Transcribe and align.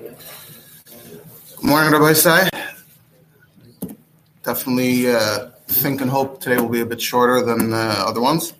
Good 0.00 0.16
morning, 1.62 1.92
Rabbosai. 1.92 2.48
Definitely 4.42 5.12
uh, 5.12 5.50
think 5.68 6.00
and 6.00 6.10
hope 6.10 6.40
today 6.40 6.56
will 6.56 6.70
be 6.70 6.80
a 6.80 6.86
bit 6.86 7.02
shorter 7.02 7.44
than 7.44 7.74
uh, 7.74 8.04
other 8.08 8.22
ones. 8.22 8.54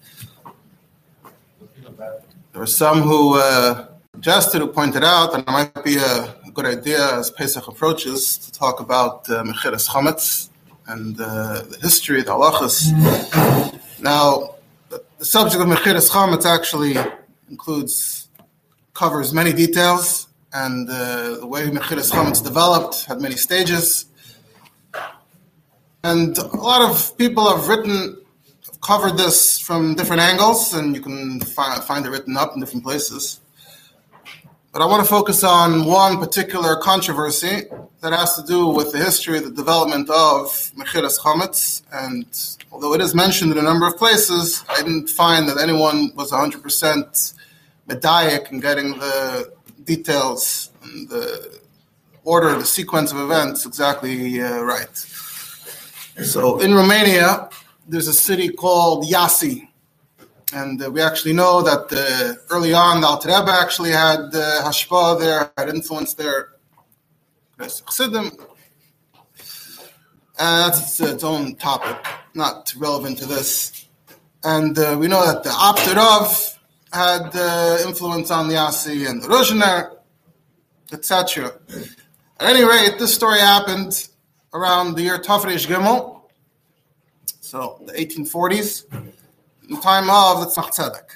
There 2.52 2.62
are 2.62 2.66
some 2.66 3.00
who 3.00 3.38
uh, 3.38 3.86
who 4.22 4.66
pointed 4.66 5.02
out 5.02 5.32
that 5.32 5.40
it 5.40 5.46
might 5.46 5.82
be 5.82 5.96
a 5.96 6.34
good 6.52 6.66
idea 6.66 7.18
as 7.18 7.30
Pesach 7.30 7.66
approaches 7.66 8.36
to 8.36 8.52
talk 8.52 8.80
about 8.80 9.28
uh, 9.30 9.42
Mechiras 9.42 9.88
Chametz 9.88 10.50
and 10.88 11.18
uh, 11.18 11.62
the 11.70 11.78
history, 11.80 12.20
of 12.20 12.26
the 12.26 12.32
halachas. 12.32 12.92
Now, 13.98 14.56
the, 14.90 15.02
the 15.18 15.24
subject 15.24 15.62
of 15.62 15.68
Mechiras 15.68 16.10
Chametz 16.10 16.44
actually 16.44 16.96
includes, 17.48 18.28
covers 18.92 19.32
many 19.32 19.54
details, 19.54 20.26
and 20.52 20.88
uh, 20.88 21.36
the 21.36 21.46
way 21.46 21.68
Mechiras 21.68 22.10
Chametz 22.12 22.42
developed 22.42 23.04
had 23.04 23.20
many 23.20 23.36
stages. 23.36 24.06
And 26.02 26.36
a 26.38 26.56
lot 26.56 26.90
of 26.90 27.16
people 27.18 27.54
have 27.54 27.68
written, 27.68 28.16
have 28.66 28.80
covered 28.80 29.16
this 29.16 29.58
from 29.58 29.94
different 29.94 30.22
angles, 30.22 30.72
and 30.74 30.94
you 30.94 31.02
can 31.02 31.40
fi- 31.40 31.80
find 31.80 32.06
it 32.06 32.10
written 32.10 32.36
up 32.36 32.54
in 32.54 32.60
different 32.60 32.84
places. 32.84 33.40
But 34.72 34.82
I 34.82 34.86
want 34.86 35.02
to 35.02 35.08
focus 35.08 35.42
on 35.42 35.84
one 35.84 36.18
particular 36.18 36.76
controversy 36.76 37.64
that 38.00 38.12
has 38.12 38.36
to 38.36 38.42
do 38.42 38.68
with 38.68 38.92
the 38.92 38.98
history, 38.98 39.40
the 39.40 39.50
development 39.50 40.08
of 40.08 40.46
Mechiras 40.76 41.18
Chametz. 41.18 41.82
And 41.92 42.24
although 42.70 42.94
it 42.94 43.00
is 43.00 43.14
mentioned 43.14 43.52
in 43.52 43.58
a 43.58 43.62
number 43.62 43.86
of 43.86 43.96
places, 43.96 44.64
I 44.68 44.76
didn't 44.76 45.08
find 45.08 45.48
that 45.48 45.58
anyone 45.58 46.12
was 46.14 46.30
100% 46.30 47.34
medaic 47.88 48.52
in 48.52 48.60
getting 48.60 48.98
the 48.98 49.52
details 49.84 50.70
and 50.82 51.08
the 51.08 51.60
order, 52.24 52.56
the 52.58 52.64
sequence 52.64 53.12
of 53.12 53.18
events 53.18 53.66
exactly 53.66 54.40
uh, 54.40 54.62
right. 54.62 54.96
So 56.24 56.60
in 56.60 56.74
Romania, 56.74 57.48
there's 57.88 58.08
a 58.08 58.14
city 58.14 58.50
called 58.50 59.06
Yasi. 59.06 59.68
And 60.52 60.82
uh, 60.82 60.90
we 60.90 61.00
actually 61.00 61.32
know 61.32 61.62
that 61.62 61.92
uh, 61.92 62.34
early 62.50 62.74
on, 62.74 63.00
the 63.00 63.06
Alter 63.06 63.28
Rebbe 63.28 63.50
actually 63.50 63.90
had 63.90 64.20
uh, 64.34 64.62
hashpa 64.64 65.18
there, 65.18 65.52
had 65.56 65.68
influence 65.68 66.14
there. 66.14 66.48
And 67.58 67.68
that's 70.38 70.80
its, 70.80 71.00
its, 71.00 71.24
own 71.24 71.54
topic, 71.56 71.98
not 72.34 72.72
relevant 72.76 73.18
to 73.18 73.26
this. 73.26 73.86
And 74.42 74.78
uh, 74.78 74.96
we 74.98 75.06
know 75.06 75.24
that 75.26 75.44
the 75.44 75.50
Apter 75.50 75.94
Rav 75.94 76.59
had 76.92 77.30
uh, 77.34 77.78
influence 77.86 78.30
on 78.30 78.48
the 78.48 78.54
Yasi 78.54 79.06
and 79.06 79.22
the 79.22 79.28
Ruzhiner, 79.28 79.96
etc. 80.92 81.52
At 82.38 82.50
any 82.50 82.64
rate, 82.64 82.98
this 82.98 83.14
story 83.14 83.38
happened 83.38 84.08
around 84.52 84.96
the 84.96 85.02
year 85.02 85.18
Tafresh 85.18 85.66
Gimel, 85.66 86.22
so 87.40 87.80
the 87.86 87.92
1840s, 87.92 88.92
in 89.68 89.74
the 89.76 89.80
time 89.80 90.10
of 90.10 90.40
the 90.40 90.46
Tzemach 90.46 90.74
Tzedek. 90.74 91.10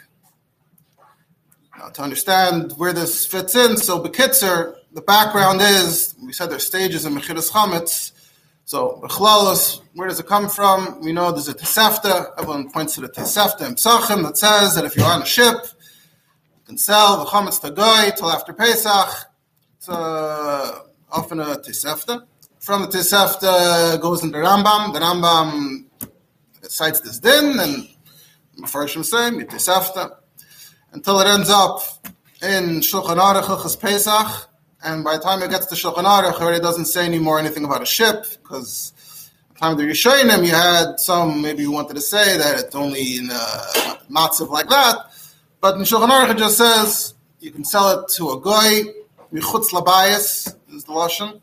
Now, 1.78 1.88
to 1.88 2.02
understand 2.02 2.72
where 2.76 2.92
this 2.92 3.26
fits 3.26 3.56
in, 3.56 3.76
so 3.76 4.00
Bekitzer, 4.00 4.76
the 4.92 5.02
background 5.02 5.60
is, 5.60 6.14
we 6.24 6.32
said 6.32 6.50
there's 6.50 6.66
stages 6.66 7.04
in 7.04 7.14
Mechiras 7.14 7.50
Chametz, 7.50 8.12
so 8.64 9.00
Bechlalos, 9.02 9.80
where 9.94 10.08
does 10.08 10.20
it 10.20 10.26
come 10.26 10.48
from? 10.48 11.00
We 11.00 11.12
know 11.12 11.30
there's 11.32 11.48
a 11.48 11.54
Tosefta, 11.54 12.32
everyone 12.38 12.70
points 12.70 12.94
to 12.94 13.02
the 13.02 13.08
Tosefta 13.08 13.66
in 13.66 14.22
that 14.22 14.36
says 14.36 14.74
that 14.74 14.84
if 14.84 14.96
you're 14.96 15.06
on 15.06 15.22
a 15.22 15.26
ship, 15.26 15.56
you 15.62 16.62
can 16.66 16.78
sell 16.78 17.18
the 17.18 17.30
Chametz 17.30 17.60
to 17.60 17.70
Goy 17.70 18.10
till 18.16 18.30
after 18.30 18.52
Pesach, 18.52 19.08
it's 19.76 19.88
uh, 19.88 20.80
often 21.10 21.40
a 21.40 21.56
Tosefta 21.56 22.26
from 22.64 22.80
the 22.80 22.88
Tosefta 22.88 24.00
goes 24.00 24.24
into 24.24 24.38
Rambam. 24.38 24.94
The 24.94 25.00
Rambam 25.00 25.84
cites 26.62 27.00
this 27.00 27.18
din, 27.18 27.60
and 27.60 27.88
Mepharshim 28.58 29.04
say 29.04 29.30
Tosefta, 29.44 30.16
until 30.92 31.20
it 31.20 31.26
ends 31.26 31.50
up 31.50 31.82
in 32.40 32.80
Shulchan 32.80 33.18
Aruch 33.18 33.80
Pesach. 33.80 34.48
And 34.84 35.02
by 35.02 35.16
the 35.16 35.22
time 35.22 35.42
it 35.42 35.50
gets 35.50 35.66
to 35.66 35.74
Shulchan 35.74 36.04
Aruch, 36.04 36.34
it 36.34 36.42
already 36.42 36.60
doesn't 36.60 36.84
say 36.86 37.06
anymore 37.06 37.38
anything 37.38 37.64
about 37.64 37.82
a 37.82 37.86
ship, 37.86 38.26
because 38.42 38.92
at 39.48 39.54
the 39.54 39.60
time 39.60 39.72
of 39.72 39.78
the 39.78 39.84
Rishonim, 39.84 40.44
you 40.44 40.52
had 40.52 41.00
some 41.00 41.40
maybe 41.42 41.62
you 41.62 41.72
wanted 41.72 41.94
to 41.94 42.02
say 42.02 42.36
that 42.36 42.60
it's 42.60 42.74
only 42.74 43.16
in 43.18 43.30
a 43.30 43.98
matzav 44.10 44.50
like 44.50 44.68
that. 44.68 44.96
But 45.60 45.76
in 45.76 45.82
Shulchan 45.82 46.10
Aruch, 46.10 46.32
it 46.32 46.38
just 46.38 46.58
says 46.58 47.14
you 47.40 47.50
can 47.50 47.64
sell 47.64 48.00
it 48.00 48.08
to 48.16 48.30
a 48.30 48.40
guy, 48.40 48.82
Michutz 49.32 49.70
Labayas 49.70 50.54
is 50.74 50.84
the 50.84 50.92
Lashon 50.92 51.40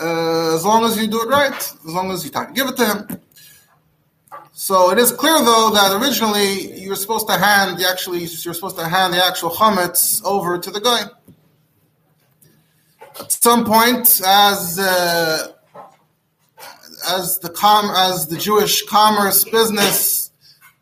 uh, 0.00 0.54
as 0.54 0.64
long 0.64 0.84
as 0.84 1.00
you 1.00 1.06
do 1.06 1.22
it 1.22 1.28
right, 1.28 1.54
as 1.54 1.84
long 1.84 2.10
as 2.10 2.24
you 2.24 2.30
give 2.54 2.68
it 2.68 2.76
to 2.76 2.86
him. 2.86 3.20
So 4.52 4.90
it 4.90 4.98
is 4.98 5.12
clear, 5.12 5.38
though, 5.38 5.70
that 5.70 6.00
originally 6.00 6.80
you 6.80 6.90
were 6.90 6.96
supposed 6.96 7.28
to 7.28 7.34
hand 7.34 7.78
the 7.78 7.88
actually 7.88 8.20
you're 8.20 8.54
supposed 8.54 8.78
to 8.78 8.88
hand 8.88 9.12
the 9.12 9.24
actual 9.24 9.50
chametz 9.50 10.24
over 10.24 10.58
to 10.58 10.70
the 10.70 10.80
guy. 10.80 11.04
At 13.18 13.32
some 13.32 13.64
point, 13.64 14.20
as 14.26 14.78
uh, 14.78 15.52
as 17.08 17.38
the 17.38 17.50
com 17.50 17.90
as 17.94 18.26
the 18.28 18.36
Jewish 18.36 18.84
commerce 18.86 19.44
business 19.44 20.30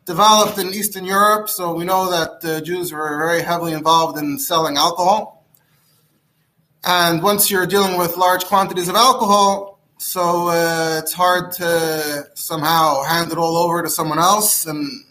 developed 0.05 0.57
in 0.57 0.67
Eastern 0.73 1.05
Europe, 1.05 1.49
so 1.49 1.73
we 1.73 1.85
know 1.85 2.09
that 2.11 2.41
the 2.41 2.61
Jews 2.61 2.91
were 2.91 3.17
very 3.17 3.41
heavily 3.41 3.73
involved 3.73 4.17
in 4.17 4.37
selling 4.37 4.77
alcohol. 4.77 5.45
And 6.83 7.23
once 7.23 7.49
you're 7.49 7.65
dealing 7.65 7.97
with 7.97 8.15
large 8.15 8.45
quantities 8.45 8.87
of 8.89 8.95
alcohol, 8.95 9.79
so 9.97 10.49
uh, 10.49 11.01
it's 11.01 11.13
hard 11.13 11.51
to 11.53 12.25
somehow 12.35 13.01
hand 13.03 13.31
it 13.31 13.37
all 13.37 13.57
over 13.57 13.81
to 13.81 13.89
someone 13.89 14.19
else. 14.19 14.65
And 14.65 15.03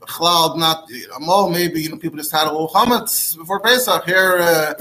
cloud, 0.00 0.58
not 0.58 0.88
well, 1.20 1.48
maybe 1.48 1.80
you 1.80 1.88
know 1.88 1.96
people 1.96 2.18
just 2.18 2.32
had 2.32 2.48
a 2.48 2.52
little 2.52 2.68
chametz 2.68 3.36
before 3.36 3.60
Pesach. 3.60 4.04
Here, 4.04 4.38
uh, 4.38 4.74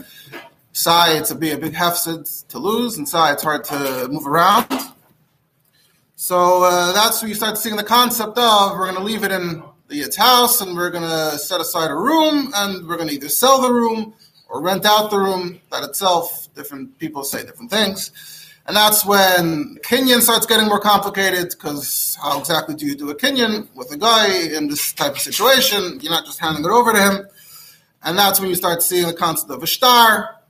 Sai, 0.74 1.18
it's 1.18 1.32
a 1.32 1.36
be 1.36 1.52
a 1.52 1.58
big 1.58 1.74
hefsid 1.74 2.48
to 2.48 2.58
lose, 2.58 2.98
and 2.98 3.08
Sai, 3.08 3.34
it's 3.34 3.44
hard 3.44 3.64
to 3.66 4.08
move 4.10 4.26
around. 4.26 4.68
So 6.16 6.64
uh, 6.64 6.94
that's 6.94 7.22
where 7.22 7.30
you 7.30 7.36
start 7.36 7.58
seeing 7.58 7.76
the 7.76 7.84
concept 7.84 8.38
of 8.38 8.78
we're 8.78 8.86
going 8.86 8.96
to 8.96 9.04
leave 9.04 9.24
it 9.24 9.32
in 9.32 9.64
the 9.88 9.96
Yid's 9.98 10.16
house, 10.16 10.62
and 10.62 10.76
we're 10.76 10.90
going 10.90 11.04
to 11.04 11.38
set 11.38 11.60
aside 11.60 11.92
a 11.92 11.96
room, 11.96 12.52
and 12.56 12.88
we're 12.88 12.96
going 12.96 13.10
to 13.10 13.16
either 13.16 13.28
sell 13.28 13.62
the 13.62 13.72
room 13.72 14.14
or 14.48 14.62
rent 14.62 14.86
out 14.86 15.12
the 15.12 15.18
room. 15.18 15.60
That 15.72 15.84
itself, 15.84 16.48
different 16.56 16.98
people 17.00 17.24
say 17.24 17.44
different 17.44 17.72
things. 17.72 18.12
And 18.68 18.78
that's 18.78 19.06
when 19.06 19.78
Kinyan 19.84 20.22
starts 20.22 20.46
getting 20.46 20.68
more 20.68 20.80
complicated 20.80 21.50
because 21.50 22.18
how 22.22 22.40
exactly 22.40 22.76
do 22.76 22.86
you 22.86 22.96
do 22.96 23.10
a 23.10 23.16
Kinyan 23.16 23.68
with 23.76 23.92
a 23.92 23.98
guy 23.98 24.32
in 24.32 24.70
this 24.70 24.94
type 24.94 25.14
of 25.14 25.20
situation? 25.20 26.00
You're 26.00 26.12
not 26.12 26.26
just 26.26 26.40
handing 26.40 26.64
it 26.64 26.70
over 26.70 26.94
to 26.94 27.02
him. 27.02 27.28
And 28.04 28.18
that's 28.18 28.40
when 28.40 28.50
you 28.50 28.56
start 28.56 28.82
seeing 28.84 29.08
the 29.08 29.14
concept 29.14 29.52
of 29.52 29.64
a 29.64 29.68
star 29.68 30.41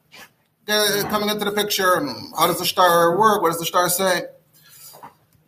coming 0.66 1.30
into 1.30 1.46
the 1.46 1.52
picture. 1.52 2.06
How 2.38 2.48
does 2.48 2.60
the 2.60 2.66
star 2.66 3.18
work? 3.18 3.42
What 3.42 3.50
does 3.50 3.60
the 3.60 3.66
star 3.66 3.90
say? 3.90 4.24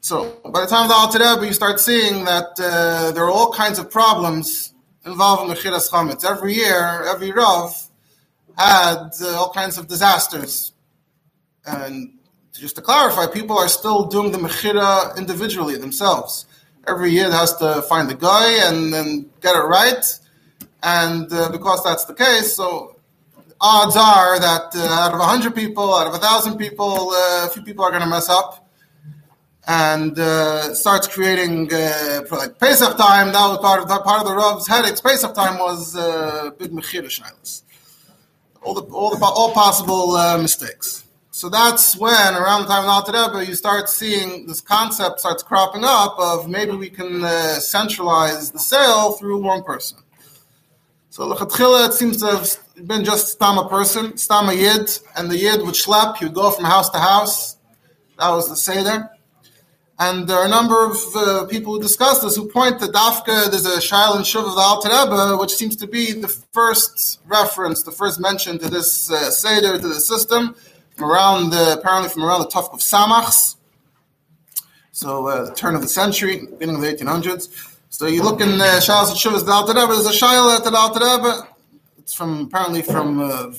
So 0.01 0.41
by 0.51 0.61
the 0.61 0.67
time 0.67 0.83
of 0.83 0.89
the 0.89 0.95
Alter 0.95 1.19
Rebbe, 1.19 1.47
you 1.47 1.53
start 1.53 1.79
seeing 1.79 2.25
that 2.25 2.59
uh, 2.59 3.11
there 3.11 3.23
are 3.23 3.31
all 3.31 3.53
kinds 3.53 3.79
of 3.79 3.89
problems 3.89 4.73
involving 5.05 5.47
the 5.47 5.55
Chiras 5.55 5.89
Chametz. 5.89 6.25
Every 6.25 6.53
year, 6.55 7.03
every 7.05 7.31
Rav 7.31 7.73
had 8.57 9.11
uh, 9.21 9.37
all 9.37 9.51
kinds 9.53 9.77
of 9.77 9.87
disasters. 9.87 10.73
And 11.65 12.17
just 12.51 12.75
to 12.75 12.81
clarify, 12.81 13.27
people 13.27 13.57
are 13.57 13.69
still 13.69 14.05
doing 14.05 14.31
the 14.31 14.37
Mechira 14.37 15.17
individually 15.17 15.77
themselves. 15.77 16.45
Every 16.85 17.11
year 17.11 17.27
it 17.27 17.33
has 17.33 17.55
to 17.57 17.81
find 17.83 18.09
the 18.09 18.15
guy 18.15 18.67
and 18.67 18.93
then 18.93 19.29
get 19.41 19.55
it 19.55 19.65
right. 19.65 20.03
And 20.83 21.31
uh, 21.31 21.49
because 21.49 21.81
that's 21.83 22.03
the 22.05 22.13
case, 22.13 22.53
so 22.57 22.92
odds 23.61 23.95
are 23.95 24.39
that 24.39 24.75
uh, 24.75 25.05
out 25.05 25.13
of 25.13 25.19
100 25.19 25.55
people, 25.55 25.93
out 25.93 26.07
of 26.07 26.13
1,000 26.13 26.57
people, 26.57 27.11
uh, 27.11 27.47
a 27.47 27.49
few 27.53 27.61
people 27.61 27.83
are 27.83 27.91
going 27.91 28.03
to 28.03 28.09
mess 28.09 28.29
up. 28.29 28.59
And 29.65 30.19
uh, 30.19 30.75
starts 30.75 31.07
creating 31.07 31.73
uh, 31.73 32.23
like 32.31 32.59
Pesach 32.59 32.97
time. 32.97 33.27
That 33.31 33.47
was 33.47 33.59
part 33.59 33.81
of 33.81 33.87
the, 33.87 33.97
part 33.99 34.19
of 34.19 34.27
the 34.27 34.35
Rav's 34.35 34.67
headaches. 34.67 34.99
Pesach 34.99 35.33
time 35.33 35.57
was 35.57 35.95
uh, 35.95 36.51
big 36.57 36.71
mechira 36.71 37.05
shilas 37.05 37.63
all 38.63 38.73
the 38.73 38.83
all 38.93 39.15
the 39.15 39.23
all 39.23 39.51
possible 39.51 40.11
uh, 40.11 40.37
mistakes. 40.37 41.05
So 41.31 41.49
that's 41.49 41.97
when, 41.97 42.35
around 42.35 42.61
the 42.61 42.67
time 42.67 42.83
of 42.83 42.89
Alter 42.89 43.11
Rebbe, 43.11 43.49
you 43.49 43.55
start 43.55 43.89
seeing 43.89 44.45
this 44.45 44.61
concept 44.61 45.19
starts 45.19 45.41
cropping 45.41 45.83
up 45.83 46.15
of 46.19 46.47
maybe 46.47 46.73
we 46.73 46.91
can 46.91 47.23
uh, 47.23 47.55
centralize 47.55 48.51
the 48.51 48.59
sale 48.59 49.13
through 49.13 49.41
one 49.41 49.63
person. 49.63 49.97
So 51.09 51.27
lechatchila, 51.33 51.87
it 51.87 51.93
seems 51.93 52.17
to 52.17 52.27
have 52.27 52.57
been 52.81 53.03
just 53.05 53.27
stam 53.33 53.57
a 53.57 53.69
person, 53.69 54.17
stam 54.17 54.49
a 54.49 54.53
yid, 54.53 54.97
and 55.15 55.29
the 55.29 55.37
yid 55.37 55.61
would 55.61 55.75
schlep. 55.75 56.17
He 56.17 56.25
would 56.25 56.33
go 56.33 56.51
from 56.51 56.65
house 56.65 56.89
to 56.89 56.99
house. 56.99 57.57
That 58.17 58.29
was 58.29 58.49
the 58.49 58.55
seder. 58.55 59.09
And 59.99 60.27
there 60.27 60.37
are 60.37 60.45
a 60.45 60.49
number 60.49 60.85
of 60.85 60.97
uh, 61.15 61.45
people 61.45 61.73
who 61.73 61.81
discuss 61.81 62.19
this 62.19 62.35
who 62.35 62.49
point 62.49 62.79
to 62.79 62.87
Dafka, 62.87 63.51
there's 63.51 63.65
a 63.65 63.77
Shail 63.77 64.15
and 64.15 64.25
Shuv 64.25 64.47
of 64.47 64.55
the 64.55 64.61
Alter 64.61 64.89
Rebbe, 64.89 65.37
which 65.37 65.53
seems 65.53 65.75
to 65.77 65.87
be 65.87 66.13
the 66.13 66.27
first 66.27 67.21
reference, 67.27 67.83
the 67.83 67.91
first 67.91 68.19
mention 68.19 68.57
to 68.57 68.69
this 68.69 69.11
uh, 69.11 69.29
Seder, 69.29 69.77
to 69.77 69.87
the 69.87 69.99
system, 69.99 70.55
from 70.95 71.11
around 71.11 71.51
the, 71.51 71.73
apparently 71.73 72.09
from 72.09 72.23
around 72.23 72.39
the 72.39 72.47
Tufk 72.47 72.73
of 72.73 72.79
Samachs. 72.79 73.55
So, 74.91 75.27
uh, 75.27 75.45
the 75.45 75.53
turn 75.53 75.75
of 75.75 75.81
the 75.81 75.87
century, 75.87 76.47
beginning 76.47 76.75
of 76.75 76.81
the 76.81 76.91
1800s. 76.91 77.73
So 77.89 78.07
you 78.07 78.23
look 78.23 78.41
in 78.41 78.49
uh, 78.49 78.81
Shail 78.81 79.07
and 79.07 79.17
Shuv 79.17 79.35
of 79.35 79.45
the 79.45 79.51
Alter 79.51 79.73
Rebbe, 79.73 79.93
there's 79.93 80.07
a 80.07 80.25
Shail 80.25 80.55
at 80.55 80.63
the 80.63 80.75
Alter 80.75 80.99
Rebbe. 80.99 81.52
It's 82.03 82.13
from, 82.13 82.47
apparently 82.47 82.81
from 82.81 83.21
uh. 83.21 83.53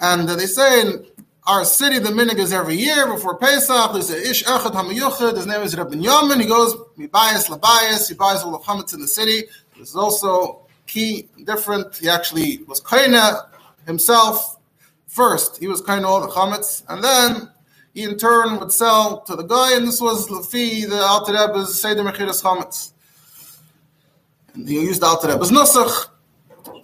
And 0.00 0.28
uh, 0.28 0.36
they 0.36 0.46
say 0.46 0.80
in 0.80 1.06
our 1.46 1.66
city, 1.66 1.98
the 1.98 2.08
minig 2.08 2.38
is 2.38 2.50
every 2.50 2.76
year 2.76 3.06
before 3.12 3.36
Pesach. 3.36 3.92
There's 3.92 4.10
a 4.10 4.30
ish 4.30 4.42
echad 4.44 4.72
hamayuchad. 4.72 5.36
His 5.36 5.46
name 5.46 5.60
is 5.60 5.76
Rabbi 5.76 5.96
Yamin. 5.96 6.40
He 6.40 6.46
goes 6.46 6.74
mibayas 6.98 7.50
labayas. 7.50 8.08
He 8.08 8.14
buys 8.14 8.42
all 8.42 8.52
the 8.52 8.58
chametz 8.58 8.94
in 8.94 9.02
the 9.02 9.06
city. 9.06 9.42
This 9.78 9.90
is 9.90 9.96
also 9.96 10.66
key, 10.86 11.28
different. 11.44 11.94
He 11.98 12.08
actually 12.08 12.62
was 12.66 12.80
kaina 12.80 13.48
himself 13.84 14.56
first. 15.06 15.58
He 15.58 15.68
was 15.68 15.82
kaina 15.82 16.04
all 16.04 16.22
the 16.22 16.28
chametz, 16.28 16.84
and 16.88 17.04
then 17.04 17.50
he 17.92 18.04
in 18.04 18.16
turn 18.16 18.58
would 18.60 18.72
sell 18.72 19.20
to 19.24 19.36
the 19.36 19.42
guy. 19.44 19.76
And 19.76 19.86
this 19.86 20.00
was 20.00 20.28
lafi 20.28 20.88
the 20.88 21.02
Alter 21.02 21.34
Rebbe's 21.34 21.78
seder 21.78 22.02
mechiras 22.02 22.42
chametz. 22.42 22.92
And 24.54 24.66
he 24.66 24.80
used 24.80 25.02
the 25.02 25.06
Alter 25.06 25.28
Rebbe's 25.28 25.50
nusach 25.50 26.06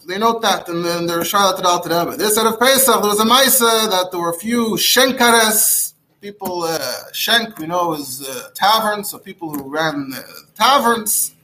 they 0.07 0.19
note 0.19 0.43
that 0.43 0.69
and 0.69 0.85
then 0.85 1.07
they're 1.07 1.25
Charlotte 1.25 1.65
Al 1.65 1.83
Rebbe. 1.83 2.17
This 2.17 2.35
said 2.35 2.47
of 2.47 2.59
Pesach, 2.59 3.01
there 3.01 3.11
was 3.11 3.21
a 3.21 3.25
Maisa 3.25 3.91
that 3.91 4.11
there 4.11 4.21
were 4.21 4.31
a 4.31 4.39
few 4.39 4.77
Shenkares, 4.77 5.95
people, 6.21 6.63
uh, 6.63 6.79
Shenk, 7.13 7.59
we 7.59 7.67
know 7.67 7.95
is 7.95 8.27
uh, 8.27 8.51
taverns, 8.55 9.11
so 9.11 9.19
people 9.19 9.53
who 9.53 9.71
ran 9.71 10.13
uh, 10.15 10.23
taverns. 10.55 11.35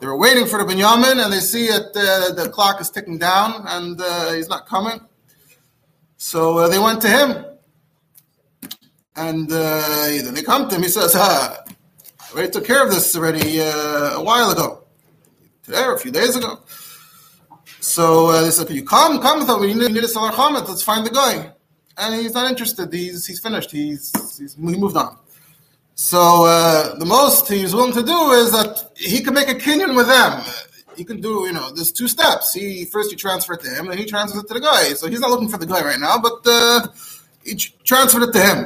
They 0.00 0.06
were 0.06 0.16
waiting 0.16 0.46
for 0.46 0.62
the 0.62 0.64
Binyamin 0.64 1.22
and 1.24 1.32
they 1.32 1.38
see 1.38 1.68
that 1.68 1.96
uh, 1.96 2.34
the 2.34 2.50
clock 2.50 2.80
is 2.80 2.90
ticking 2.90 3.18
down 3.18 3.64
and 3.66 4.00
uh, 4.00 4.32
he's 4.32 4.48
not 4.48 4.66
coming. 4.66 5.00
So 6.16 6.58
uh, 6.58 6.68
they 6.68 6.78
went 6.78 7.00
to 7.02 7.08
him. 7.08 7.44
And 9.18 9.50
uh, 9.50 10.08
then 10.22 10.34
they 10.34 10.42
come 10.42 10.68
to 10.68 10.74
him. 10.74 10.82
He 10.82 10.88
says, 10.88 11.14
ah, 11.16 11.64
I 12.20 12.32
already 12.32 12.50
took 12.50 12.66
care 12.66 12.84
of 12.84 12.90
this 12.90 13.16
already 13.16 13.60
a 13.60 14.20
while 14.20 14.50
ago. 14.50 14.84
Today 15.62 15.82
or 15.84 15.94
a 15.94 15.98
few 15.98 16.10
days 16.10 16.36
ago. 16.36 16.60
So 17.86 18.26
uh, 18.30 18.42
they 18.42 18.50
said, 18.50 18.66
"Can 18.66 18.76
you 18.76 18.84
come? 18.84 19.20
Come 19.20 19.38
with 19.38 19.48
us. 19.48 19.60
We 19.60 19.72
need, 19.72 19.92
need 19.92 20.00
to 20.00 20.08
sell 20.08 20.24
our 20.24 20.32
chametz. 20.32 20.68
Let's 20.68 20.82
find 20.82 21.06
the 21.06 21.10
guy." 21.10 21.52
And 21.96 22.20
he's 22.20 22.34
not 22.34 22.50
interested. 22.50 22.92
He's 22.92 23.24
he's 23.24 23.38
finished. 23.38 23.70
He's, 23.70 24.12
he's 24.36 24.54
he 24.54 24.76
moved 24.76 24.96
on. 24.96 25.16
So 25.94 26.44
uh, 26.44 26.98
the 26.98 27.06
most 27.06 27.48
he's 27.48 27.74
willing 27.74 27.94
to 27.94 28.02
do 28.02 28.32
is 28.32 28.50
that 28.50 28.90
he 28.96 29.22
can 29.22 29.34
make 29.34 29.48
a 29.48 29.54
kinyan 29.54 29.94
with 29.96 30.08
them. 30.08 30.42
He 30.96 31.04
can 31.04 31.20
do, 31.20 31.44
you 31.46 31.52
know, 31.52 31.70
there's 31.74 31.92
two 31.92 32.08
steps. 32.08 32.52
He 32.52 32.86
first 32.86 33.10
you 33.12 33.16
transfer 33.16 33.54
it 33.54 33.60
to 33.60 33.70
him, 33.70 33.88
and 33.88 33.98
he 34.00 34.04
transfers 34.04 34.42
it 34.42 34.48
to 34.48 34.54
the 34.54 34.60
guy. 34.60 34.94
So 34.94 35.08
he's 35.08 35.20
not 35.20 35.30
looking 35.30 35.48
for 35.48 35.58
the 35.58 35.66
guy 35.66 35.82
right 35.82 36.00
now, 36.00 36.18
but 36.18 36.40
uh, 36.44 36.88
he 37.44 37.54
transferred 37.84 38.24
it 38.28 38.32
to 38.32 38.42
him. 38.48 38.58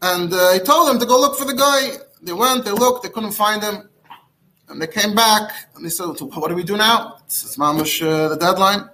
And 0.00 0.32
uh, 0.32 0.52
he 0.52 0.60
told 0.60 0.88
them 0.88 1.00
to 1.00 1.06
go 1.06 1.18
look 1.18 1.36
for 1.36 1.44
the 1.44 1.54
guy. 1.54 1.80
They 2.22 2.32
went, 2.32 2.64
they 2.64 2.70
looked, 2.70 3.02
they 3.02 3.08
couldn't 3.08 3.32
find 3.32 3.62
him. 3.62 3.88
And 4.68 4.82
they 4.82 4.86
came 4.86 5.14
back 5.14 5.52
and 5.74 5.84
they 5.84 5.88
said, 5.88 6.06
"What 6.06 6.48
do 6.48 6.54
we 6.54 6.62
do 6.62 6.76
now? 6.76 7.16
It's, 7.24 7.44
it's 7.44 7.58
uh, 7.58 8.28
the 8.28 8.36
deadline." 8.36 8.88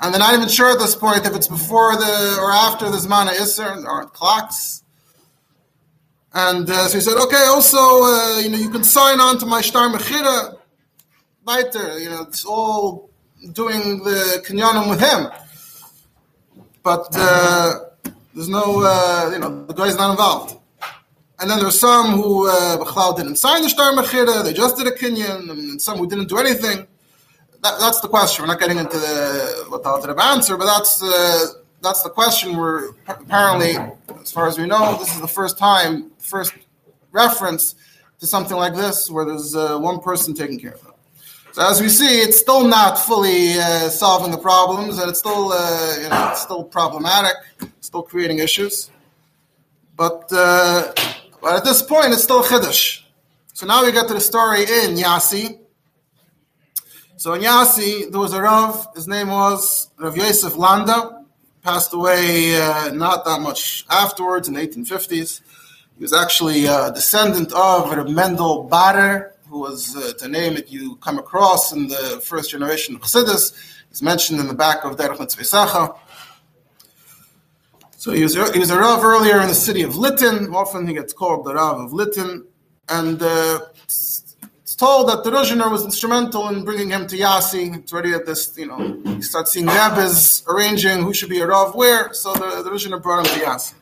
And 0.00 0.14
they're 0.14 0.18
not 0.18 0.34
even 0.34 0.48
sure 0.48 0.70
at 0.72 0.78
this 0.78 0.94
point 0.94 1.26
if 1.26 1.34
it's 1.34 1.46
before 1.46 1.94
the 1.94 2.38
or 2.40 2.50
after 2.50 2.90
the 2.90 2.96
Zmana 2.96 3.30
Isser 3.30 3.84
or 3.84 4.06
clocks. 4.06 4.82
And 6.32 6.68
uh, 6.68 6.88
so 6.88 6.98
he 6.98 7.00
said, 7.00 7.16
"Okay, 7.16 7.44
also, 7.48 7.78
uh, 7.78 8.40
you 8.42 8.50
know, 8.50 8.58
you 8.58 8.70
can 8.70 8.84
sign 8.84 9.20
on 9.20 9.38
to 9.38 9.46
my 9.46 9.60
Shtar 9.60 9.88
Mechira, 9.90 10.56
weiter. 11.44 11.98
You 11.98 12.10
know, 12.10 12.22
it's 12.22 12.44
all 12.44 13.10
doing 13.52 14.02
the 14.04 14.42
kinyanim 14.46 14.88
with 14.88 15.00
him, 15.00 15.28
but 16.82 17.08
uh, 17.14 17.80
there's 18.34 18.48
no, 18.48 18.82
uh, 18.82 19.30
you 19.32 19.38
know, 19.38 19.64
the 19.66 19.74
guy's 19.74 19.96
not 19.96 20.12
involved." 20.12 20.59
And 21.40 21.50
then 21.50 21.58
there's 21.58 21.80
some 21.80 22.12
who 22.12 22.48
uh, 22.48 23.14
didn't 23.14 23.36
sign 23.36 23.62
the 23.62 23.68
Shtar 23.68 23.92
Mechira, 23.92 24.44
they 24.44 24.52
just 24.52 24.76
did 24.76 24.86
a 24.86 24.90
Kinyan, 24.90 25.50
and 25.50 25.80
some 25.80 25.96
who 25.96 26.06
didn't 26.06 26.28
do 26.28 26.36
anything. 26.36 26.86
That, 27.62 27.78
that's 27.80 28.00
the 28.00 28.08
question. 28.08 28.42
We're 28.42 28.48
not 28.48 28.60
getting 28.60 28.78
into 28.78 28.98
the, 28.98 29.64
what 29.68 29.82
the 29.82 29.88
Alter 29.88 30.18
answer, 30.20 30.58
but 30.58 30.66
that's, 30.66 31.02
uh, 31.02 31.46
that's 31.80 32.02
the 32.02 32.10
question 32.10 32.58
where 32.58 32.90
apparently, 33.08 33.72
as 34.20 34.30
far 34.30 34.48
as 34.48 34.58
we 34.58 34.66
know, 34.66 34.98
this 34.98 35.14
is 35.14 35.20
the 35.20 35.28
first 35.28 35.56
time, 35.56 36.10
first 36.18 36.52
reference 37.10 37.74
to 38.18 38.26
something 38.26 38.56
like 38.56 38.74
this 38.74 39.10
where 39.10 39.24
there's 39.24 39.56
uh, 39.56 39.78
one 39.78 40.00
person 40.00 40.34
taking 40.34 40.58
care 40.58 40.74
of 40.74 40.86
it. 40.86 41.24
So 41.52 41.66
as 41.66 41.80
we 41.80 41.88
see, 41.88 42.20
it's 42.20 42.38
still 42.38 42.66
not 42.66 42.98
fully 42.98 43.58
uh, 43.58 43.88
solving 43.88 44.30
the 44.30 44.38
problems, 44.38 44.98
and 44.98 45.08
it's 45.08 45.18
still, 45.18 45.52
uh, 45.52 45.96
you 46.00 46.08
know, 46.08 46.28
it's 46.30 46.42
still 46.42 46.64
problematic, 46.64 47.34
still 47.80 48.02
creating 48.02 48.38
issues. 48.38 48.90
But 49.96 50.30
uh, 50.32 50.92
but 51.42 51.56
at 51.56 51.64
this 51.64 51.82
point, 51.82 52.12
it's 52.12 52.22
still 52.22 52.42
Chiddush. 52.42 53.02
So 53.52 53.66
now 53.66 53.84
we 53.84 53.92
get 53.92 54.08
to 54.08 54.14
the 54.14 54.20
story 54.20 54.62
in 54.62 54.96
Yasi. 54.96 55.58
So 57.16 57.34
in 57.34 57.42
Yasi, 57.42 58.06
there 58.10 58.20
was 58.20 58.32
a 58.32 58.40
Rav, 58.40 58.86
his 58.94 59.06
name 59.06 59.28
was 59.28 59.90
Rav 59.98 60.16
Yosef 60.16 60.56
Landa, 60.56 61.24
passed 61.62 61.92
away 61.92 62.56
uh, 62.56 62.90
not 62.92 63.24
that 63.26 63.40
much 63.40 63.84
afterwards 63.90 64.48
in 64.48 64.54
the 64.54 64.66
1850s. 64.66 65.42
He 65.96 66.02
was 66.02 66.14
actually 66.14 66.64
a 66.64 66.90
descendant 66.92 67.52
of 67.52 67.90
Rav 67.90 68.08
Mendel 68.08 68.64
Bader, 68.64 69.34
who 69.50 69.60
was, 69.60 69.94
uh, 69.96 70.12
to 70.18 70.28
name 70.28 70.56
it, 70.56 70.70
you 70.70 70.96
come 70.96 71.18
across 71.18 71.72
in 71.72 71.88
the 71.88 72.22
first 72.24 72.50
generation 72.50 72.94
of 72.94 73.02
Chassidus. 73.02 73.54
He's 73.90 74.00
mentioned 74.00 74.40
in 74.40 74.46
the 74.46 74.54
back 74.54 74.84
of 74.84 74.96
Derech 74.96 75.18
Mitzvah 75.18 75.94
so 78.00 78.12
he 78.12 78.22
was, 78.22 78.34
he 78.54 78.58
was 78.58 78.70
a 78.70 78.78
Rav 78.78 79.04
earlier 79.04 79.42
in 79.42 79.48
the 79.48 79.54
city 79.54 79.82
of 79.82 79.92
Litin. 79.92 80.54
Often 80.54 80.86
he 80.86 80.94
gets 80.94 81.12
called 81.12 81.44
the 81.44 81.52
Rav 81.52 81.78
of 81.78 81.90
Litin. 81.90 82.46
And 82.88 83.20
uh, 83.20 83.60
it's, 83.84 84.36
told 84.78 85.10
that 85.10 85.22
the 85.22 85.30
Ruzhiner 85.30 85.70
was 85.70 85.84
instrumental 85.84 86.48
in 86.48 86.64
bringing 86.64 86.88
him 86.88 87.06
to 87.08 87.14
Yasi. 87.14 87.64
It's 87.74 87.92
already 87.92 88.14
at 88.14 88.24
this, 88.24 88.56
you 88.56 88.66
know, 88.66 88.78
he 89.04 89.20
starts 89.20 89.52
seeing 89.52 89.66
Rebbe's 89.66 90.42
arranging 90.48 91.02
who 91.02 91.12
should 91.12 91.28
be 91.28 91.40
a 91.40 91.46
Rav 91.46 91.74
where. 91.74 92.14
So 92.14 92.32
the, 92.32 92.62
the 92.62 92.70
Ruzhiner 92.70 93.02
brought 93.02 93.26
him 93.26 93.38
to 93.38 93.40
Yasi. 93.44 93.76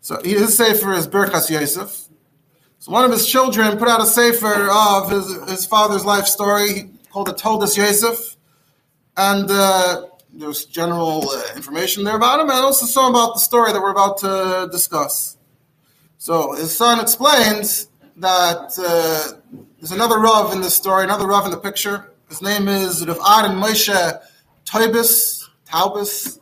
So 0.00 0.18
his 0.24 0.56
sefer 0.56 0.94
is 0.94 1.06
Birkas 1.06 1.50
Yosef. 1.50 2.08
So 2.78 2.90
one 2.90 3.04
of 3.04 3.10
his 3.10 3.26
children 3.26 3.76
put 3.76 3.88
out 3.88 4.00
a 4.00 4.06
sefer 4.06 4.70
of 4.72 5.10
his, 5.10 5.50
his 5.50 5.66
father's 5.66 6.06
life 6.06 6.24
story. 6.24 6.72
He 6.72 6.90
called 7.10 7.28
it 7.28 7.36
Toldos 7.36 7.76
Yosef. 7.76 8.36
And 9.18 9.50
uh, 9.50 10.06
there's 10.32 10.64
general 10.64 11.28
uh, 11.28 11.42
information 11.56 12.04
there 12.04 12.16
about 12.16 12.40
him, 12.40 12.50
and 12.50 12.58
also 12.58 12.86
some 12.86 13.14
about 13.14 13.34
the 13.34 13.40
story 13.40 13.72
that 13.72 13.80
we're 13.80 13.90
about 13.90 14.18
to 14.18 14.68
discuss. 14.70 15.36
So 16.18 16.52
his 16.54 16.76
son 16.76 17.00
explains 17.00 17.88
that 18.16 18.72
uh, 18.78 19.58
there's 19.78 19.92
another 19.92 20.18
Rav 20.18 20.52
in 20.52 20.60
the 20.60 20.70
story, 20.70 21.04
another 21.04 21.26
Rav 21.26 21.46
in 21.46 21.50
the 21.50 21.56
picture. 21.56 22.12
His 22.28 22.42
name 22.42 22.68
is 22.68 23.06
Rav 23.06 23.18
Aaron 23.18 23.58
Moshe 23.58 24.20
Taubes, 24.64 25.48
Taubes, 25.66 26.38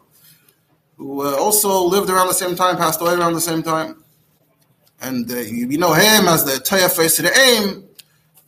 who 0.96 1.22
uh, 1.22 1.36
also 1.36 1.82
lived 1.84 2.10
around 2.10 2.26
the 2.26 2.34
same 2.34 2.56
time, 2.56 2.76
passed 2.76 3.00
away 3.00 3.14
around 3.14 3.34
the 3.34 3.40
same 3.40 3.62
time. 3.62 4.02
And 5.00 5.30
uh, 5.30 5.36
you, 5.36 5.68
you, 5.68 5.78
know 5.78 5.92
him 5.92 6.26
as 6.26 6.44
the 6.44 6.52
Toya 6.52 6.90
face 6.90 7.20
of 7.20 7.26
the 7.26 7.38
aim, 7.38 7.84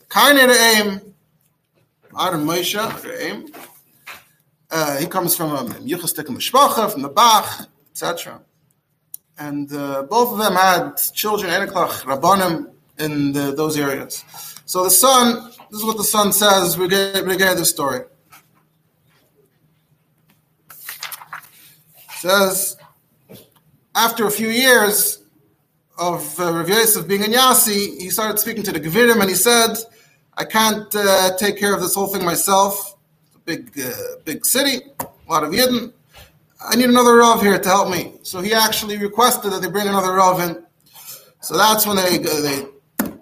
kind 0.09 0.37
of 0.37 0.49
the 0.49 0.59
aim, 0.59 1.14
Aaron 2.18 2.44
Moshe, 2.44 3.02
the 3.02 3.25
aim. 3.25 3.47
Uh, 4.70 4.96
he 4.98 5.06
comes 5.06 5.34
from 5.34 5.68
Yuchastik 5.90 6.26
Mishpacha, 6.26 6.90
from 6.92 7.02
the 7.02 7.08
Bach, 7.08 7.68
etc. 7.90 8.40
And 9.38 9.72
uh, 9.72 10.04
both 10.04 10.32
of 10.32 10.38
them 10.38 10.54
had 10.54 10.96
children, 11.12 11.50
Rabbanim, 11.50 12.70
in 12.98 13.32
the, 13.32 13.52
those 13.52 13.76
areas. 13.78 14.24
So 14.66 14.84
the 14.84 14.90
son, 14.90 15.50
this 15.70 15.80
is 15.80 15.84
what 15.84 15.96
the 15.96 16.04
son 16.04 16.32
says—we 16.32 16.84
regarding 16.84 17.56
the 17.56 17.64
story. 17.64 18.02
says, 22.20 22.76
after 23.94 24.26
a 24.26 24.30
few 24.30 24.48
years 24.48 25.22
of 25.98 26.38
uh, 26.38 26.52
Rav 26.52 26.68
Yosef 26.68 27.08
being 27.08 27.24
in 27.24 27.32
Yasi, 27.32 27.98
he 27.98 28.10
started 28.10 28.38
speaking 28.38 28.62
to 28.64 28.72
the 28.72 28.80
Gevirim 28.80 29.20
and 29.20 29.28
he 29.30 29.34
said, 29.34 29.76
I 30.36 30.44
can't 30.44 30.94
uh, 30.94 31.36
take 31.38 31.56
care 31.58 31.74
of 31.74 31.80
this 31.80 31.94
whole 31.94 32.08
thing 32.08 32.24
myself 32.24 32.89
big, 33.44 33.78
uh, 33.78 33.90
big 34.25 34.44
city, 34.44 34.85
a 35.00 35.30
lot 35.30 35.44
of 35.44 35.50
Yidden. 35.50 35.92
I 36.62 36.76
need 36.76 36.88
another 36.88 37.16
Rav 37.16 37.40
here 37.40 37.59
to 37.59 37.68
help 37.68 37.90
me. 37.90 38.14
So 38.23 38.40
he 38.40 38.52
actually 38.52 38.99
requested 38.99 39.52
that 39.52 39.62
they 39.62 39.68
bring 39.68 39.88
another 39.88 40.12
Rav 40.12 40.40
in. 40.40 40.62
So 41.40 41.56
that's 41.56 41.87
when 41.87 41.97
they 41.97 42.18
uh, 42.18 42.40
they 42.40 42.66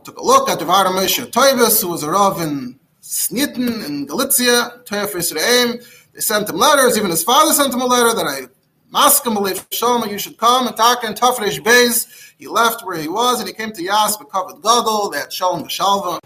took 0.04 0.18
a 0.18 0.25
look 0.25 0.48
at 0.48 0.58
the 0.58 0.64
Vara 0.64 0.90
Moshe 0.90 1.25
Toivis, 1.30 1.82
who 1.82 1.88
was 1.88 2.02
a 2.02 2.10
Rav 2.10 2.40
in 2.40 2.78
Sniatyn 3.02 3.87
in 3.87 4.06
Galicia, 4.06 4.82
Toyaf 4.84 5.14
Israel. 5.14 5.78
They 6.12 6.20
sent 6.20 6.48
him 6.48 6.56
letters. 6.56 6.98
Even 6.98 7.10
his 7.10 7.22
father 7.22 7.52
sent 7.52 7.72
him 7.72 7.80
a 7.80 7.87
letter 7.87 8.14
that 8.14 8.26
I 8.26 8.48
Maskam 8.92 9.66
Shalom, 9.70 10.08
you 10.08 10.18
should 10.18 10.38
come 10.38 10.66
and 10.66 10.75
talk 10.75 11.04
and 11.04 11.14
Tafresh 11.14 11.60
Beis. 11.60 12.32
He 12.38 12.46
left 12.46 12.87
where 12.87 12.96
he 12.96 13.06
was 13.06 13.38
and 13.38 13.46
he 13.46 13.54
came 13.54 13.70
to 13.72 13.82
Yas 13.82 14.16
Bekavad 14.16 14.62
Gadol. 14.62 15.10
They 15.10 15.18
had 15.18 15.32
Shalom 15.32 15.64
Shalva. 15.64 16.18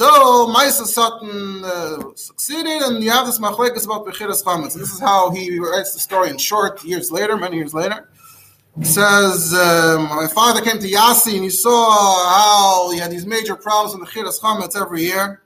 Until 0.00 0.48
Maisa 0.48 0.86
Sutton 0.86 1.62
uh, 1.62 2.14
succeeded, 2.14 2.80
and 2.84 3.04
you 3.04 3.10
have 3.10 3.26
this 3.26 3.38
machlekes 3.38 3.84
about 3.84 4.06
Mechiras 4.06 4.42
Chametz. 4.42 4.72
This 4.72 4.94
is 4.94 4.98
how 4.98 5.30
he 5.30 5.58
writes 5.58 5.92
the 5.92 6.00
story 6.00 6.30
in 6.30 6.38
short, 6.38 6.82
years 6.82 7.12
later, 7.12 7.36
many 7.36 7.58
years 7.58 7.74
later. 7.74 8.08
He 8.78 8.84
says, 8.86 9.52
um, 9.52 10.08
My 10.08 10.26
father 10.26 10.62
came 10.62 10.78
to 10.78 10.88
Yasi 10.88 11.34
and 11.34 11.44
he 11.44 11.50
saw 11.50 12.30
how 12.30 12.90
he 12.92 12.98
had 12.98 13.10
these 13.10 13.26
major 13.26 13.54
problems 13.56 13.94
with 13.94 14.08
the 14.08 14.10
Chiras 14.10 14.40
Chametz 14.40 14.74
every 14.74 15.02
year 15.02 15.42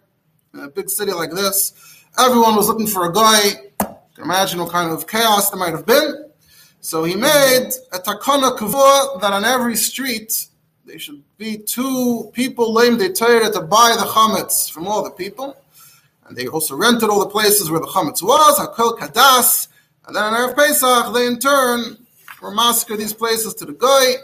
in 0.52 0.60
a 0.60 0.68
big 0.68 0.88
city 0.88 1.10
like 1.10 1.32
this. 1.32 2.04
Everyone 2.16 2.54
was 2.54 2.68
looking 2.68 2.86
for 2.86 3.10
a 3.10 3.12
guy. 3.12 3.42
You 3.80 3.96
can 4.14 4.24
imagine 4.24 4.60
what 4.60 4.70
kind 4.70 4.92
of 4.92 5.08
chaos 5.08 5.50
there 5.50 5.58
might 5.58 5.72
have 5.72 5.84
been. 5.84 6.30
So 6.78 7.02
he 7.02 7.16
made 7.16 7.70
a 7.92 7.98
takana 7.98 8.56
kavua 8.56 9.20
that 9.20 9.32
on 9.32 9.44
every 9.44 9.74
street 9.74 10.46
there 10.86 10.98
should 10.98 11.22
be 11.38 11.56
two 11.58 12.30
people 12.34 12.74
named 12.74 13.00
the 13.00 13.12
Torah 13.12 13.50
to 13.50 13.60
buy 13.60 13.94
the 13.98 14.04
chametz 14.04 14.70
from 14.70 14.86
all 14.86 15.02
the 15.02 15.10
people. 15.10 15.56
And 16.26 16.36
they 16.36 16.46
also 16.46 16.76
rented 16.76 17.08
all 17.08 17.20
the 17.20 17.30
places 17.30 17.70
where 17.70 17.80
the 17.80 17.86
chametz 17.86 18.22
was, 18.22 18.58
Hakol 18.58 18.98
Kadas. 18.98 19.68
And 20.06 20.14
then 20.14 20.22
on 20.22 20.34
Erev 20.34 20.54
Pesach, 20.54 21.14
they 21.14 21.26
in 21.26 21.38
turn 21.38 21.96
were 22.42 22.50
massacred 22.50 23.00
these 23.00 23.14
places 23.14 23.54
to 23.54 23.64
the 23.64 23.72
guy. 23.72 24.16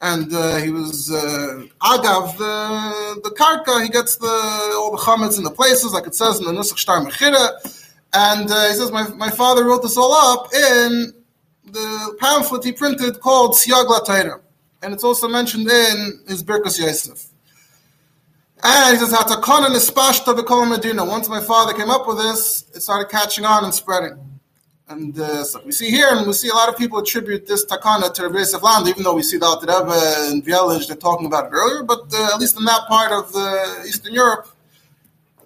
And 0.00 0.32
uh, 0.32 0.56
he 0.56 0.70
was 0.70 1.10
uh, 1.10 1.66
agav 1.82 2.38
the 2.38 3.20
the 3.22 3.30
karka. 3.30 3.82
He 3.82 3.90
gets 3.90 4.16
the 4.16 4.74
all 4.78 4.92
the 4.92 5.02
chametz 5.02 5.36
in 5.38 5.44
the 5.44 5.50
places, 5.50 5.92
like 5.92 6.06
it 6.06 6.14
says 6.14 6.38
in 6.38 6.44
the 6.44 6.52
Nusach 6.52 6.78
Shtar 6.78 7.04
Mechira. 7.04 7.48
And 8.12 8.50
uh, 8.50 8.68
he 8.68 8.74
says, 8.74 8.90
my, 8.90 9.08
my 9.10 9.30
father 9.30 9.64
wrote 9.64 9.82
this 9.82 9.96
all 9.96 10.12
up 10.12 10.52
in 10.52 11.12
the 11.64 12.16
pamphlet 12.18 12.64
he 12.64 12.72
printed 12.72 13.20
called 13.20 13.54
Siyag 13.54 13.86
Torah, 14.04 14.40
and 14.82 14.92
it's 14.92 15.04
also 15.04 15.28
mentioned 15.28 15.68
in 15.70 16.20
his 16.28 16.42
Birkas 16.42 16.78
Yosef. 16.78 17.26
And 18.62 18.98
he 18.98 19.04
says, 19.04 19.12
"Hatakonan 19.12 19.74
ispashta 19.74 20.36
b'kol 20.36 20.68
Medina." 20.68 21.04
Once 21.04 21.28
my 21.28 21.40
father 21.40 21.72
came 21.72 21.90
up 21.90 22.06
with 22.06 22.18
this, 22.18 22.64
it 22.74 22.80
started 22.80 23.10
catching 23.10 23.44
on 23.44 23.64
and 23.64 23.74
spreading. 23.74 24.18
And 24.88 25.16
uh, 25.18 25.44
so 25.44 25.62
we 25.64 25.70
see 25.70 25.88
here, 25.88 26.08
and 26.10 26.26
we 26.26 26.32
see 26.32 26.48
a 26.48 26.52
lot 26.52 26.68
of 26.68 26.76
people 26.76 26.98
attribute 26.98 27.46
this 27.46 27.64
takana 27.64 28.12
to 28.12 28.22
Rabbi 28.24 28.38
Yosef 28.38 28.60
Landa, 28.60 28.90
even 28.90 29.04
though 29.04 29.14
we 29.14 29.22
see 29.22 29.38
the 29.38 29.46
Alter 29.46 29.70
and 29.70 30.44
Bielish, 30.44 30.88
they're 30.88 30.96
talking 30.96 31.26
about 31.26 31.46
it 31.46 31.52
earlier. 31.52 31.84
But 31.84 32.12
uh, 32.12 32.30
at 32.34 32.40
least 32.40 32.58
in 32.58 32.64
that 32.64 32.88
part 32.88 33.12
of 33.12 33.30
uh, 33.34 33.84
Eastern 33.86 34.12
Europe, 34.12 34.48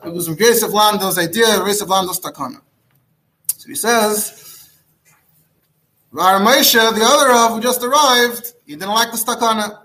it 0.02 0.10
was 0.10 0.30
Rabbi 0.30 0.44
Yosef 0.44 0.72
Lando's 0.72 1.18
idea, 1.18 1.58
Rabbi 1.58 1.66
Yosef 1.68 1.88
Lando's 1.88 2.20
takana. 2.20 2.62
So 3.58 3.68
he 3.68 3.74
says, 3.74 4.70
Rar 6.10 6.40
Moshe, 6.40 6.72
the 6.72 7.04
other 7.04 7.28
Rav 7.28 7.52
who 7.52 7.60
just 7.60 7.82
arrived, 7.82 8.53
he 8.66 8.74
didn't 8.74 8.88
like 8.88 9.10
the 9.10 9.18
stakana. 9.18 9.80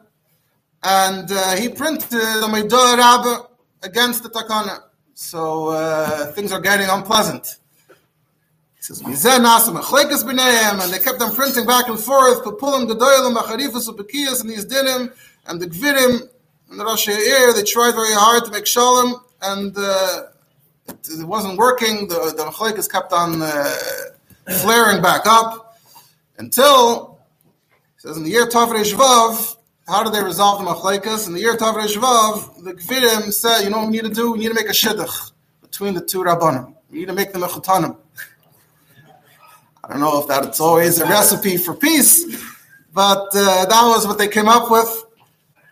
And 0.81 1.29
uh, 1.31 1.55
he 1.57 1.69
printed 1.69 2.09
the 2.09 2.47
Meidah 2.49 3.47
against 3.83 4.23
the 4.23 4.29
takana. 4.29 4.83
So 5.13 5.69
uh, 5.69 6.31
things 6.31 6.53
are 6.53 6.61
getting 6.61 6.87
unpleasant. 6.87 7.57
He 8.77 8.83
says, 8.83 9.01
and 9.01 9.13
they 10.93 10.99
kept 10.99 11.19
them 11.19 11.35
printing 11.35 11.65
back 11.65 11.89
and 11.89 11.99
forth, 11.99 12.43
Pepulim 12.45 12.89
Gedoylim, 12.89 13.35
Macharifus, 13.35 13.89
Ubekiyas, 13.89 14.39
and 14.39 14.49
these 14.49 14.65
dinim, 14.65 15.13
and 15.47 15.59
the 15.59 15.67
Gvirim, 15.67 16.21
and 16.71 16.79
the 16.79 16.85
Rosh 16.85 17.09
Eir, 17.09 17.53
they 17.53 17.63
tried 17.63 17.91
very 17.91 18.13
hard 18.13 18.45
to 18.45 18.51
make 18.51 18.65
Shalom, 18.65 19.21
and 19.41 19.75
uh, 19.77 20.23
it, 20.87 21.09
it, 21.19 21.27
wasn't 21.27 21.57
working. 21.57 22.07
The, 22.07 22.33
the 22.37 22.43
Mechlekes 22.43 22.89
kept 22.89 23.11
on 23.11 23.41
uh, 23.41 23.75
flaring 24.61 25.01
back 25.01 25.23
up 25.25 25.77
until 26.37 27.18
says 27.99 28.15
in 28.15 28.23
the 28.23 28.29
year 28.29 28.45
Tavre 28.45 28.81
Shvav, 28.81 29.57
how 29.85 30.03
did 30.03 30.13
they 30.13 30.23
resolve 30.23 30.63
the 30.63 30.71
machlekes? 30.71 31.27
In 31.27 31.33
the 31.33 31.41
year 31.41 31.57
Tavre 31.57 31.85
Shvav, 31.85 32.63
the 32.63 32.73
Gvirim 32.73 33.33
said, 33.33 33.63
you 33.63 33.69
know 33.69 33.79
what 33.79 33.87
we 33.87 33.91
need 33.91 34.05
to 34.05 34.09
do? 34.09 34.31
We 34.31 34.39
need 34.39 34.47
to 34.47 34.53
make 34.53 34.69
a 34.69 34.71
shidduch 34.71 35.31
between 35.61 35.95
the 35.95 35.99
two 35.99 36.19
rabbanim. 36.19 36.73
We 36.89 36.99
need 36.99 37.07
to 37.07 37.13
make 37.13 37.33
them 37.33 37.43
a 37.43 37.47
chutanim. 37.47 37.97
I 39.83 39.89
don't 39.89 39.99
know 39.99 40.21
if 40.21 40.29
that's 40.29 40.61
always 40.61 41.01
a 41.01 41.05
recipe 41.07 41.57
for 41.57 41.73
peace, 41.73 42.41
but 42.93 43.27
uh, 43.35 43.65
that 43.65 43.83
was 43.87 44.07
what 44.07 44.17
they 44.17 44.29
came 44.29 44.47
up 44.47 44.71
with. 44.71 45.05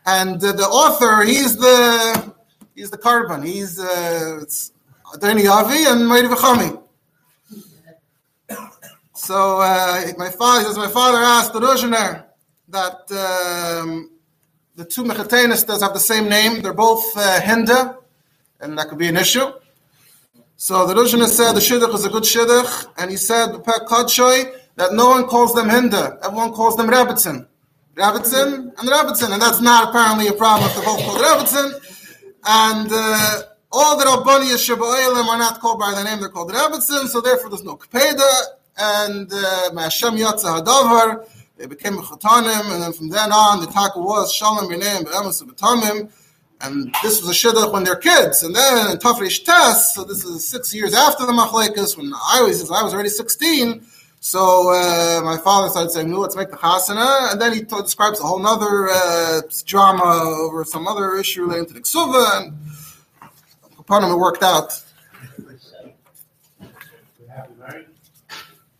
And 0.05 0.43
uh, 0.43 0.51
the 0.51 0.63
author, 0.63 1.23
he's 1.23 1.55
the 1.55 2.33
he's 2.75 2.89
the 2.89 2.97
carbon. 2.97 3.41
He's 3.41 3.79
uh, 3.79 4.43
Adoni 5.13 5.49
Avi 5.49 5.85
and 5.85 6.01
Meiri 6.01 6.33
V'chami. 6.33 6.86
So 9.17 9.59
uh, 9.59 10.11
my 10.17 10.29
father, 10.29 10.69
as 10.69 10.77
my 10.77 10.87
father 10.87 11.17
asked 11.17 11.51
the 11.51 11.59
Ruzhiner 11.59 12.23
that 12.67 13.81
um, 13.81 14.11
the 14.75 14.85
two 14.85 15.03
Mechatenistas 15.03 15.81
have 15.81 15.93
the 15.93 15.99
same 15.99 16.29
name. 16.29 16.61
They're 16.61 16.71
both 16.71 17.17
uh, 17.17 17.39
Hinda, 17.41 17.97
and 18.59 18.77
that 18.77 18.89
could 18.89 18.99
be 18.99 19.07
an 19.07 19.17
issue. 19.17 19.51
So 20.55 20.85
the 20.85 20.93
Ruzhiner 20.93 21.25
said 21.25 21.53
the 21.53 21.59
Shidduch 21.59 21.95
is 21.95 22.05
a 22.05 22.09
good 22.09 22.23
Shidduch, 22.23 22.93
and 22.99 23.09
he 23.09 23.17
said 23.17 23.53
that 23.53 24.93
no 24.93 25.09
one 25.09 25.25
calls 25.25 25.55
them 25.55 25.67
Hinda. 25.67 26.19
Everyone 26.23 26.53
calls 26.53 26.77
them 26.77 26.87
Rebbitzin. 26.87 27.47
Rebbitzin 27.95 28.71
and 28.77 28.87
Rebbitzin, 28.87 29.33
and 29.33 29.41
that's 29.41 29.61
not 29.61 29.89
apparently 29.89 30.27
a 30.27 30.33
problem 30.33 30.69
if 30.69 30.75
they're 30.75 30.85
both 30.85 31.01
called 31.01 31.21
Rebbitzin. 31.21 31.73
And 32.45 32.89
uh, 32.91 33.41
all 33.71 33.97
the 33.97 34.05
Rabbani 34.05 34.51
Yeshiva 34.51 34.79
are 34.79 35.37
not 35.39 35.59
called 35.59 35.79
by 35.79 35.95
the 35.95 36.03
name, 36.03 36.19
they're 36.19 36.29
called 36.29 36.51
Rebbitzin, 36.51 37.07
so 37.07 37.19
therefore 37.19 37.49
there's 37.49 37.63
no 37.63 37.77
Kapeda, 37.77 38.56
and 38.77 39.31
Hashem 39.77 40.15
uh, 40.15 40.17
Yatza 40.17 40.61
Hadavar, 40.61 41.27
they 41.57 41.65
became 41.65 41.97
a 41.97 42.01
Chatanim, 42.01 42.73
and 42.73 42.81
then 42.83 42.93
from 42.93 43.09
then 43.09 43.31
on, 43.31 43.59
the 43.59 43.67
taka 43.67 43.99
was 43.99 44.33
Shalom 44.33 44.69
B'neim 44.69 45.03
B'emes 45.03 45.43
B'tamim, 45.43 46.11
and 46.61 46.93
this 47.03 47.21
was 47.21 47.29
a 47.29 47.33
shidduch 47.33 47.71
when 47.71 47.83
they're 47.83 47.95
kids, 47.95 48.43
and 48.43 48.55
then 48.55 48.91
in 48.91 48.97
Tafresh 48.97 49.43
Tes, 49.43 49.93
so 49.93 50.03
this 50.03 50.23
is 50.23 50.47
six 50.47 50.73
years 50.73 50.93
after 50.93 51.25
the 51.25 51.31
Machlekes, 51.31 51.97
when 51.97 52.11
I 52.13 52.41
was, 52.41 52.69
I 52.69 52.83
was 52.83 52.93
already 52.93 53.09
16, 53.09 53.85
so 54.19 54.73
uh, 54.73 55.21
my 55.23 55.37
father 55.37 55.69
started 55.69 55.91
saying, 55.91 56.09
"No, 56.11 56.19
let's 56.19 56.35
make 56.35 56.49
the 56.49 56.57
chasana," 56.57 57.31
and 57.31 57.39
then 57.39 57.53
he 57.53 57.61
t- 57.63 57.81
describes 57.81 58.19
a 58.19 58.23
whole 58.23 58.45
other 58.45 58.89
uh, 58.89 59.41
drama 59.65 60.03
over 60.03 60.65
some 60.65 60.87
other 60.87 61.15
issue 61.15 61.45
related 61.45 61.69
to 61.69 61.73
the 61.75 61.81
ksuva, 61.81 62.41
and 62.41 62.57
upon 63.79 64.03
him 64.03 64.11
it 64.11 64.17
worked 64.17 64.43
out. 64.43 64.83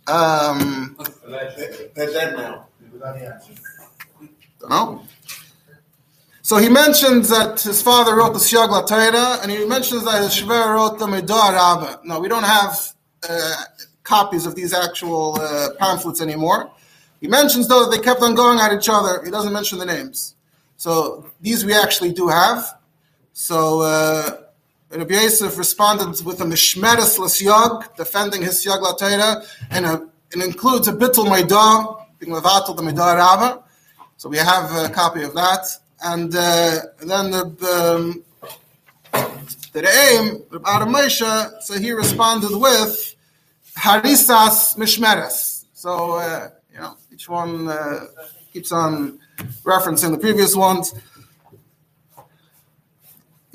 Um, 0.08 0.98
They're 1.96 2.12
dead 2.12 2.36
now. 2.36 2.68
Don't 4.60 4.70
know. 4.70 5.04
So 6.42 6.56
he 6.58 6.70
mentions 6.70 7.28
that 7.28 7.60
his 7.60 7.82
father 7.82 8.16
wrote 8.16 8.32
the 8.32 8.40
Siag 8.40 8.88
Torah, 8.88 9.40
and 9.42 9.52
he 9.52 9.66
mentions 9.66 10.06
that 10.06 10.22
his 10.24 10.32
Shver 10.32 10.76
wrote 10.76 10.98
the 10.98 11.06
Midar 11.06 11.52
Rabba. 11.52 12.00
No, 12.06 12.22
we 12.22 12.30
don't 12.30 12.46
have 12.46 12.94
uh, 13.30 13.64
copies 14.04 14.46
of 14.46 14.56
these 14.56 14.74
actual 14.74 15.38
uh, 15.42 15.70
pamphlets 15.78 16.22
anymore. 16.22 16.72
He 17.20 17.28
mentions 17.28 17.68
though 17.68 17.84
that 17.84 17.92
they 17.92 18.02
kept 18.02 18.22
on 18.22 18.34
going 18.34 18.60
at 18.60 18.72
each 18.72 18.88
other. 18.88 19.22
He 19.26 19.30
doesn't 19.30 19.52
mention 19.52 19.78
the 19.78 19.86
names. 19.86 20.36
So 20.78 21.30
these 21.42 21.66
we 21.66 21.74
actually 21.74 22.14
do 22.14 22.30
have. 22.30 22.80
So 23.34 23.82
uh, 23.82 24.44
Rabbi 24.90 25.14
Yosef 25.16 25.58
responded 25.58 26.26
with 26.26 26.40
a 26.40 26.46
mishmeres 26.46 27.20
l'syag, 27.20 27.96
defending 27.98 28.42
his 28.42 28.66
syag 28.66 29.46
and 29.70 29.86
a, 29.86 30.08
it 30.32 30.42
includes 30.44 30.88
a 30.88 30.94
bittul 30.94 31.26
meidah, 31.26 32.06
being 32.20 32.34
levatel 32.34 32.76
the 32.76 32.82
meidah 32.82 33.18
rabba. 33.18 33.64
So 34.16 34.30
we 34.30 34.38
have 34.38 34.74
a 34.74 34.90
copy 34.90 35.24
of 35.24 35.34
that, 35.34 35.68
and 36.04 36.34
uh, 36.34 36.80
then 37.00 37.32
the 37.32 37.44
um, 37.68 38.24
the 39.74 39.88
aim, 39.88 40.42
Rabbi 40.50 40.86
Moshe, 40.86 41.62
so 41.62 41.78
he 41.78 41.92
responded 41.92 42.56
with 42.58 43.16
harisas 43.76 44.78
mishmeres. 44.78 45.66
So 45.74 46.14
uh, 46.14 46.50
you 46.74 46.80
know, 46.80 46.96
each 47.12 47.28
one 47.28 47.68
uh, 47.68 48.06
keeps 48.54 48.72
on 48.72 49.20
referencing 49.64 50.12
the 50.12 50.18
previous 50.18 50.56
ones. 50.56 50.94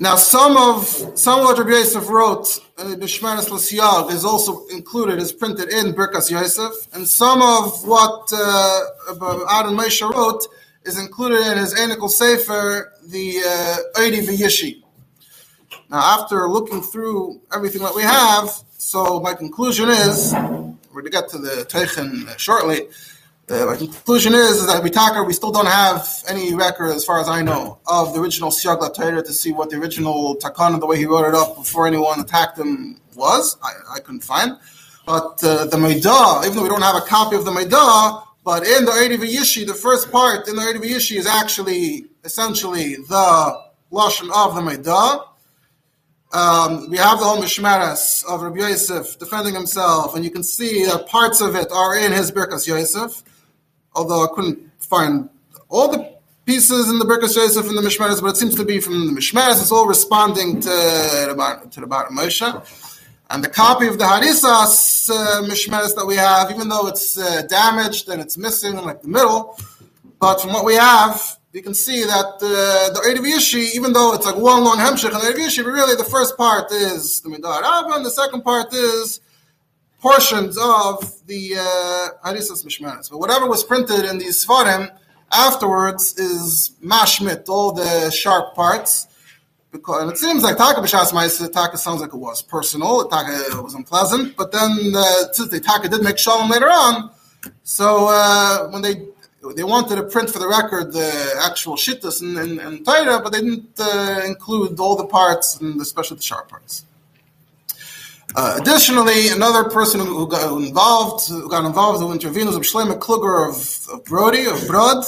Now, 0.03 0.17
some 0.17 0.57
of 0.57 0.85
some 1.17 1.39
of 1.39 1.45
what 1.45 1.57
Rabbi 1.57 1.71
Yosef 1.71 2.09
wrote 2.09 2.59
the 2.75 2.97
Bishmaris 2.97 3.49
L'Siyag 3.49 4.11
is 4.11 4.25
also 4.25 4.65
included, 4.65 5.17
is 5.17 5.31
printed 5.31 5.69
in 5.69 5.93
Birkas 5.93 6.29
Yosef, 6.29 6.73
and 6.93 7.07
some 7.07 7.41
of 7.41 7.87
what 7.87 8.29
uh, 8.33 8.81
Aaron 9.07 9.77
Moshe 9.77 10.01
wrote 10.13 10.45
is 10.83 10.99
included 10.99 11.47
in 11.49 11.57
his 11.57 11.73
Enikel 11.75 12.09
Sefer, 12.09 12.91
the 13.05 13.37
uh, 13.45 14.01
Eidi 14.01 14.27
V'Yishi. 14.27 14.83
Now, 15.89 16.19
after 16.19 16.49
looking 16.49 16.81
through 16.81 17.39
everything 17.53 17.81
that 17.83 17.95
we 17.95 18.01
have, 18.01 18.49
so 18.77 19.21
my 19.21 19.33
conclusion 19.33 19.87
is, 19.87 20.33
we're 20.33 21.01
going 21.01 21.05
to 21.05 21.11
get 21.11 21.29
to 21.29 21.37
the 21.37 21.65
Teichen 21.69 22.37
shortly, 22.37 22.89
the 23.47 23.75
conclusion 23.77 24.33
is, 24.33 24.57
is 24.57 24.67
that 24.67 24.83
Bitaka, 24.83 25.25
we 25.25 25.33
still 25.33 25.51
don't 25.51 25.67
have 25.67 26.07
any 26.27 26.53
record, 26.53 26.91
as 26.91 27.03
far 27.03 27.19
as 27.19 27.27
I 27.27 27.41
know, 27.41 27.79
of 27.87 28.13
the 28.13 28.21
original 28.21 28.49
Siag 28.49 28.93
Torah 28.93 29.21
to 29.21 29.33
see 29.33 29.51
what 29.51 29.69
the 29.69 29.77
original 29.77 30.37
Takana, 30.37 30.79
the 30.79 30.85
way 30.85 30.97
he 30.97 31.05
wrote 31.05 31.27
it 31.27 31.35
up 31.35 31.57
before 31.57 31.85
anyone 31.87 32.19
attacked 32.19 32.57
him, 32.57 32.99
was. 33.15 33.57
I, 33.61 33.95
I 33.95 33.99
couldn't 33.99 34.23
find. 34.23 34.57
But 35.05 35.43
uh, 35.43 35.65
the 35.65 35.77
Maidah, 35.77 36.45
even 36.45 36.55
though 36.55 36.63
we 36.63 36.69
don't 36.69 36.81
have 36.81 36.95
a 36.95 37.01
copy 37.01 37.35
of 37.35 37.43
the 37.43 37.51
Maidah, 37.51 38.23
but 38.45 38.65
in 38.65 38.85
the 38.85 38.91
Erev 38.91 39.19
Yishi, 39.19 39.65
the 39.65 39.73
first 39.73 40.11
part 40.11 40.47
in 40.47 40.55
the 40.55 40.61
Erev 40.61 40.81
Yishi 40.81 41.17
is 41.17 41.25
actually 41.25 42.05
essentially 42.23 42.95
the 42.95 43.61
Lashon 43.91 44.29
of 44.33 44.55
the 44.55 44.61
Maidah. 44.61 45.27
Um, 46.33 46.89
we 46.89 46.97
have 46.97 47.19
the 47.19 47.25
whole 47.25 47.37
Mishmeres 47.37 48.25
of 48.25 48.41
Rabbi 48.41 48.67
Yosef 48.67 49.19
defending 49.19 49.53
himself, 49.53 50.15
and 50.15 50.25
you 50.25 50.31
can 50.31 50.43
see 50.43 50.83
that 50.85 51.07
parts 51.07 51.41
of 51.41 51.55
it 51.55 51.71
are 51.71 51.95
in 51.95 52.11
his 52.11 52.31
Birkas 52.31 52.65
Yosef, 52.65 53.23
although 53.95 54.23
I 54.23 54.27
couldn't 54.33 54.59
find 54.79 55.29
all 55.69 55.89
the 55.89 56.13
pieces 56.45 56.89
in 56.89 56.99
the 56.99 57.05
Birkas 57.05 57.35
Yosef 57.35 57.67
and 57.67 57.77
the 57.77 57.81
Mishmeres, 57.81 58.21
but 58.21 58.29
it 58.29 58.37
seems 58.37 58.55
to 58.55 58.65
be 58.65 58.79
from 58.79 59.07
the 59.07 59.13
Mishmeres. 59.13 59.61
It's 59.61 59.71
all 59.71 59.87
responding 59.87 60.59
to, 60.61 60.69
to 61.71 61.79
the 61.79 61.87
Bar 61.87 62.09
Moshe. 62.09 62.99
And 63.29 63.43
the 63.43 63.49
copy 63.49 63.87
of 63.87 63.97
the 63.97 64.03
Harisas 64.03 65.09
uh, 65.09 65.41
that 65.95 66.05
we 66.05 66.15
have, 66.15 66.51
even 66.51 66.67
though 66.69 66.87
it's 66.87 67.17
uh, 67.17 67.43
damaged 67.43 68.09
and 68.09 68.21
it's 68.21 68.37
missing 68.37 68.77
in 68.77 68.83
like 68.83 69.01
the 69.01 69.07
middle, 69.07 69.57
but 70.19 70.41
from 70.41 70.53
what 70.53 70.65
we 70.65 70.75
have, 70.75 71.39
you 71.53 71.61
can 71.61 71.73
see 71.73 72.03
that 72.03 72.25
uh, 72.25 72.93
the 72.93 73.01
Erev 73.07 73.25
Yishi, 73.25 73.75
even 73.75 73.93
though 73.93 74.13
it's 74.13 74.25
like 74.25 74.35
one 74.35 74.63
long 74.63 74.77
hemshich 74.77 75.05
in 75.05 75.13
the 75.13 75.19
Erev 75.19 75.63
but 75.63 75.71
really 75.71 75.95
the 75.95 76.03
first 76.03 76.35
part 76.37 76.71
is 76.71 77.21
the 77.21 77.29
Midah 77.29 77.61
Rabbah, 77.61 77.95
and 77.95 78.05
the 78.05 78.11
second 78.11 78.43
part 78.43 78.73
is 78.73 79.21
portions 80.03 80.57
of 80.57 80.95
the 81.27 81.55
uh, 81.57 82.27
Harisas 82.27 82.61
Mishmeres. 82.65 83.09
But 83.09 83.19
whatever 83.23 83.45
was 83.47 83.63
printed 83.63 84.03
in 84.03 84.17
these 84.17 84.45
Svarim 84.45 84.83
afterwards 85.31 86.03
is 86.19 86.71
mashmit, 86.83 87.47
all 87.47 87.71
the 87.71 88.11
sharp 88.11 88.53
parts. 88.53 89.07
Because 89.71 90.11
it 90.11 90.17
seems 90.17 90.43
like 90.43 90.57
Taka 90.57 90.81
B'Shas 90.81 91.51
Taka 91.51 91.77
sounds 91.77 92.01
like 92.01 92.13
it 92.13 92.23
was 92.29 92.43
personal, 92.43 93.07
Taka 93.07 93.63
was 93.63 93.73
unpleasant, 93.73 94.35
but 94.35 94.51
then 94.51 94.71
uh, 94.95 95.03
since 95.31 95.49
the 95.49 95.59
Taka 95.59 95.87
did 95.89 96.03
make 96.03 96.19
shalom 96.19 96.47
later 96.55 96.69
on, 96.69 97.09
so 97.63 98.07
uh, 98.07 98.67
when 98.71 98.83
they 98.83 98.95
they 99.55 99.63
wanted 99.63 99.95
to 99.95 100.03
print 100.03 100.29
for 100.29 100.39
the 100.39 100.47
record 100.47 100.93
the 100.93 101.11
actual 101.49 101.75
shittas 101.75 102.21
and, 102.21 102.37
and, 102.37 102.59
and 102.59 102.85
Torah, 102.85 103.19
but 103.23 103.31
they 103.33 103.41
didn't 103.41 103.77
uh, 103.79 104.21
include 104.25 104.79
all 104.79 104.95
the 104.95 105.07
parts, 105.07 105.59
and 105.59 105.81
especially 105.81 106.17
the 106.17 106.23
sharp 106.23 106.49
parts. 106.49 106.85
Uh, 108.35 108.57
additionally, 108.59 109.29
another 109.29 109.69
person 109.69 109.99
who 109.99 110.27
got 110.27 110.51
involved, 110.57 111.27
who 111.27 111.47
got 111.49 111.65
involved, 111.65 112.01
who 112.01 112.11
intervened, 112.11 112.47
was 112.47 112.57
Shlomo 112.57 112.97
Kluger 112.97 113.49
of, 113.49 113.93
of 113.93 114.05
Brody, 114.05 114.45
of 114.45 114.65
Brod, 114.67 115.05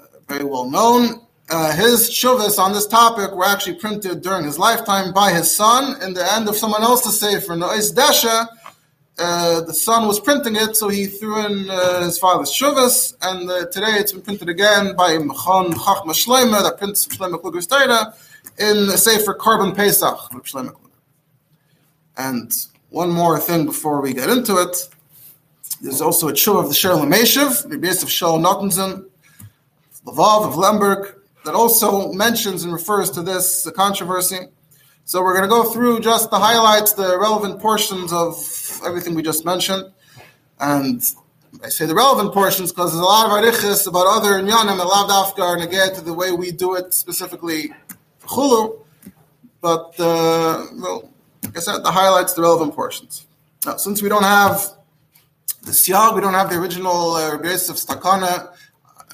uh, 0.00 0.04
very 0.28 0.44
well 0.44 0.70
known. 0.70 1.20
Uh, 1.50 1.74
his 1.74 2.10
shuvas 2.10 2.58
on 2.58 2.72
this 2.72 2.86
topic 2.86 3.32
were 3.32 3.44
actually 3.44 3.74
printed 3.74 4.22
during 4.22 4.44
his 4.44 4.58
lifetime 4.58 5.12
by 5.12 5.32
his 5.32 5.54
son 5.54 6.00
in 6.02 6.12
the 6.14 6.32
end 6.34 6.48
of 6.48 6.56
someone 6.56 6.82
else's 6.82 7.18
sefer, 7.20 7.54
Nois 7.54 7.92
Desha, 7.92 8.46
uh, 9.18 9.60
the 9.62 9.74
son 9.74 10.06
was 10.06 10.20
printing 10.20 10.54
it, 10.54 10.76
so 10.76 10.88
he 10.88 11.06
threw 11.06 11.44
in 11.44 11.68
uh, 11.68 12.02
his 12.02 12.18
father's 12.18 12.50
shuvas, 12.50 13.14
and 13.22 13.50
uh, 13.50 13.66
today 13.66 13.92
it's 13.98 14.12
been 14.12 14.22
printed 14.22 14.48
again 14.48 14.94
by 14.94 15.16
Mechon 15.16 15.72
Chachma 15.72 16.12
Shleimer, 16.12 16.62
that 16.62 16.78
prints 16.78 17.06
Shlomo 17.08 17.40
Kluger's 17.40 17.66
Torah, 17.66 18.14
in 18.58 18.86
the 18.86 18.96
Sefer 18.96 19.34
Korban 19.34 19.74
Pesach 19.74 20.16
Kluger. 20.30 20.87
And 22.18 22.52
one 22.90 23.10
more 23.10 23.38
thing 23.38 23.64
before 23.64 24.00
we 24.00 24.12
get 24.12 24.28
into 24.28 24.56
it, 24.56 24.76
there's 25.80 26.00
also 26.00 26.28
a 26.28 26.32
tshuva 26.32 26.64
of 26.64 26.68
the 26.68 26.74
Shoel 26.74 27.06
U'Meshiv, 27.06 27.68
the 27.68 27.78
base 27.78 28.02
of 28.02 28.08
Shaul 28.08 28.40
Nathanson, 28.40 29.06
Lavav 30.04 30.48
of 30.48 30.56
Lemberg, 30.56 31.14
that 31.44 31.54
also 31.54 32.12
mentions 32.12 32.64
and 32.64 32.72
refers 32.72 33.10
to 33.12 33.22
this 33.22 33.70
controversy. 33.76 34.40
So 35.04 35.22
we're 35.22 35.32
going 35.32 35.48
to 35.48 35.48
go 35.48 35.70
through 35.72 36.00
just 36.00 36.30
the 36.30 36.38
highlights, 36.38 36.92
the 36.94 37.16
relevant 37.18 37.60
portions 37.60 38.12
of 38.12 38.34
everything 38.84 39.14
we 39.14 39.22
just 39.22 39.44
mentioned. 39.44 39.92
And 40.58 41.00
I 41.62 41.68
say 41.68 41.86
the 41.86 41.94
relevant 41.94 42.34
portions 42.34 42.72
because 42.72 42.92
there's 42.92 43.00
a 43.00 43.04
lot 43.04 43.26
of 43.26 43.44
arichis 43.44 43.86
about 43.86 44.06
other 44.06 44.32
inyanim 44.32 44.76
that 44.76 44.84
lav 44.84 45.08
dafka 45.08 45.42
are 45.42 45.56
negate 45.56 45.94
to 45.94 46.00
the 46.00 46.12
way 46.12 46.32
we 46.32 46.50
do 46.50 46.74
it 46.74 46.92
specifically 46.92 47.72
chulu. 48.22 48.84
But, 49.60 49.98
uh, 49.98 50.66
well, 50.74 51.10
like 51.48 51.56
I 51.56 51.60
said, 51.60 51.78
the 51.78 51.90
highlights, 51.90 52.34
the 52.34 52.42
relevant 52.42 52.74
portions. 52.74 53.26
Now, 53.64 53.76
since 53.76 54.02
we 54.02 54.10
don't 54.10 54.22
have 54.22 54.60
the 55.62 55.72
siag, 55.72 56.14
we 56.14 56.20
don't 56.20 56.34
have 56.34 56.50
the 56.50 56.58
original 56.58 57.12
uh, 57.12 57.34
of 57.34 57.40
Stakana, 57.40 58.48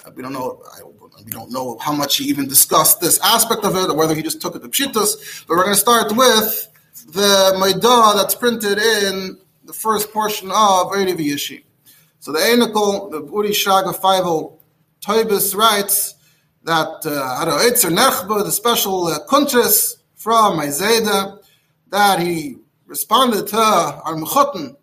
uh, 0.05 0.11
we 0.17 0.23
don't 0.23 0.33
know, 0.33 0.61
I 0.77 0.83
we 1.25 1.31
don't 1.31 1.51
know 1.53 1.79
how 1.79 1.93
much 1.93 2.17
he 2.17 2.25
even 2.25 2.49
discussed 2.49 3.01
this 3.01 3.19
aspect 3.21 3.65
of 3.65 3.77
it, 3.77 3.89
or 3.89 3.97
whether 3.97 4.15
he 4.15 4.23
just 4.23 4.43
took 4.43 4.57
it 4.57 4.63
to 4.63 4.69
pshitas. 4.69 5.47
But 5.47 5.57
we're 5.57 5.63
going 5.63 5.75
to 5.75 5.81
start 5.81 6.15
with 6.15 6.69
the 7.07 7.55
Maidah 7.57 8.17
that's 8.17 8.35
printed 8.35 8.79
in 8.79 9.39
the 9.65 9.73
first 9.73 10.13
portion 10.13 10.51
of 10.51 10.91
Erev 10.91 11.17
Yishi. 11.17 11.63
So 12.19 12.33
the 12.33 12.41
Einikel, 12.41 13.11
the 13.11 13.23
Uri 13.25 13.51
Shraga 13.51 13.95
Feivel 13.95 14.59
Toibis 15.01 15.55
writes 15.55 16.15
that 16.65 17.07
uh, 17.07 17.61
Itzer 17.71 17.95
Nechba, 17.95 18.45
the 18.45 18.51
special 18.51 19.07
uh, 19.07 19.19
from 20.17 20.61
Isaiah, 20.61 21.39
that 21.95 22.19
he 22.19 22.57
responded 22.87 23.47
to 23.47 23.57
Armuchotten, 23.57 24.77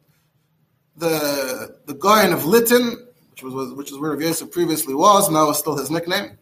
the 0.96 1.76
the 1.86 1.94
Goyen 1.94 2.32
of 2.32 2.44
Litin, 2.44 2.96
which 3.32 3.44
was 3.44 3.74
which 3.74 3.92
is 3.92 3.98
where 4.00 4.12
Rav 4.12 4.22
Yosef 4.22 4.50
previously 4.50 4.96
was, 4.96 5.30
now 5.30 5.50
is 5.50 5.58
still 5.58 5.78
his 5.78 5.92
nickname, 5.92 6.38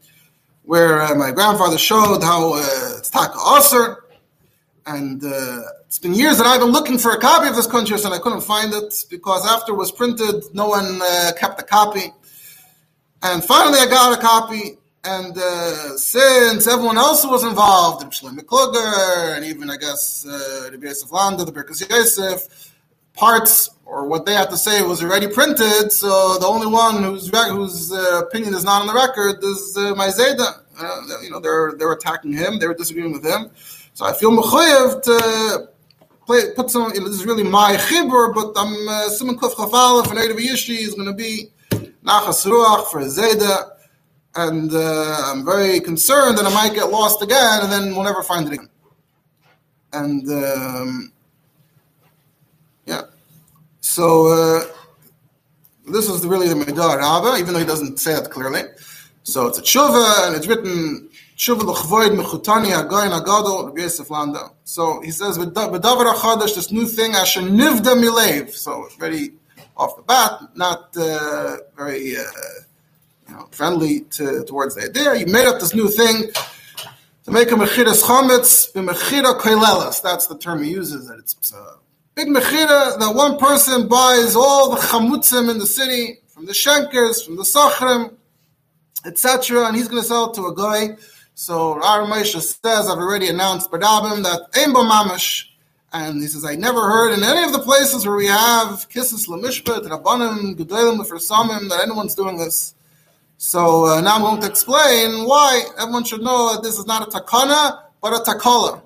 where 0.63 1.01
uh, 1.01 1.15
my 1.15 1.31
grandfather 1.31 1.79
showed 1.79 2.21
how 2.21 2.53
uh, 2.53 2.97
it's 2.99 3.09
taka 3.09 3.39
aser, 3.57 4.03
and 4.85 5.23
uh, 5.23 5.61
it's 5.87 5.97
been 5.97 6.13
years 6.13 6.37
that 6.37 6.45
I've 6.45 6.59
been 6.59 6.71
looking 6.71 6.99
for 6.99 7.11
a 7.13 7.19
copy 7.19 7.47
of 7.49 7.55
this 7.55 7.67
kuntris 7.67 8.05
and 8.05 8.13
I 8.13 8.19
couldn't 8.19 8.41
find 8.41 8.71
it 8.71 8.93
because 9.09 9.43
after 9.47 9.73
it 9.73 9.75
was 9.75 9.91
printed, 9.91 10.43
no 10.53 10.67
one 10.67 10.99
uh, 11.01 11.31
kept 11.35 11.59
a 11.59 11.63
copy, 11.63 12.13
and 13.23 13.43
finally 13.43 13.79
I 13.79 13.87
got 13.87 14.15
a 14.15 14.21
copy. 14.21 14.78
And 15.03 15.37
uh, 15.37 15.97
since 15.97 16.67
everyone 16.67 16.97
else 16.97 17.25
was 17.25 17.43
involved, 17.43 18.05
Shlomo 18.11 18.39
Kluger, 18.39 19.37
and 19.37 19.45
even 19.45 19.69
I 19.69 19.77
guess 19.77 20.25
uh, 20.25 20.69
the 20.71 20.77
Yosef 20.81 21.11
Landa, 21.11 21.45
the 21.45 21.53
Birkas 21.53 21.89
Yosef, 21.89 22.73
parts 23.13 23.69
or 23.85 24.05
what 24.05 24.25
they 24.25 24.33
had 24.33 24.49
to 24.49 24.57
say 24.57 24.81
was 24.81 25.03
already 25.03 25.27
printed. 25.27 25.91
So 25.91 26.37
the 26.37 26.47
only 26.47 26.67
one 26.67 27.03
whose 27.03 27.29
whose 27.29 27.91
uh, 27.91 28.21
opinion 28.25 28.53
is 28.53 28.63
not 28.63 28.81
on 28.81 28.87
the 28.87 28.93
record 28.93 29.43
is 29.43 29.75
uh, 29.77 29.93
Maizeda. 29.95 30.63
Uh, 30.77 31.01
you 31.23 31.29
know, 31.29 31.39
they're 31.39 31.73
they're 31.77 31.91
attacking 31.91 32.33
him. 32.33 32.59
They're 32.59 32.73
disagreeing 32.73 33.11
with 33.11 33.25
him. 33.25 33.51
So 33.93 34.05
I 34.05 34.13
feel 34.13 34.31
mechayev 34.31 35.01
to 35.03 35.69
play, 36.25 36.41
put 36.55 36.69
some. 36.69 36.91
You 36.93 37.01
know, 37.01 37.07
this 37.07 37.19
is 37.19 37.25
really 37.25 37.43
my 37.43 37.75
chibur, 37.75 38.33
but 38.33 38.53
I'm 38.55 38.87
uh, 38.87 39.09
Simon 39.09 39.37
Chafalef 39.37 40.09
and 40.09 40.19
Erev 40.19 40.39
Yishi 40.39 40.79
is 40.79 40.93
going 40.93 41.07
to 41.07 41.13
be 41.13 41.51
Nachas 42.03 42.45
Ruach 42.45 42.87
for 42.87 43.01
Zeda. 43.01 43.78
And 44.47 44.73
uh, 44.73 45.21
I'm 45.25 45.43
very 45.43 45.81
concerned 45.81 46.37
that 46.37 46.45
I 46.45 46.53
might 46.53 46.73
get 46.73 46.89
lost 46.89 47.21
again, 47.21 47.59
and 47.63 47.71
then 47.71 47.93
we'll 47.93 48.05
never 48.05 48.23
find 48.23 48.47
it 48.47 48.53
again. 48.53 48.69
And 49.91 50.25
um, 50.31 51.11
yeah, 52.85 53.01
so 53.81 54.05
uh, 54.27 54.63
this 55.91 56.07
is 56.07 56.25
really 56.25 56.47
the 56.47 56.55
Midah 56.55 56.99
Rabba, 56.99 57.37
even 57.37 57.53
though 57.53 57.59
he 57.59 57.65
doesn't 57.65 57.99
say 57.99 58.13
that 58.13 58.31
clearly. 58.31 58.61
So 59.23 59.47
it's 59.47 59.59
a 59.59 59.61
tshuva, 59.61 60.27
and 60.27 60.37
it's 60.37 60.47
written 60.47 61.09
tshuva 61.35 61.63
l'chvoid 61.63 62.15
mechutani 62.19 62.71
agayin 62.81 63.11
agadol 63.19 63.65
Rabbi 63.65 63.81
Yosef 63.81 64.09
Landa. 64.09 64.51
So 64.63 65.01
he 65.01 65.11
says 65.11 65.37
b'davar 65.37 66.13
achadash 66.13 66.55
this 66.55 66.71
new 66.71 66.85
thing 66.85 67.13
asher 67.13 67.41
nivda 67.41 67.93
milev. 68.01 68.51
So 68.51 68.87
very 68.97 69.33
off 69.75 69.97
the 69.97 70.03
bat, 70.03 70.33
not 70.55 70.95
uh, 70.95 71.57
very 71.75 72.15
uh, 72.15 72.23
you 73.29 73.35
know 73.35 73.47
friendly 73.51 74.01
to, 74.01 74.43
towards 74.45 74.75
the 74.75 74.83
idea. 74.83 75.15
He 75.15 75.25
made 75.25 75.45
up 75.45 75.59
this 75.59 75.73
new 75.73 75.87
thing 75.87 76.31
to 77.23 77.31
make 77.31 77.51
a 77.51 77.55
mechiras 77.55 78.03
chametz 78.03 78.71
b'mechira 78.73 79.39
koilelas. 79.39 80.01
That's 80.01 80.27
the 80.27 80.37
term 80.37 80.63
he 80.63 80.71
uses. 80.71 81.07
That 81.07 81.19
it's 81.19 81.53
uh, 81.53 81.75
big 82.15 82.27
mechira 82.27 82.99
that 82.99 83.13
one 83.15 83.37
person 83.37 83.87
buys 83.87 84.35
all 84.35 84.71
the 84.71 84.81
chamutzim 84.81 85.49
in 85.49 85.59
the 85.59 85.67
city 85.67 86.19
from 86.27 86.45
the 86.45 86.53
shankers, 86.53 87.21
from 87.21 87.35
the 87.35 87.43
sachrim, 87.43 88.15
etc., 89.05 89.65
and 89.67 89.75
he's 89.75 89.87
going 89.89 90.01
to 90.01 90.07
sell 90.07 90.31
it 90.31 90.35
to 90.35 90.45
a 90.45 90.55
guy. 90.55 90.95
So 91.35 91.81
our 91.83 92.05
Moshe 92.05 92.39
says, 92.39 92.89
I've 92.89 92.97
already 92.97 93.29
announced 93.29 93.69
Badabim 93.71 94.23
that 94.23 94.51
Aimbo 94.53 94.89
Mamish, 94.89 95.45
and 95.91 96.21
he 96.21 96.27
says, 96.27 96.45
I 96.45 96.55
never 96.55 96.81
heard 96.81 97.13
in 97.13 97.23
any 97.23 97.43
of 97.43 97.51
the 97.51 97.59
places 97.59 98.05
where 98.05 98.15
we 98.15 98.27
have 98.27 98.87
kisses 98.89 99.27
lemishpet, 99.27 99.87
rabbanim, 99.87 100.55
gedolim, 100.55 100.99
samim 100.99 101.69
that 101.69 101.81
anyone's 101.81 102.15
doing 102.15 102.37
this. 102.37 102.73
So 103.41 103.85
uh, 103.85 104.01
now 104.01 104.15
I'm 104.15 104.21
going 104.21 104.41
to 104.41 104.47
explain 104.47 105.25
why 105.25 105.63
everyone 105.79 106.03
should 106.03 106.21
know 106.21 106.53
that 106.53 106.61
this 106.61 106.77
is 106.77 106.85
not 106.85 107.07
a 107.07 107.09
takana, 107.09 107.83
but 108.01 108.11
a 108.11 108.19
takala. 108.29 108.81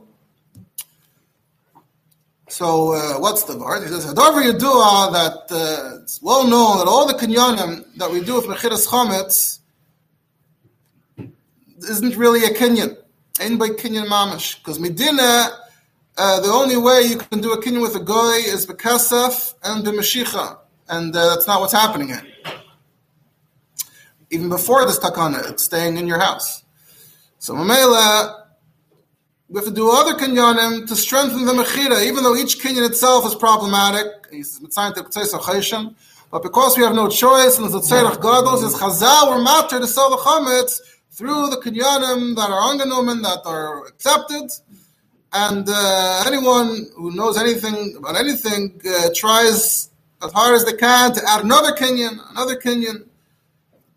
So 2.49 2.93
uh, 2.93 3.19
what's 3.19 3.45
the 3.45 3.57
word? 3.57 3.81
He 3.81 3.87
says, 3.89 4.05
Hadavar 4.05 4.43
Yadua, 4.43 5.11
that 5.11 5.51
uh, 5.51 6.01
it's 6.03 6.21
well 6.21 6.47
known 6.47 6.77
that 6.77 6.87
all 6.87 7.07
the 7.07 7.15
kinyanim 7.15 7.97
that 7.97 8.11
we 8.11 8.23
do 8.23 8.35
with 8.35 8.45
Mechiras 8.45 8.87
Chometz 8.87 9.57
isn't 11.89 12.15
really 12.15 12.45
a 12.45 12.49
kinyan. 12.49 12.95
Ain't 13.41 13.59
by 13.59 13.69
kinyan 13.69 14.05
mamish. 14.05 14.59
Because 14.59 14.79
Medina, 14.79 15.49
uh, 16.15 16.39
the 16.41 16.49
only 16.49 16.77
way 16.77 17.01
you 17.01 17.17
can 17.17 17.41
do 17.41 17.53
a 17.53 17.59
kinyan 17.59 17.81
with 17.81 17.95
a 17.95 17.99
goy 17.99 18.37
is 18.45 18.67
bekesef 18.67 19.55
and 19.63 19.83
b'mashicha, 19.83 20.59
and 20.89 21.15
uh, 21.15 21.29
that's 21.29 21.47
not 21.47 21.59
what's 21.59 21.73
happening 21.73 22.09
here. 22.09 22.32
Even 24.33 24.49
before 24.49 24.83
this 24.87 24.97
takana, 24.97 25.47
it's 25.51 25.63
staying 25.63 25.95
in 25.97 26.07
your 26.07 26.19
house. 26.19 26.63
So 27.37 27.53
mamela, 27.53 28.45
we 29.47 29.59
have 29.59 29.65
to 29.65 29.71
do 29.71 29.91
other 29.91 30.13
kinyanim 30.13 30.87
to 30.87 30.95
strengthen 30.95 31.45
the 31.45 31.53
mechira, 31.53 32.03
even 32.03 32.23
though 32.23 32.35
each 32.35 32.59
kinyan 32.59 32.83
itself 32.89 33.27
is 33.27 33.35
problematic. 33.35 34.07
But 36.31 36.41
because 36.41 36.75
we 36.75 36.83
have 36.83 36.95
no 36.95 37.09
choice, 37.09 37.59
and 37.59 37.71
the 37.71 37.79
tzerach 37.79 38.19
gadol 38.23 38.65
is 38.65 38.73
chazal, 38.73 39.29
we're 39.29 39.43
matter 39.43 39.79
to 39.79 39.85
sell 39.85 40.09
the 40.09 40.17
chametz 40.17 40.81
through 41.11 41.51
the 41.51 41.57
kinyanim 41.57 42.35
that 42.35 42.49
are 42.49 42.71
angenomen, 42.71 43.21
that 43.21 43.41
are 43.45 43.85
accepted. 43.85 44.49
And 45.31 45.67
uh, 45.69 46.23
anyone 46.25 46.87
who 46.95 47.15
knows 47.15 47.37
anything 47.37 47.95
about 47.97 48.15
anything 48.15 48.81
uh, 48.83 49.09
tries 49.13 49.91
as 50.23 50.31
hard 50.31 50.55
as 50.55 50.65
they 50.65 50.73
can 50.73 51.13
to 51.13 51.21
add 51.29 51.43
another 51.43 51.73
kinyan, 51.73 52.17
another 52.31 52.55
kinyan, 52.55 53.05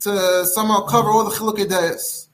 to 0.00 0.44
somehow 0.46 0.80
cover 0.80 1.10
all 1.10 1.24
the 1.24 1.30
chilukei 1.30 1.68
days. 1.68 2.28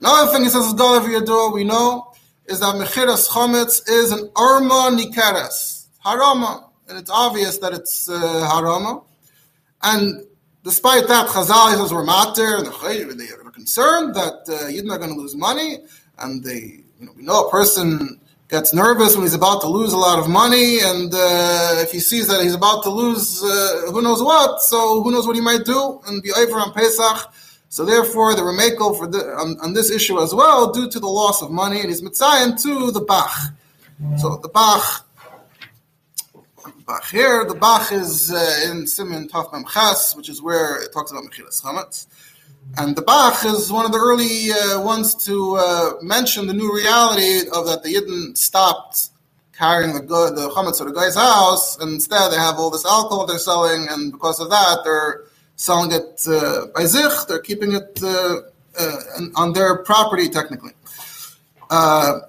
Another 0.00 0.32
thing 0.32 0.42
he 0.44 0.50
says 0.50 0.66
is 0.66 0.74
Galav 0.74 1.06
Yadur, 1.06 1.54
we 1.54 1.64
know, 1.64 2.12
is 2.46 2.60
that 2.60 2.74
Mechiras 2.74 3.28
Chometz 3.28 3.88
is 3.88 4.12
an 4.12 4.30
Arma 4.36 4.90
Nikeres, 4.96 5.86
Harama. 6.04 6.64
And 6.88 6.98
it's 6.98 7.10
obvious 7.10 7.58
that 7.58 7.72
it's 7.72 8.08
uh, 8.08 8.18
Harama. 8.52 9.04
And 9.82 10.26
despite 10.62 11.08
that, 11.08 11.28
Chazal 11.28 11.76
says 11.76 11.92
we're 11.92 12.04
matter, 12.04 12.56
and 12.56 13.20
they 13.20 13.28
are 13.28 13.50
concerned 13.50 14.14
that 14.14 14.42
uh, 14.48 14.68
Yidden 14.68 14.90
are 14.90 14.98
going 14.98 15.14
to 15.14 15.18
lose 15.18 15.34
money, 15.34 15.78
and 16.18 16.44
they, 16.44 16.82
you 16.98 17.06
know, 17.06 17.12
we 17.16 17.22
know 17.22 17.46
a 17.46 17.50
person 17.50 18.20
gets 18.54 18.72
nervous 18.72 19.16
when 19.16 19.24
he's 19.24 19.34
about 19.34 19.60
to 19.62 19.66
lose 19.66 19.92
a 19.92 19.96
lot 19.96 20.18
of 20.20 20.28
money, 20.28 20.78
and 20.80 21.12
uh, 21.12 21.82
if 21.84 21.90
he 21.90 21.98
sees 21.98 22.28
that 22.28 22.40
he's 22.40 22.54
about 22.54 22.84
to 22.84 22.90
lose 22.90 23.42
uh, 23.42 23.90
who 23.92 24.00
knows 24.00 24.22
what, 24.22 24.62
so 24.62 25.02
who 25.02 25.10
knows 25.10 25.26
what 25.26 25.34
he 25.34 25.42
might 25.42 25.64
do, 25.64 26.00
and 26.06 26.22
be 26.22 26.30
over 26.32 26.56
on 26.60 26.72
Pesach. 26.72 27.18
So 27.68 27.84
therefore, 27.84 28.34
the 28.36 28.42
Remeko 28.42 28.96
for 28.96 29.08
the, 29.08 29.22
on, 29.34 29.58
on, 29.60 29.72
this 29.72 29.90
issue 29.90 30.20
as 30.20 30.32
well, 30.32 30.70
due 30.70 30.88
to 30.88 31.00
the 31.00 31.08
loss 31.08 31.42
of 31.42 31.50
money, 31.50 31.80
and 31.80 31.88
he's 31.88 32.00
mitzayin 32.00 32.50
to 32.62 32.92
the 32.92 33.00
Bach. 33.00 33.34
So 34.18 34.36
the 34.36 34.48
Bach 34.48 35.04
Bach 36.86 37.04
here. 37.10 37.44
The 37.44 37.56
Bach 37.56 37.90
is 37.90 38.30
uh, 38.30 38.70
in 38.70 38.86
Simon 38.86 39.26
Taf 39.28 39.50
Chas, 39.72 40.14
which 40.16 40.28
is 40.28 40.40
where 40.40 40.80
it 40.82 40.92
talks 40.92 41.10
about 41.10 41.24
Mechilas 41.24 41.60
Chametz. 41.62 42.06
And 42.76 42.96
the 42.96 43.02
Bach 43.02 43.44
is 43.44 43.70
one 43.70 43.86
of 43.86 43.92
the 43.92 43.98
early 43.98 44.50
uh, 44.50 44.80
ones 44.80 45.14
to 45.26 45.56
uh, 45.56 45.92
mention 46.02 46.46
the 46.46 46.52
new 46.52 46.74
reality 46.74 47.48
of 47.52 47.66
that 47.66 47.82
the 47.84 47.94
Yidden 47.94 48.36
stopped 48.36 49.10
carrying 49.56 49.92
the 49.92 50.00
the 50.34 50.50
chametz 50.50 50.78
to 50.78 50.84
the 50.84 50.92
guy's 50.92 51.14
house, 51.14 51.78
and 51.78 51.94
instead 51.94 52.30
they 52.30 52.36
have 52.36 52.56
all 52.58 52.70
this 52.70 52.84
alcohol 52.84 53.26
they're 53.26 53.38
selling, 53.38 53.86
and 53.90 54.12
because 54.12 54.40
of 54.40 54.50
that 54.50 54.78
they're 54.84 55.24
selling 55.56 55.92
it 55.92 56.26
uh, 56.26 56.66
by 56.74 56.84
zich, 56.84 57.12
they're 57.28 57.38
keeping 57.38 57.72
it 57.72 58.00
uh, 58.02 58.40
uh, 58.78 58.96
on 59.36 59.52
their 59.52 59.78
property 59.84 60.28
technically. 60.28 60.72
Uh, 61.70 62.20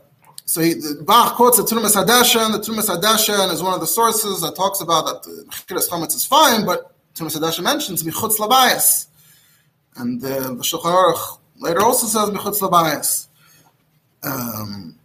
so 0.46 0.62
he, 0.62 0.76
the 0.76 1.04
Bach 1.04 1.36
quotes 1.36 1.58
the 1.58 1.64
Terumas 1.64 1.96
Hadeshen. 1.96 2.52
The 2.52 2.60
Terumas 2.60 2.88
Hadeshen 2.88 3.52
is 3.52 3.64
one 3.64 3.74
of 3.74 3.80
the 3.80 3.88
sources 3.88 4.42
that 4.42 4.56
talks 4.56 4.80
about 4.80 5.06
that 5.06 5.24
the 5.24 5.76
Chametz 5.76 6.16
is 6.16 6.26
fine, 6.26 6.66
but 6.66 6.94
Terumas 7.16 7.36
Hadeshen 7.38 7.64
mentions 7.64 8.04
Michutz 8.04 8.38
Labayas. 8.38 9.08
And 9.98 10.24
uh, 10.24 10.28
the 10.28 10.64
Shulchan 10.64 10.84
Aruch 10.84 11.40
later 11.60 11.82
also 11.82 12.08
says 12.08 12.30
Labayas. 12.30 13.28
Um, 14.24 14.96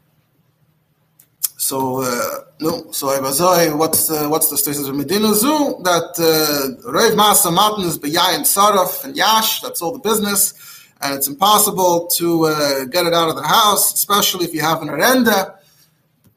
so 1.57 2.03
uh, 2.03 2.45
no, 2.61 2.91
so 2.91 3.09
I 3.09 3.73
what's 3.75 4.11
uh, 4.11 4.29
what's 4.29 4.49
the 4.49 4.57
status 4.57 4.89
of 4.89 4.97
Medina 4.97 5.35
Zoo 5.35 5.81
that 5.85 6.19
uh, 6.19 6.91
Rav 6.91 7.13
Masa 7.13 7.53
Matan 7.53 7.85
is 7.85 7.99
B'Yayin 7.99 8.41
Saraf 8.41 9.05
and 9.05 9.17
Yash. 9.17 9.61
That's 9.61 9.83
all 9.83 9.93
the 9.93 9.99
business 9.99 10.55
and 11.01 11.15
it's 11.15 11.29
impossible 11.29 12.07
to 12.09 12.47
uh, 12.47 12.85
get 12.85 13.07
it 13.07 13.15
out 13.15 13.31
of 13.31 13.37
the 13.37 13.47
house, 13.47 13.95
especially 13.95 14.45
if 14.45 14.55
you 14.55 14.61
have 14.61 14.83
an 14.83 14.89
arenda, 14.89 15.57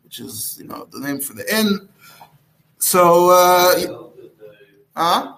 which 0.03 0.19
is 0.19 0.57
you 0.59 0.67
know 0.67 0.87
the 0.91 0.99
name 0.99 1.19
for 1.19 1.33
the 1.33 1.55
inn. 1.55 1.87
So, 2.79 3.29
uh, 3.29 4.05
huh? 4.95 5.33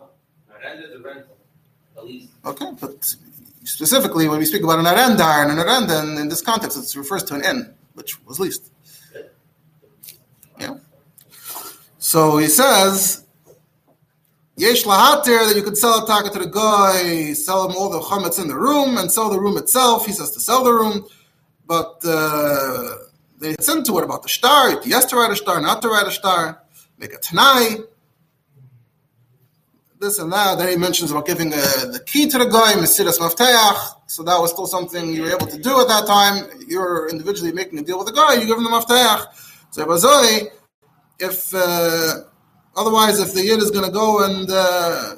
Okay, 2.46 2.72
but 2.80 3.16
specifically 3.64 4.28
when 4.28 4.40
we 4.40 4.46
speak 4.46 4.64
about 4.64 4.80
an 4.80 4.86
arenda 4.86 5.44
and 5.44 5.52
an 5.52 5.66
arenda, 5.66 6.04
in, 6.04 6.18
in 6.18 6.30
this 6.30 6.42
context, 6.42 6.78
it 6.78 6.98
refers 6.98 7.24
to 7.24 7.36
an 7.36 7.44
inn, 7.44 7.74
which 7.94 8.24
was 8.26 8.40
leased. 8.40 8.72
Yeah. 10.60 10.78
So 11.98 12.38
he 12.38 12.48
says 12.48 13.26
Yesh 14.58 14.84
lahatir 14.84 15.48
that 15.48 15.56
you 15.56 15.64
could 15.64 15.78
sell 15.78 16.02
a 16.02 16.08
taka 16.08 16.30
to 16.30 16.40
the 16.40 16.50
guy, 16.50 17.34
sell 17.34 17.70
him 17.70 17.76
all 17.76 17.90
the 17.90 18.00
chametz 18.00 18.42
in 18.42 18.48
the 18.48 18.56
room, 18.56 18.98
and 18.98 19.12
sell 19.12 19.30
the 19.30 19.40
room 19.40 19.58
itself. 19.58 20.06
He 20.06 20.14
says 20.14 20.32
to 20.32 20.40
sell 20.40 20.64
the 20.64 20.74
room, 20.74 21.06
but 21.68 22.00
uh, 22.06 22.96
they 23.40 23.56
send 23.60 23.86
to 23.88 23.98
it 23.98 24.06
about 24.06 24.24
the 24.24 24.30
star. 24.30 24.82
Yes 24.86 25.04
to 25.06 25.18
write 25.18 25.32
a 25.32 25.36
star, 25.36 25.60
not 25.60 25.82
to 25.82 25.90
write 25.90 26.08
a 26.08 26.12
star. 26.12 26.62
Make 26.98 27.14
a 27.14 27.18
tanai. 27.18 27.80
This 30.00 30.20
and 30.20 30.32
that. 30.32 30.58
Then 30.58 30.70
he 30.70 30.76
mentions 30.76 31.12
about 31.12 31.26
giving 31.26 31.54
uh, 31.54 31.58
the 31.92 32.02
key 32.06 32.28
to 32.28 32.38
the 32.38 32.46
guy, 32.46 32.74
mesiras 32.74 33.20
mafteach. 33.20 33.80
So 34.08 34.24
that 34.24 34.40
was 34.40 34.52
still 34.52 34.68
something 34.68 35.14
you 35.14 35.24
were 35.24 35.32
able 35.32 35.48
to 35.48 35.58
do 35.58 35.80
at 35.80 35.88
that 35.88 36.06
time. 36.06 36.48
You're 36.68 37.08
individually 37.10 37.54
making 37.54 37.80
a 37.80 37.82
deal 37.82 37.98
with 37.98 38.08
the 38.08 38.14
guy. 38.14 38.34
You 38.36 38.46
give 38.46 38.58
him 38.58 38.66
the 38.66 38.70
mafteach. 38.70 39.26
So 39.72 40.52
if. 41.20 41.54
Uh, 41.54 42.24
Otherwise, 42.78 43.20
if 43.20 43.34
the 43.34 43.42
yid 43.42 43.60
is 43.60 43.72
going 43.72 43.86
to 43.86 43.92
go 43.92 44.26
and 44.26 44.50
uh, 44.52 45.16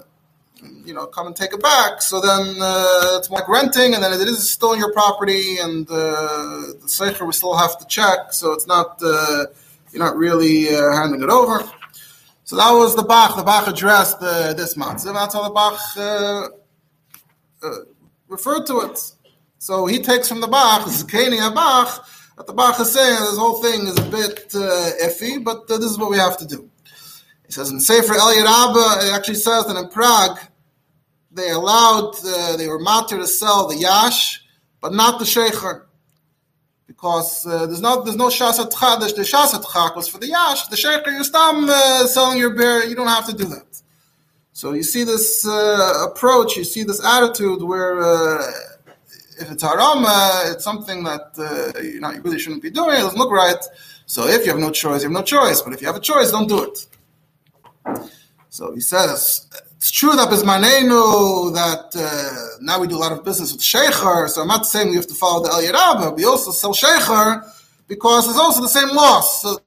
you 0.86 0.94
know 0.94 1.08
come 1.08 1.26
and 1.26 1.36
take 1.36 1.54
it 1.54 1.62
back, 1.62 2.04
so 2.04 2.22
then 2.22 2.56
uh, 2.62 3.18
it's 3.18 3.32
like 3.32 3.48
renting, 3.50 3.96
and 3.96 4.04
then 4.04 4.14
it 4.14 4.28
is 4.28 4.48
still 4.50 4.78
your 4.78 4.94
property, 4.94 5.58
and 5.58 5.90
uh, 5.90 5.96
the 6.80 6.88
seicher 6.88 7.26
we 7.26 7.34
still 7.34 7.56
have 7.56 7.78
to 7.80 7.86
check. 7.88 8.32
So 8.32 8.54
it's 8.54 8.68
not 8.68 9.02
uh, 9.04 9.46
you're 9.92 10.04
not 10.04 10.16
really 10.18 10.66
handing 10.66 11.24
it 11.24 11.30
over. 11.30 11.64
So 12.48 12.56
that 12.56 12.72
was 12.72 12.96
the 12.96 13.04
Bach. 13.04 13.36
The 13.36 13.44
Bach 13.44 13.68
addressed 13.68 14.20
uh, 14.22 14.54
this 14.54 14.76
matzah. 14.76 15.14
That's 15.14 15.34
how 15.34 15.44
the 15.44 15.54
Bach 15.54 15.78
referred 18.30 18.66
to 18.68 18.80
it. 18.90 19.12
So 19.58 19.86
he 19.86 20.00
takes 20.00 20.30
from 20.30 20.40
the 20.40 20.48
Bach, 20.48 20.84
Kani 20.84 21.54
Bach, 21.54 22.08
that 22.38 22.48
the 22.48 22.54
Bach 22.54 22.80
is 22.80 22.94
saying 22.94 23.20
this 23.20 23.38
whole 23.38 23.62
thing 23.62 23.88
is 23.88 23.98
a 23.98 24.10
bit 24.10 24.48
iffy, 24.48 25.44
but 25.44 25.68
this 25.68 25.82
is 25.82 25.98
what 25.98 26.10
we 26.10 26.16
have 26.16 26.38
to 26.38 26.46
do. 26.48 26.70
He 27.46 27.52
says 27.52 27.70
in 27.70 27.82
Sefer 27.82 28.14
Eliyahu 28.14 28.46
Rabbah, 28.46 29.06
it 29.06 29.14
actually 29.14 29.36
says 29.36 29.66
that 29.66 29.76
in 29.76 29.90
Prague, 29.90 30.40
they 31.30 31.50
allowed, 31.50 32.14
uh, 32.26 32.56
they 32.56 32.70
were 32.70 32.80
matter 32.80 33.18
to 33.18 33.28
sell 33.28 33.68
the 33.68 33.76
yash, 33.76 34.42
but 34.80 34.94
not 34.94 35.20
the 35.20 35.26
shecher. 35.26 35.87
Because 36.98 37.46
uh, 37.46 37.68
there's 37.68 37.82
no 37.82 38.02
there's 38.04 38.18
no 38.18 38.28
shasat 38.28 38.72
chadash. 38.72 39.16
The 39.16 39.22
shasat 39.22 39.64
chak 39.72 39.96
was 39.96 40.08
for 40.08 40.18
the 40.18 40.30
yash. 40.30 40.66
The 40.68 40.76
shecher, 40.76 41.06
you're 41.06 41.70
uh, 41.70 42.08
selling 42.08 42.40
your 42.40 42.56
beer. 42.56 42.84
You 42.86 42.96
don't 42.96 43.08
have 43.08 43.28
to 43.28 43.36
do 43.36 43.46
that. 43.46 43.82
So 44.52 44.74
you 44.74 44.82
see 44.82 45.04
this 45.04 45.48
uh, 45.48 46.08
approach, 46.10 46.58
you 46.58 46.64
see 46.64 46.82
this 46.82 47.06
attitude 47.06 47.62
where 47.62 48.02
uh, 48.02 48.52
if 49.40 49.52
it's 49.52 49.62
haram, 49.62 50.04
uh, 50.08 50.46
it's 50.48 50.64
something 50.64 51.04
that 51.04 51.28
uh, 51.38 51.80
you 51.80 52.00
know 52.00 52.10
you 52.10 52.22
really 52.22 52.40
shouldn't 52.40 52.64
be 52.64 52.72
doing. 52.72 52.96
It 52.96 53.02
doesn't 53.02 53.20
look 53.20 53.32
right. 53.32 53.64
So 54.08 54.26
if 54.26 54.46
you 54.46 54.52
have 54.52 54.60
no 54.60 54.72
choice, 54.72 55.04
you 55.04 55.10
have 55.10 55.12
no 55.12 55.22
choice. 55.22 55.62
But 55.62 55.74
if 55.74 55.82
you 55.82 55.88
have 55.88 55.98
a 55.98 56.00
choice, 56.00 56.32
don't 56.32 56.48
do 56.48 56.64
it. 56.64 56.88
So 58.50 58.74
he 58.74 58.80
says, 58.80 59.48
it's 59.78 59.92
true 59.92 60.16
that 60.16 60.30
Bismanenu, 60.30 61.54
that 61.54 61.96
uh, 61.96 62.58
now 62.62 62.80
we 62.80 62.88
do 62.88 62.98
a 62.98 63.04
lot 63.06 63.12
of 63.12 63.24
business 63.24 63.54
with 63.54 63.62
Sheikher, 63.62 64.28
so 64.28 64.42
I'm 64.42 64.48
not 64.48 64.66
saying 64.66 64.90
we 64.90 64.96
have 64.96 65.06
to 65.06 65.14
follow 65.14 65.44
the 65.44 65.50
Eliyahu 65.50 65.74
Rabbah, 65.74 66.16
we 66.16 66.26
also 66.26 66.50
sell 66.50 66.74
Sheikher 66.74 67.48
because 67.88 68.28
it's 68.28 68.40
also 68.40 68.62
the 68.62 68.70
same 68.70 68.90
loss. 68.90 69.44
So 69.44 69.60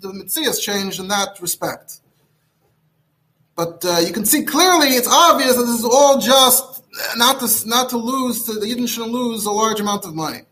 the 0.00 0.12
Mitzvah 0.12 0.44
has 0.44 0.60
changed 0.60 1.00
in 1.00 1.08
that 1.08 1.40
respect. 1.40 2.00
But 3.56 3.84
uh, 3.84 3.98
you 3.98 4.12
can 4.12 4.24
see 4.24 4.44
clearly, 4.44 4.90
it's 4.90 5.08
obvious 5.08 5.56
that 5.56 5.64
this 5.64 5.80
is 5.80 5.84
all 5.84 6.20
just 6.20 6.84
not 7.16 7.40
to, 7.40 7.68
not 7.68 7.90
to 7.90 7.96
lose, 7.96 8.44
to, 8.44 8.52
the 8.52 8.66
Yidden 8.66 8.88
shouldn't 8.88 9.12
lose 9.12 9.46
a 9.46 9.50
large 9.50 9.80
amount 9.80 10.04
of 10.04 10.14
money. 10.14 10.42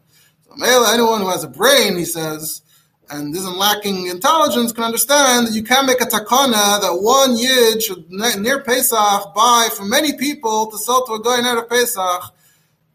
So 0.49 0.93
anyone 0.93 1.21
who 1.21 1.29
has 1.29 1.45
a 1.45 1.49
brain, 1.49 1.97
he 1.97 2.05
says, 2.05 2.63
and 3.11 3.35
isn't 3.35 3.57
lacking 3.57 4.07
intelligence 4.07 4.73
can 4.73 4.85
understand 4.85 5.47
that 5.47 5.55
you 5.55 5.63
can 5.63 5.87
make 5.87 6.01
a 6.01 6.07
takana 6.07 6.81
that 6.81 6.99
one 7.01 7.37
yid 7.37 7.83
should 7.83 8.11
near 8.11 8.63
Pesach 8.63 9.35
buy 9.35 9.69
from 9.77 9.91
many 9.91 10.17
people 10.17 10.71
to 10.71 10.79
sell 10.79 11.05
to 11.07 11.15
a 11.15 11.23
guy 11.23 11.41
near 11.41 11.63
Pesach 11.65 12.23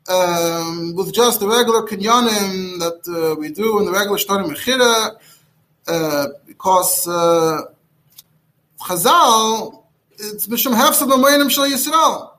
um, 0.10 0.95
with 0.95 1.13
just 1.13 1.39
the 1.39 1.48
regular 1.48 1.84
kinyanim 1.84 2.80
that 2.80 3.02
uh, 3.08 3.36
we 3.39 3.52
do 3.52 3.80
in 3.80 3.86
the 3.86 3.91
regular 3.91 4.17
shtarim 4.17 4.50
mechira 4.50 5.15
uh, 5.88 6.28
because 6.48 7.08
uh, 7.08 7.62
Chazal 8.82 9.84
it's 10.19 10.48
mishum 10.48 10.74
hefsad 10.74 11.08
mamayim 11.08 11.50
shel 11.50 11.65
Yisrael. 11.65 12.32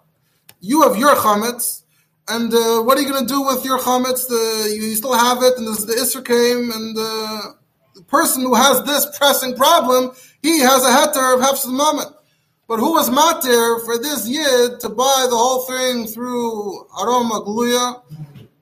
You 0.61 0.83
have 0.83 0.97
your 0.97 1.15
chametz. 1.15 1.83
And 2.29 2.53
uh, 2.53 2.83
what 2.83 2.97
are 2.97 3.01
you 3.01 3.09
going 3.09 3.27
to 3.27 3.35
do 3.35 3.43
with 3.43 3.65
your 3.65 3.79
chametz? 3.79 4.29
You, 4.71 4.95
still 4.95 5.15
have 5.15 5.43
it, 5.43 5.57
and 5.59 5.67
the 5.67 5.95
Isra 5.95 6.25
came, 6.25 6.71
and 6.71 6.97
uh, 6.97 7.53
the 8.01 8.07
person 8.07 8.43
who 8.43 8.55
has 8.55 8.83
this 8.85 9.07
pressing 9.19 9.55
problem, 9.55 10.13
he 10.43 10.61
has 10.61 10.85
a 10.85 10.89
heter 10.89 11.35
of 11.35 11.41
hefsed 11.43 11.69
moment. 11.69 12.09
But 12.67 12.79
who 12.79 12.93
was 12.93 13.11
matir 13.11 13.85
for 13.85 13.99
this 13.99 14.27
yid 14.27 14.81
to 14.81 14.89
buy 14.89 15.27
the 15.29 15.37
whole 15.37 15.63
thing 15.63 16.07
through 16.07 16.87
aroma 17.03 17.43
gluya, 17.43 18.01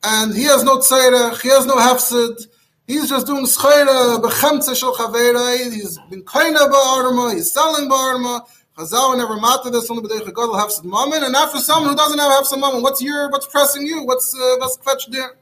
and 0.02 0.34
he 0.34 0.44
has 0.44 0.64
no 0.64 0.78
tzedek, 0.78 1.40
he 1.40 1.50
has 1.50 1.66
no 1.66 1.76
hefsed, 1.76 2.48
he's 2.86 3.08
just 3.08 3.26
doing 3.26 3.44
schayra 3.44 4.20
bechemtze 4.20 4.74
shel 4.74 4.94
chavera, 4.94 5.56
he's 5.72 5.98
been 6.10 6.24
kaina 6.24 6.68
ba'arma, 6.72 7.34
he's 7.34 7.52
selling 7.52 7.88
ba'arma, 7.88 8.44
Chazal 8.76 9.16
never 9.18 9.36
matter 9.36 9.70
this 9.70 9.90
only 9.90 10.02
b'dei 10.02 10.20
chagadol 10.20 10.58
hefsed 10.58 10.84
moment, 10.84 11.22
and 11.22 11.36
after 11.36 11.58
someone 11.58 11.90
who 11.90 11.96
doesn't 11.96 12.18
have 12.18 12.32
hefsed 12.32 12.58
moment, 12.58 12.82
what's 12.82 13.02
your, 13.02 13.30
what's 13.30 13.46
pressing 13.46 13.86
you, 13.86 14.04
what's, 14.04 14.34
uh, 14.34 14.56
what's 14.58 14.78
fetched 14.78 15.12
there? 15.12 15.37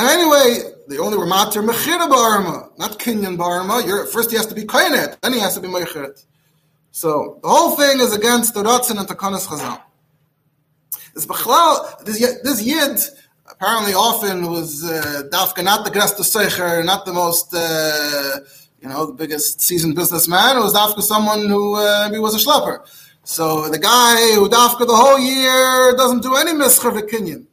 Anyway, 0.00 0.62
they 0.88 0.96
only 0.96 1.18
were 1.18 1.26
mechira 1.26 2.08
barma, 2.08 2.70
not 2.78 2.98
kinyan 2.98 3.36
barma. 3.36 3.86
You're, 3.86 4.06
first 4.06 4.30
he 4.30 4.36
has 4.38 4.46
to 4.46 4.54
be 4.54 4.62
kainet, 4.62 5.20
then 5.20 5.34
he 5.34 5.38
has 5.40 5.54
to 5.56 5.60
be 5.60 5.68
mechiret. 5.68 6.24
So 6.90 7.38
the 7.42 7.48
whole 7.48 7.76
thing 7.76 8.00
is 8.00 8.14
against 8.14 8.54
the 8.54 8.62
ratzin 8.62 8.98
and 8.98 9.06
takanas 9.06 9.46
chazal. 9.46 9.78
This 11.14 11.26
bechlal, 11.26 12.02
this, 12.04 12.18
this 12.42 12.62
yid 12.62 12.98
apparently 13.50 13.92
often 13.92 14.50
was 14.50 14.84
uh, 14.84 15.24
dafka 15.30 15.62
not 15.62 15.84
the 15.84 15.90
gresta 15.90 16.22
seicher, 16.22 16.82
not 16.82 17.04
the 17.04 17.12
most, 17.12 17.52
uh, 17.52 18.38
you 18.80 18.88
know, 18.88 19.04
the 19.04 19.12
biggest 19.12 19.60
seasoned 19.60 19.96
businessman. 19.96 20.56
It 20.56 20.60
was 20.60 20.72
dafka 20.72 21.02
someone 21.02 21.46
who 21.46 21.74
uh, 21.76 22.08
maybe 22.10 22.20
was 22.20 22.34
a 22.34 22.38
schlepper. 22.38 22.86
So 23.24 23.68
the 23.68 23.78
guy 23.78 24.34
who 24.34 24.48
dafka 24.48 24.86
the 24.86 24.96
whole 24.96 25.18
year 25.18 25.94
doesn't 25.94 26.22
do 26.22 26.36
any 26.36 26.52
mischer 26.52 26.90
v'kinyan 26.90 27.46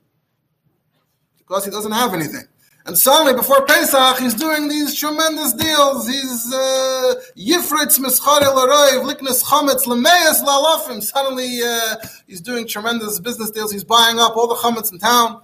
because 1.47 1.65
he 1.65 1.71
doesn't 1.71 1.91
have 1.91 2.13
anything. 2.13 2.43
And 2.85 2.97
suddenly, 2.97 3.33
before 3.33 3.65
Pesach, 3.65 4.17
he's 4.17 4.33
doing 4.33 4.69
these 4.69 4.97
tremendous 4.97 5.51
deals. 5.51 6.07
He's 6.07 6.53
uh, 6.53 7.15
Yifritz 7.35 7.99
Mischarel 7.99 8.55
Aroiv, 8.55 9.03
Liknes 9.03 9.43
Chametz, 9.43 9.83
Lemeas 9.85 10.41
Lalafim. 10.41 11.03
Suddenly, 11.03 11.59
uh, 11.63 11.95
he's 12.27 12.39
doing 12.39 12.65
tremendous 12.65 13.19
business 13.19 13.51
deals. 13.51 13.73
He's 13.73 13.83
buying 13.83 14.19
up 14.19 14.37
all 14.37 14.47
the 14.47 14.55
chametz 14.55 14.93
in 14.93 14.99
town. 14.99 15.41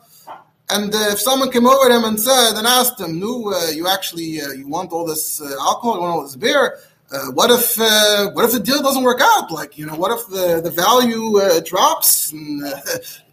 And 0.69 0.95
uh, 0.95 1.09
if 1.11 1.19
someone 1.19 1.51
came 1.51 1.65
over 1.67 1.89
to 1.89 1.97
him 1.97 2.05
and 2.05 2.17
said 2.17 2.53
and 2.55 2.65
asked 2.65 3.01
him, 3.01 3.19
"No, 3.19 3.51
uh, 3.53 3.71
you 3.71 3.89
actually 3.89 4.39
uh, 4.39 4.51
you 4.51 4.65
want 4.65 4.93
all 4.93 5.05
this 5.05 5.41
uh, 5.41 5.53
alcohol, 5.59 5.95
you 5.95 6.01
want 6.01 6.13
all 6.13 6.23
this 6.23 6.37
beer? 6.37 6.77
Uh, 7.11 7.25
what 7.31 7.51
if 7.51 7.77
uh, 7.77 8.31
what 8.31 8.45
if 8.45 8.53
the 8.53 8.59
deal 8.61 8.81
doesn't 8.81 9.03
work 9.03 9.19
out? 9.21 9.51
Like 9.51 9.77
you 9.77 9.85
know, 9.85 9.95
what 9.95 10.17
if 10.17 10.27
the 10.29 10.61
the 10.61 10.71
value 10.71 11.39
uh, 11.39 11.59
drops? 11.59 12.31
And, 12.31 12.63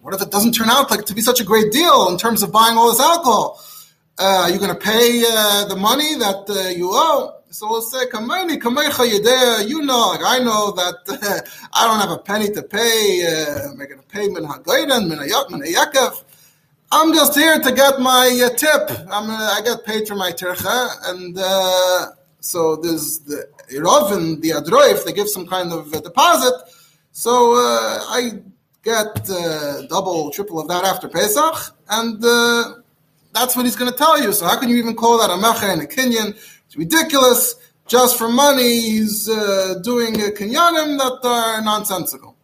what 0.03 0.15
if 0.15 0.23
it 0.23 0.31
doesn't 0.31 0.53
turn 0.53 0.71
out 0.71 0.91
like 0.91 1.05
to 1.07 1.15
be 1.15 1.21
such 1.21 1.41
a 1.41 1.45
great 1.45 1.73
deal 1.73 2.09
in 2.09 2.17
terms 2.19 2.43
of 2.43 2.53
buying 2.53 2.77
all 2.77 2.91
this 2.91 3.01
alcohol? 3.01 3.63
Uh, 4.19 4.43
are 4.43 4.51
you 4.51 4.59
going 4.59 4.73
to 4.73 4.79
pay 4.79 5.23
uh, 5.27 5.65
the 5.67 5.77
money 5.77 6.15
that 6.17 6.45
uh, 6.49 6.69
you 6.69 6.91
owe? 6.93 7.37
So 7.51 7.69
we'll 7.69 7.83
say, 7.83 8.07
"Kamani 8.07 8.59
kamecha 8.61 9.69
You 9.69 9.83
know, 9.83 10.09
like 10.09 10.21
I 10.25 10.39
know 10.39 10.73
that 10.73 10.99
uh, 11.09 11.41
I 11.73 11.87
don't 11.87 12.01
have 12.01 12.11
a 12.11 12.19
penny 12.19 12.51
to 12.51 12.63
pay. 12.63 13.27
I'm 13.65 13.77
going 13.77 13.91
to 13.91 14.07
pay 14.09 14.29
I'm 16.93 17.15
just 17.15 17.35
here 17.37 17.59
to 17.59 17.73
get 17.73 18.01
my 18.01 18.27
uh, 18.45 18.51
tip. 18.57 18.91
I'm 19.11 19.31
I 19.31 19.61
get 19.65 19.85
paid 19.85 20.07
for 20.07 20.17
my 20.17 20.33
tircha 20.33 20.89
and. 21.07 22.15
So 22.41 22.77
there's 22.77 23.21
the 23.21 23.47
Irov 23.71 24.13
and 24.13 24.43
the 24.43 24.51
Adroif, 24.51 25.05
they 25.05 25.13
give 25.13 25.29
some 25.29 25.47
kind 25.47 25.73
of 25.73 25.93
deposit. 26.03 26.55
So 27.13 27.55
uh, 27.55 27.99
I 28.09 28.41
get 28.83 29.29
uh, 29.31 29.83
double, 29.87 30.31
triple 30.31 30.59
of 30.61 30.69
that 30.69 30.85
after 30.85 31.09
Pesach, 31.09 31.77
and 31.89 32.25
uh, 32.25 32.75
that's 33.33 33.57
what 33.57 33.65
he's 33.65 33.77
going 33.77 33.91
to 33.91 33.97
tell 33.97 34.21
you. 34.21 34.33
So 34.33 34.47
how 34.47 34.59
can 34.59 34.69
you 34.69 34.77
even 34.77 34.95
call 34.95 35.19
that 35.19 35.31
a 35.31 35.35
Mecha 35.35 35.73
and 35.73 35.83
a 35.83 35.87
Kinyan? 35.87 36.31
It's 36.67 36.77
ridiculous. 36.77 37.57
Just 37.87 38.17
for 38.17 38.29
money, 38.29 38.81
he's 38.81 39.29
uh, 39.29 39.75
doing 39.83 40.15
a 40.21 40.31
Kinyanim 40.31 40.97
that 40.99 41.19
are 41.25 41.61
nonsensical. 41.61 42.37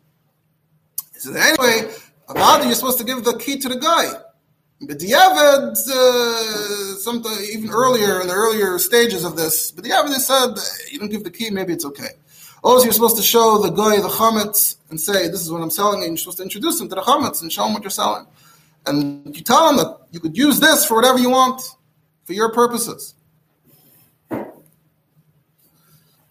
Says, 1.13 1.37
anyway, 1.37 1.95
about 2.29 2.65
you're 2.65 2.75
supposed 2.75 2.99
to 2.99 3.05
give 3.05 3.25
the 3.25 3.39
key 3.39 3.59
to 3.59 3.69
the 3.69 3.77
guy. 3.77 4.13
But 4.81 4.99
Diavad, 4.99 5.73
uh, 5.89 6.97
sometime 6.99 7.39
even 7.51 7.71
earlier 7.71 8.21
in 8.21 8.27
the 8.27 8.35
earlier 8.35 8.79
stages 8.79 9.25
of 9.25 9.37
this, 9.37 9.71
but 9.71 9.85
they 9.85 9.91
said 9.91 10.55
you 10.91 10.99
don't 10.99 11.09
give 11.11 11.25
the 11.25 11.31
key, 11.31 11.49
maybe 11.51 11.73
it's 11.73 11.85
okay. 11.87 12.11
Also, 12.67 12.83
you're 12.83 12.93
supposed 12.93 13.17
to 13.17 13.23
show 13.23 13.59
the 13.59 13.71
guy 13.71 14.01
the 14.01 14.09
chametz 14.09 14.75
and 14.91 15.01
say, 15.01 15.29
"This 15.29 15.41
is 15.41 15.53
what 15.53 15.63
I'm 15.63 15.71
selling," 15.71 16.03
and 16.03 16.11
you're 16.11 16.19
supposed 16.19 16.39
to 16.39 16.43
introduce 16.43 16.81
him 16.81 16.89
to 16.89 16.97
the 16.97 17.01
chametz 17.01 17.41
and 17.41 17.53
show 17.53 17.65
him 17.65 17.75
what 17.75 17.85
you're 17.85 17.91
selling. 17.91 18.27
And 18.87 19.37
you 19.37 19.45
tell 19.45 19.69
him 19.69 19.77
that 19.77 19.99
you 20.11 20.19
could 20.19 20.37
use 20.37 20.59
this 20.59 20.85
for 20.85 20.97
whatever 20.97 21.21
you 21.21 21.31
want, 21.31 21.63
for 22.25 22.33
your 22.33 22.51
purposes. 22.53 23.15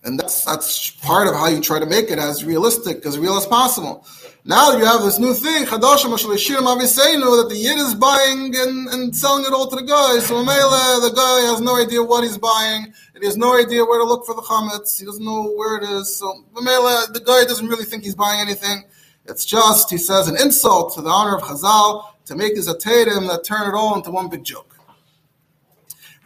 And 0.04 0.20
that's 0.20 0.44
that's 0.44 0.90
part 0.90 1.30
of 1.30 1.36
how 1.36 1.48
you 1.48 1.62
try 1.62 1.80
to 1.80 1.86
make 1.86 2.12
it 2.12 2.20
as 2.20 2.44
realistic, 2.44 3.06
as 3.06 3.18
real 3.18 3.38
as 3.38 3.46
possible. 3.46 4.06
Now 4.48 4.78
you 4.78 4.86
have 4.86 5.02
this 5.02 5.18
new 5.18 5.34
thing, 5.34 5.66
that 5.66 7.48
the 7.50 7.58
Yid 7.58 7.80
is 7.80 7.96
buying 7.96 8.56
and, 8.56 8.88
and 8.90 9.16
selling 9.16 9.44
it 9.44 9.52
all 9.52 9.68
to 9.68 9.76
the 9.76 9.82
guy. 9.82 10.20
So 10.20 10.44
Mele, 10.46 11.02
the 11.02 11.12
guy 11.16 11.50
has 11.50 11.62
no 11.62 11.76
idea 11.82 12.04
what 12.04 12.24
he's 12.24 12.38
buying, 12.38 12.86
and 12.86 13.24
he 13.24 13.26
has 13.26 13.38
no 13.38 13.58
idea 13.58 13.84
where 13.84 13.98
to 13.98 14.06
look 14.06 14.24
for 14.24 14.36
the 14.36 14.44
chametz. 14.44 15.00
He 15.00 15.06
doesn't 15.06 15.26
know 15.26 15.52
where 15.56 15.78
it 15.78 15.84
is. 15.84 16.16
So 16.16 16.46
Mele, 16.62 17.08
the 17.12 17.22
guy 17.26 17.44
doesn't 17.46 17.68
really 17.68 17.86
think 17.86 18.04
he's 18.04 18.14
buying 18.14 18.40
anything. 18.40 18.84
It's 19.26 19.46
just, 19.46 19.90
he 19.90 19.98
says, 19.98 20.28
an 20.28 20.40
insult 20.40 20.94
to 20.94 21.02
the 21.02 21.10
honor 21.10 21.38
of 21.38 21.42
Chazal 21.42 22.04
to 22.26 22.36
make 22.36 22.54
this 22.54 22.68
a 22.68 22.78
tatum 22.78 23.26
that 23.26 23.44
turn 23.44 23.68
it 23.68 23.74
all 23.74 23.96
into 23.96 24.12
one 24.12 24.30
big 24.30 24.44
joke. 24.44 24.78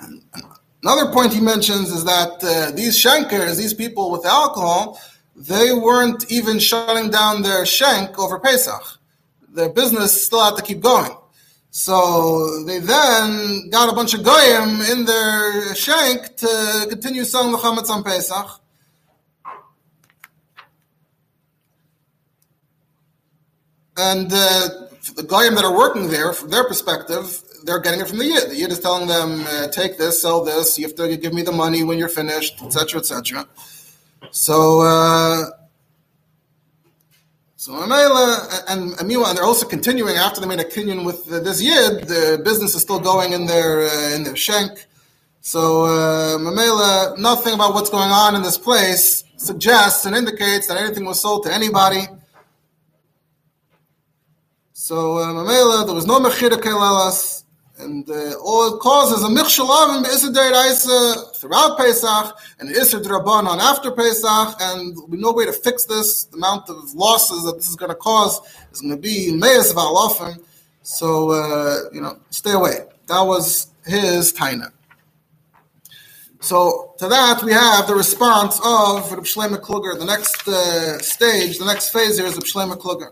And, 0.02 0.22
and 0.34 0.44
another 0.84 1.10
point 1.14 1.32
he 1.32 1.40
mentions 1.40 1.90
is 1.90 2.04
that 2.04 2.44
uh, 2.44 2.72
these 2.76 3.00
shankers, 3.00 3.58
these 3.58 3.74
people 3.74 4.12
with 4.12 4.26
alcohol, 4.26 5.00
they 5.40 5.74
weren't 5.74 6.30
even 6.30 6.60
shutting 6.60 7.10
down 7.10 7.42
their 7.44 7.66
shank 7.66 8.20
over 8.20 8.38
Pesach. 8.40 9.00
Their 9.54 9.70
business 9.70 10.26
still 10.26 10.44
had 10.44 10.58
to 10.58 10.62
keep 10.62 10.82
going. 10.82 11.16
So 11.72 12.64
they 12.66 12.80
then 12.80 13.70
got 13.70 13.90
a 13.90 13.96
bunch 13.96 14.14
of 14.14 14.24
goyim 14.24 14.82
in 14.82 15.06
their 15.06 15.74
shank 15.76 16.36
to 16.38 16.88
continue 16.90 17.24
selling 17.24 17.54
the 17.54 17.58
chametz 17.58 17.90
on 17.90 18.04
Pesach. 18.04 18.60
And 23.96 24.32
uh, 24.32 24.70
the 25.16 25.24
goyim 25.24 25.56
that 25.56 25.64
are 25.64 25.76
working 25.76 26.10
there, 26.10 26.34
from 26.34 26.50
their 26.50 26.66
perspective, 26.66 27.42
they're 27.64 27.80
getting 27.80 28.02
it 28.02 28.08
from 28.08 28.18
the 28.18 28.26
yid. 28.26 28.50
The 28.50 28.56
yid 28.56 28.72
is 28.72 28.80
telling 28.80 29.08
them, 29.08 29.46
uh, 29.46 29.68
"Take 29.68 29.98
this, 29.98 30.22
sell 30.22 30.44
this. 30.44 30.78
You 30.78 30.86
have 30.86 30.96
to 30.96 31.18
give 31.18 31.34
me 31.34 31.42
the 31.42 31.52
money 31.52 31.84
when 31.84 31.98
you're 31.98 32.10
finished, 32.10 32.62
etc., 32.62 33.00
etc." 33.00 33.48
So, 34.32 34.82
uh, 34.82 35.46
so 37.56 37.74
Amela 37.74 38.64
and, 38.70 38.94
and 39.00 39.10
they're 39.10 39.44
also 39.44 39.68
continuing 39.68 40.16
after 40.16 40.40
they 40.40 40.48
made 40.48 40.60
a 40.60 40.64
kinyan 40.64 41.06
with 41.06 41.26
this 41.26 41.62
yid. 41.62 42.08
The 42.08 42.42
business 42.44 42.76
is 42.76 42.82
still 42.82 43.00
going 43.00 43.34
in 43.34 43.46
their 43.48 43.82
uh, 43.82 44.16
in 44.16 44.24
their 44.24 44.36
shank. 44.36 44.88
So 45.42 45.86
uh, 45.86 46.38
Mamela, 46.38 47.18
nothing 47.18 47.54
about 47.54 47.74
what's 47.74 47.90
going 47.90 48.12
on 48.12 48.36
in 48.36 48.44
this 48.44 48.58
place 48.58 49.24
suggests 49.38 50.06
and 50.06 50.16
indicates 50.16 50.68
that 50.68 50.78
anything 50.78 51.06
was 51.06 51.22
sold 51.22 51.44
to 51.44 51.54
anybody. 51.54 52.02
So 54.74 55.18
uh, 55.18 55.28
Mamela, 55.28 55.86
there 55.86 55.96
was 55.96 56.06
no 56.06 56.20
mechira 56.20 56.58
kelalas. 56.58 57.39
And 57.80 58.10
uh, 58.10 58.34
all 58.44 58.76
it 58.76 58.80
causes 58.82 59.24
a 59.24 59.28
michshel 59.28 59.70
avin 59.70 60.04
be'isr 60.04 61.36
throughout 61.38 61.78
Pesach 61.78 62.38
and 62.60 62.70
isr 62.70 63.02
drabanan 63.02 63.58
after 63.60 63.90
Pesach, 63.90 64.56
and 64.60 64.98
we 65.08 65.18
no 65.18 65.32
way 65.32 65.46
to 65.46 65.54
fix 65.54 65.86
this. 65.86 66.26
The 66.26 66.36
amount 66.36 66.70
of 66.70 66.94
losses 66.94 67.46
that 67.46 67.56
this 67.56 67.70
is 67.70 67.78
going 67.78 67.90
to 67.90 67.96
cause 67.96 68.42
is 68.74 68.82
going 68.82 68.94
to 68.94 69.02
be 69.02 69.32
meis 69.32 69.74
v'alofim. 69.74 70.44
So 70.82 71.32
uh, 71.32 71.90
you 71.94 72.02
know, 72.02 72.20
stay 72.32 72.52
away. 72.52 72.80
That 73.08 73.22
was 73.22 73.68
his 73.86 74.34
taina. 74.34 74.74
So 76.42 76.96
to 76.98 77.08
that 77.08 77.44
we 77.44 77.54
have 77.54 77.88
the 77.88 77.96
response 77.96 78.60
of 78.60 79.10
Reb 79.10 79.24
Shlomo 79.24 79.58
Kluger. 79.58 79.98
The 79.98 80.06
next 80.06 80.46
uh, 80.46 81.00
stage, 81.00 81.60
the 81.60 81.66
next 81.66 81.92
phase 81.92 82.18
here 82.18 82.28
is 82.28 82.34
Reb 82.34 82.44
Shlomo 82.44 82.76
Kluger. 82.78 83.12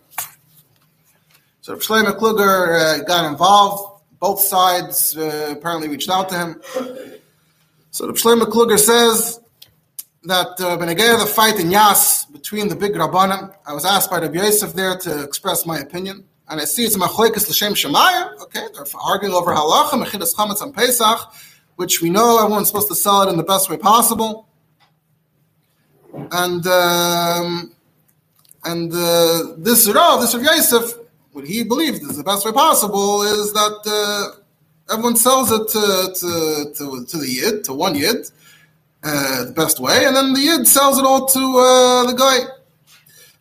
So 1.62 1.71
Reb 1.71 1.82
Shlomo 1.82 2.17
Kluger 2.19 2.99
uh, 2.99 3.03
got 3.03 3.23
involved 3.23 3.97
both 4.19 4.39
sides 4.39 5.15
uh, 5.17 5.56
apparently 5.58 5.89
reached 5.89 6.10
out 6.10 6.30
to 6.30 6.36
him. 6.36 6.62
So 7.91 8.08
the 8.08 8.13
Shlomo 8.13 8.43
Kluger 8.43 8.80
says 8.80 9.39
that 10.23 10.60
uh, 10.60 10.77
Benegaya, 10.77 11.19
the 11.19 11.25
fight 11.25 11.60
in 11.60 11.71
Yas 11.71 12.25
between 12.25 12.67
the 12.67 12.75
big 12.75 12.93
Rabbanim, 12.93 13.56
I 13.65 13.73
was 13.73 13.86
asked 13.86 14.10
by 14.10 14.19
Rabbi 14.19 14.36
Yosef 14.36 14.73
there 14.73 14.97
to 14.97 15.23
express 15.23 15.65
my 15.65 15.80
opinion. 15.80 16.25
And 16.49 16.62
I 16.62 16.65
see 16.65 16.86
it's 16.86 16.95
a 16.95 16.99
Machoikas 16.99 17.49
L'Shem 17.49 17.73
Shemaya. 17.73 18.39
Okay, 18.41 18.65
they're 18.73 18.86
arguing 19.03 19.34
over 19.34 19.53
halacha, 19.53 20.01
Mechidas 20.01 20.34
Chametz 20.34 20.62
on 20.62 20.71
Pesach, 20.71 21.19
which 21.75 22.01
we 22.01 22.10
know 22.10 22.41
everyone's 22.41 22.67
supposed 22.67 22.88
to 22.88 22.95
sell 22.95 23.23
it 23.23 23.30
in 23.30 23.38
the 23.38 23.43
best 23.43 23.69
way 23.69 23.77
possible. 23.77 24.47
And 26.32 26.65
um, 26.65 27.73
and 28.63 28.91
uh, 28.93 29.53
this 29.58 29.88
Rav, 29.89 30.21
this 30.21 30.34
Rav 30.36 30.43
Yosef, 30.43 30.93
what 31.38 31.45
he 31.45 31.63
believed 31.63 32.02
is 32.02 32.17
the 32.17 32.23
best 32.23 32.45
way 32.45 32.52
possible 32.52 33.21
is 33.21 33.54
that 33.54 33.78
uh, 33.86 34.41
Everyone 34.89 35.17
sells 35.17 35.52
it 35.52 35.67
to, 35.67 36.13
to, 36.15 36.73
to, 36.76 37.06
to 37.06 37.17
the 37.17 37.28
Yid, 37.28 37.65
to 37.65 37.73
one 37.73 37.93
Yid, 37.93 38.32
uh, 39.04 39.43
the 39.43 39.52
best 39.52 39.82
way, 39.82 40.06
and 40.06 40.15
then 40.15 40.32
the 40.32 40.39
Yid 40.39 40.65
sells 40.65 40.97
it 40.97 41.04
all 41.04 41.26
to 41.26 41.39
uh, 41.39 42.10
the 42.10 42.13
guy. 42.13 42.39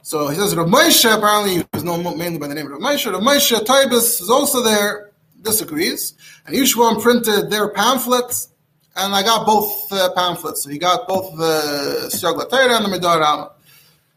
So 0.02 0.26
he 0.26 0.35
says 0.35 0.56
Rav 0.56 0.66
Moshe, 0.66 1.04
apparently 1.04 1.59
he 1.59 1.64
was 1.72 1.85
known 1.85 2.02
mainly 2.18 2.38
by 2.38 2.48
the 2.48 2.54
name 2.54 2.66
of 2.66 2.72
Rav 2.72 2.80
Moshe. 2.80 3.12
Rav 3.12 3.22
Moshe 3.22 3.56
Taibis 3.64 4.20
is 4.20 4.28
also 4.28 4.61
there, 4.61 5.12
disagrees. 5.42 6.14
And 6.46 6.56
Yeshua 6.56 7.00
printed 7.00 7.48
their 7.48 7.68
pamphlets, 7.68 8.48
and 8.96 9.14
I 9.14 9.22
got 9.22 9.46
both 9.46 9.92
uh, 9.92 10.12
pamphlets. 10.14 10.64
So 10.64 10.70
he 10.70 10.78
got 10.78 11.06
both 11.06 11.37
the 11.37 12.11
Siag 12.12 12.40
and 12.40 12.92
the 12.92 12.98
Midar 12.98 13.50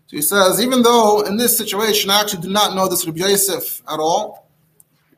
So 0.10 0.18
he 0.18 0.24
says, 0.24 0.60
even 0.60 0.82
though 0.82 1.22
in 1.22 1.38
this 1.38 1.56
situation 1.56 2.10
I 2.10 2.22
actually 2.22 2.42
do 2.42 2.50
not 2.50 2.76
know 2.76 2.88
this 2.88 3.06
Rabbi 3.06 3.20
Yosef 3.20 3.84
at 3.88 4.00
all, 4.00 4.50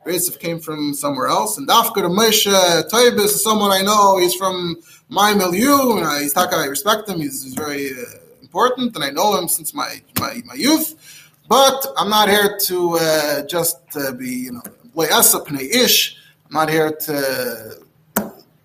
Yosef 0.04 0.38
came 0.38 0.60
from 0.60 0.92
somewhere 0.92 1.28
else, 1.28 1.56
and 1.56 1.66
Dafka 1.66 2.02
Moshe 2.10 2.52
Taubes 2.90 3.24
is 3.24 3.42
someone 3.42 3.70
I 3.70 3.80
know, 3.80 4.18
he's 4.18 4.34
from 4.34 4.76
my 5.08 5.32
milieu, 5.32 5.96
and 5.96 6.06
I, 6.06 6.20
he's 6.20 6.34
taka, 6.34 6.56
I 6.56 6.66
respect 6.66 7.08
him, 7.08 7.20
he's, 7.20 7.42
he's 7.42 7.54
very 7.54 7.92
uh, 7.92 8.04
important, 8.42 8.94
and 8.94 9.02
I 9.02 9.08
know 9.08 9.34
him 9.38 9.48
since 9.48 9.72
my, 9.72 10.02
my, 10.20 10.42
my 10.44 10.54
youth. 10.54 11.30
But 11.48 11.86
I'm 11.96 12.10
not 12.10 12.28
here 12.28 12.58
to 12.66 12.98
uh, 13.00 13.46
just 13.46 13.78
uh, 13.96 14.12
be, 14.12 14.28
you 14.28 14.52
know, 14.52 14.62
ish. 14.94 16.18
I'm 16.48 16.52
not 16.52 16.68
here 16.68 16.92
to 16.92 17.78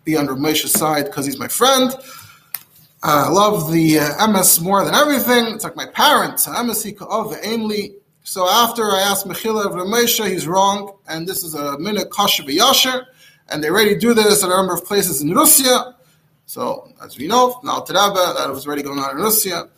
be 0.03 0.17
under 0.17 0.35
Moshe's 0.35 0.73
side 0.73 1.05
because 1.05 1.25
he's 1.25 1.39
my 1.39 1.47
friend. 1.47 1.93
Uh, 3.03 3.25
I 3.27 3.29
love 3.29 3.71
the 3.71 3.99
uh, 3.99 4.27
MS 4.27 4.59
more 4.59 4.83
than 4.83 4.95
everything. 4.95 5.53
It's 5.53 5.63
like 5.63 5.75
my 5.75 5.85
parents. 5.85 6.47
Ainley. 6.47 7.95
So 8.23 8.49
after 8.49 8.83
I 8.91 9.01
asked 9.01 9.27
Mechila 9.27 9.67
of 9.67 9.71
Ramesha, 9.73 10.29
he's 10.29 10.47
wrong, 10.47 10.97
and 11.07 11.27
this 11.27 11.43
is 11.43 11.53
a 11.53 11.77
minute 11.79 12.09
kasha 12.09 12.43
b'yasher, 12.43 13.05
and 13.49 13.63
they 13.63 13.69
already 13.69 13.95
do 13.95 14.13
this 14.13 14.43
at 14.43 14.49
a 14.49 14.53
number 14.53 14.73
of 14.73 14.83
places 14.83 15.21
in 15.21 15.33
Russia. 15.33 15.95
So 16.47 16.91
as 17.01 17.17
we 17.17 17.27
know, 17.27 17.59
now 17.63 17.79
Teraba, 17.81 18.35
that 18.35 18.49
was 18.49 18.65
already 18.65 18.81
going 18.81 18.99
on 18.99 19.11
in 19.11 19.17
Russia. 19.17 19.69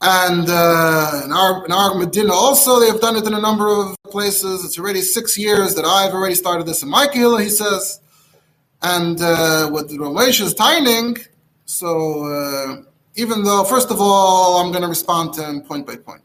And 0.00 0.48
uh, 0.48 1.22
in, 1.24 1.32
our, 1.32 1.64
in 1.64 1.70
our 1.70 1.94
Medina 1.94 2.32
also, 2.32 2.80
they 2.80 2.86
have 2.86 3.00
done 3.00 3.16
it 3.16 3.24
in 3.24 3.34
a 3.34 3.40
number 3.40 3.68
of 3.68 3.96
places. 4.04 4.64
It's 4.64 4.78
already 4.78 5.00
six 5.00 5.38
years 5.38 5.76
that 5.76 5.84
I've 5.84 6.12
already 6.12 6.34
started 6.34 6.66
this 6.66 6.82
in 6.82 6.88
my 6.88 7.06
Kehillah, 7.06 7.42
he 7.42 7.50
says. 7.50 8.00
And 8.82 9.20
uh, 9.22 9.70
with 9.72 9.90
the 9.90 9.98
Ramesh 9.98 10.40
is 10.40 10.54
tining, 10.54 11.18
so 11.64 12.24
uh, 12.24 12.82
even 13.14 13.44
though, 13.44 13.64
first 13.64 13.90
of 13.90 14.00
all, 14.00 14.58
I'm 14.58 14.70
going 14.70 14.82
to 14.82 14.88
respond 14.88 15.34
to 15.34 15.44
him 15.44 15.62
point 15.62 15.86
by 15.86 15.96
point. 15.96 16.22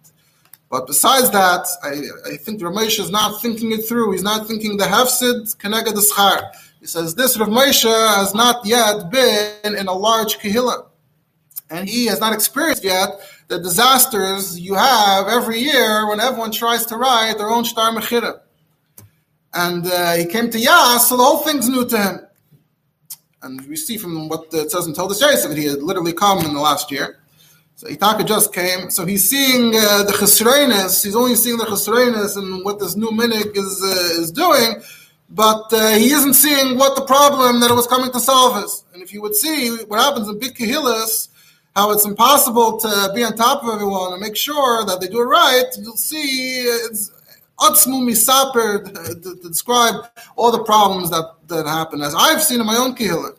But 0.69 0.87
besides 0.87 1.29
that, 1.31 1.65
I, 1.83 2.33
I 2.33 2.37
think 2.37 2.61
Ramesh 2.61 2.99
is 2.99 3.09
not 3.09 3.41
thinking 3.41 3.71
it 3.71 3.87
through. 3.87 4.11
He's 4.11 4.23
not 4.23 4.47
thinking 4.47 4.77
the 4.77 4.85
Hefsid, 4.85 5.55
Kenega 5.57 5.93
the 5.93 6.01
Schar. 6.01 6.51
He 6.79 6.85
says 6.87 7.15
this 7.15 7.37
Rav 7.37 7.49
Moshe 7.49 8.17
has 8.17 8.35
not 8.35 8.65
yet 8.65 9.09
been 9.09 9.75
in 9.75 9.87
a 9.87 9.93
large 9.93 10.37
kahila, 10.39 10.87
and 11.69 11.87
he 11.87 12.05
has 12.05 12.19
not 12.19 12.33
experienced 12.33 12.83
yet 12.83 13.09
the 13.47 13.59
disasters 13.59 14.59
you 14.59 14.73
have 14.73 15.27
every 15.27 15.59
year 15.59 16.07
when 16.07 16.19
everyone 16.19 16.51
tries 16.51 16.85
to 16.87 16.97
write 16.97 17.37
their 17.37 17.49
own 17.49 17.63
star 17.63 17.91
mechira. 17.91 18.41
And 19.53 19.87
uh, 19.87 20.13
he 20.13 20.25
came 20.25 20.49
to 20.49 20.59
Yas, 20.59 21.09
so 21.09 21.17
the 21.17 21.23
whole 21.23 21.37
thing's 21.37 21.67
new 21.69 21.87
to 21.87 21.97
him. 21.97 22.26
And 23.43 23.61
we 23.67 23.75
see 23.75 23.97
from 23.97 24.29
what 24.29 24.47
it 24.53 24.71
says 24.71 24.87
in 24.87 24.93
Toldus 24.93 25.21
Yosef 25.21 25.49
that 25.49 25.57
he 25.57 25.65
had 25.65 25.83
literally 25.83 26.13
come 26.13 26.39
in 26.39 26.53
the 26.53 26.59
last 26.59 26.91
year. 26.91 27.19
So 27.75 27.87
Itaka 27.87 28.25
just 28.25 28.53
came, 28.53 28.89
so 28.89 29.05
he's 29.05 29.29
seeing 29.29 29.75
uh, 29.75 30.03
the 30.03 30.13
chesreines. 30.13 31.03
He's 31.03 31.15
only 31.15 31.35
seeing 31.35 31.57
the 31.57 31.65
chesreines 31.65 32.35
and 32.35 32.65
what 32.65 32.79
this 32.79 32.95
new 32.95 33.09
minik 33.09 33.55
is 33.55 33.83
uh, 33.83 34.21
is 34.21 34.31
doing 34.31 34.81
but 35.29 35.71
uh, 35.73 35.89
he 35.89 36.11
isn't 36.11 36.35
seeing 36.35 36.77
what 36.77 36.95
the 36.95 37.05
problem 37.05 37.59
that 37.59 37.69
it 37.69 37.73
was 37.73 37.87
coming 37.87 38.11
to 38.11 38.19
solve 38.19 38.63
is. 38.63 38.83
And 38.93 39.03
if 39.03 39.13
you 39.13 39.21
would 39.21 39.35
see 39.35 39.75
what 39.85 39.99
happens 39.99 40.29
in 40.29 40.39
big 40.39 40.55
kahillas, 40.55 41.29
how 41.75 41.91
it's 41.91 42.05
impossible 42.05 42.77
to 42.79 43.11
be 43.13 43.23
on 43.23 43.35
top 43.35 43.63
of 43.63 43.69
everyone 43.69 44.13
and 44.13 44.21
make 44.21 44.35
sure 44.35 44.85
that 44.85 45.01
they 45.01 45.07
do 45.07 45.21
it 45.21 45.25
right, 45.25 45.65
you'll 45.79 45.97
see 45.97 46.61
it's 46.61 47.11
Atzmu 47.59 48.07
Misaper 48.07 48.83
to, 49.21 49.49
describe 49.49 49.95
all 50.35 50.51
the 50.51 50.63
problems 50.63 51.09
that, 51.09 51.35
that 51.47 51.65
happen, 51.65 52.01
as 52.01 52.13
I've 52.15 52.43
seen 52.43 52.59
in 52.59 52.65
my 52.65 52.77
own 52.77 52.95
kahillah. 52.95 53.35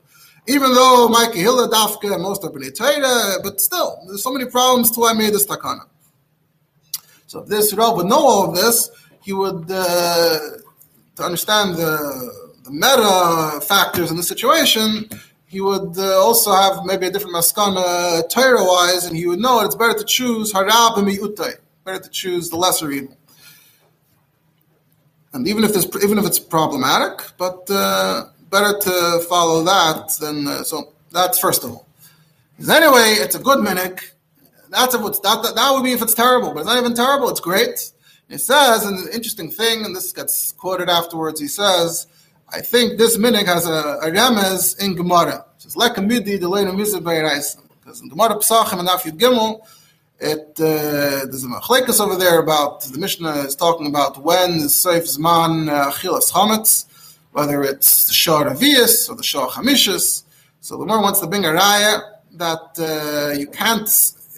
Even 0.48 0.72
though 0.72 1.08
my 1.08 1.26
kahillah 1.26 1.70
dafka 1.70 2.20
most 2.20 2.42
are 2.42 2.50
b'nei 2.50 3.42
but 3.42 3.60
still, 3.60 3.98
there's 4.06 4.22
so 4.22 4.32
many 4.32 4.50
problems 4.50 4.90
to 4.92 5.00
why 5.00 5.10
I 5.10 5.12
made 5.12 5.34
this 5.34 5.46
takana. 5.46 5.82
So 7.26 7.40
if 7.42 7.48
this 7.48 7.74
Rav 7.74 7.94
would 7.96 8.06
know 8.06 8.26
all 8.26 8.48
of 8.48 8.56
this, 8.56 8.90
he 9.20 9.34
would 9.34 9.70
uh, 9.70 10.38
to 11.16 11.22
understand 11.22 11.76
the, 11.76 12.32
the 12.64 12.70
meta 12.70 13.60
factors 13.66 14.10
in 14.10 14.16
the 14.16 14.22
situation, 14.22 15.10
he 15.44 15.60
would 15.60 15.98
uh, 15.98 16.18
also 16.18 16.52
have 16.52 16.86
maybe 16.86 17.06
a 17.06 17.10
different 17.10 17.36
maskana 17.36 18.26
Torah 18.30 18.64
wise, 18.64 19.04
and 19.04 19.14
he 19.14 19.26
would 19.26 19.38
know 19.40 19.60
it's 19.60 19.74
better 19.74 19.98
to 19.98 20.04
choose 20.04 20.52
harab 20.52 20.94
utai, 20.94 21.56
better 21.84 22.00
to 22.00 22.08
choose 22.08 22.48
the 22.48 22.56
lesser 22.56 22.90
evil. 22.90 23.17
And 25.32 25.46
even 25.46 25.64
if 25.64 25.74
this, 25.74 25.86
even 26.02 26.18
if 26.18 26.26
it's 26.26 26.38
problematic, 26.38 27.32
but 27.36 27.66
uh, 27.70 28.26
better 28.50 28.78
to 28.78 29.24
follow 29.28 29.62
that 29.64 30.12
than 30.20 30.46
uh, 30.46 30.62
so. 30.62 30.92
That's 31.10 31.38
first 31.38 31.64
of 31.64 31.70
all. 31.70 31.86
Anyway, 32.60 33.14
it's 33.18 33.34
a 33.34 33.38
good 33.38 33.58
minik. 33.58 34.10
That's 34.68 34.94
a, 34.94 34.98
that, 34.98 35.22
that, 35.22 35.52
that 35.54 35.72
would 35.72 35.84
be 35.84 35.92
if 35.92 36.02
it's 36.02 36.12
terrible, 36.12 36.52
but 36.52 36.60
it's 36.60 36.68
not 36.68 36.78
even 36.78 36.94
terrible. 36.94 37.30
It's 37.30 37.40
great. 37.40 37.92
It 38.28 38.38
says, 38.38 38.84
and 38.84 38.98
the 38.98 39.14
interesting 39.14 39.50
thing, 39.50 39.86
and 39.86 39.96
this 39.96 40.12
gets 40.12 40.52
quoted 40.52 40.90
afterwards, 40.90 41.40
he 41.40 41.48
says, 41.48 42.06
I 42.50 42.60
think 42.60 42.98
this 42.98 43.16
minig 43.16 43.46
has 43.46 43.66
a, 43.66 43.98
a 44.02 44.10
remez 44.10 44.78
in 44.78 44.94
Gemara. 44.94 45.46
It 45.56 45.62
says, 45.62 45.76
Lekamidi, 45.76 46.38
the 46.38 46.48
lane 46.48 46.66
of 46.66 46.76
Because 46.76 48.02
in 48.02 48.08
Gemara 48.08 48.36
Pesachim 48.36 48.80
and 48.80 48.88
Afyud 48.88 49.18
Gimel, 49.18 49.60
it, 50.20 50.50
uh, 50.58 51.26
there's 51.26 51.44
a 51.44 51.48
machlekas 51.48 52.00
over 52.00 52.16
there 52.16 52.40
about, 52.40 52.82
the 52.82 52.98
Mishnah 52.98 53.44
is 53.46 53.54
talking 53.54 53.86
about 53.86 54.22
when 54.22 54.54
is 54.54 54.72
Seif 54.72 55.04
Zman 55.16 55.70
uh, 55.70 55.90
Achilas 55.90 56.32
Chametz, 56.32 56.86
whether 57.32 57.62
it's 57.62 58.08
the 58.08 58.14
Shah 58.14 58.44
Ravias 58.44 59.08
or 59.08 59.14
the 59.14 59.22
Shah 59.22 59.48
Chamishis. 59.48 60.24
So 60.60 60.76
the 60.76 60.84
Gemara 60.84 61.00
wants 61.02 61.20
to 61.20 61.26
bring 61.26 61.44
a 61.44 61.48
raya 61.48 62.00
that 62.32 62.78
uh, 62.78 63.38
you 63.38 63.46
can't 63.46 63.88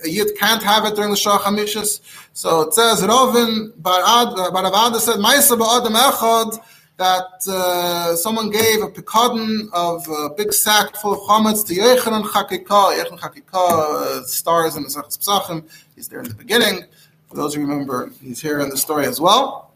a 0.05 0.09
yid 0.09 0.29
can't 0.39 0.63
have 0.63 0.85
it 0.85 0.95
during 0.97 1.11
the 1.11 1.17
Shah 1.17 1.39
Chamishis. 1.39 2.01
So 2.33 2.63
it 2.63 2.75
says, 2.75 3.01
Rovin 3.03 3.73
Barad 3.73 4.35
Baravada 4.51 4.99
said, 4.99 5.17
Maisa 5.17 5.59
Ba'adam 5.59 5.95
Echad, 5.95 6.63
that 7.01 7.33
uh, 7.49 8.15
someone 8.15 8.51
gave 8.51 8.83
a 8.83 8.89
pekadon 8.89 9.69
of 9.73 10.07
a 10.09 10.31
big 10.35 10.53
sack 10.53 10.95
full 10.97 11.15
of 11.15 11.21
chametz 11.21 11.67
to 11.67 11.75
Yechanan 11.75 12.25
Chakika. 12.25 12.81
Yechanan 12.97 13.19
Chakika 13.19 13.55
uh, 13.55 14.23
stars 14.25 14.77
in 14.77 14.83
the 14.85 14.89
Sechas 14.89 15.19
Pesachim. 15.19 15.69
He's 15.97 16.09
there 16.09 16.21
in 16.21 16.29
the 16.29 16.35
beginning. 16.35 16.85
For 17.29 17.37
those 17.37 17.55
who 17.55 17.63
remember, 17.63 18.13
he's 18.23 18.41
here 18.41 18.61
in 18.61 18.69
the 18.69 18.77
story 18.77 19.07
as 19.07 19.21
well. 19.21 19.73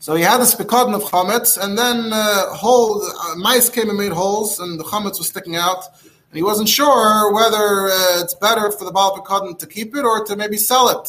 So 0.00 0.14
he 0.14 0.22
had 0.22 0.38
this 0.38 0.54
pekadon 0.54 0.94
of 0.94 1.02
chametz, 1.02 1.62
and 1.62 1.78
then 1.78 2.10
uh, 2.12 2.46
hole, 2.54 3.02
uh, 3.04 3.36
mice 3.36 3.68
came 3.68 3.88
and 3.88 3.98
made 3.98 4.12
holes, 4.12 4.58
and 4.58 4.80
the 4.80 4.84
chametz 4.84 5.18
was 5.18 5.28
sticking 5.28 5.56
out 5.56 5.84
and 6.32 6.38
he 6.38 6.42
wasn't 6.42 6.66
sure 6.66 7.30
whether 7.34 7.90
uh, 7.90 8.22
it's 8.22 8.34
better 8.36 8.70
for 8.72 8.86
the 8.86 8.90
Baal 8.90 9.14
Pekadon 9.18 9.58
to 9.58 9.66
keep 9.66 9.94
it 9.94 10.02
or 10.02 10.24
to 10.24 10.34
maybe 10.34 10.56
sell 10.56 10.88
it. 10.88 11.06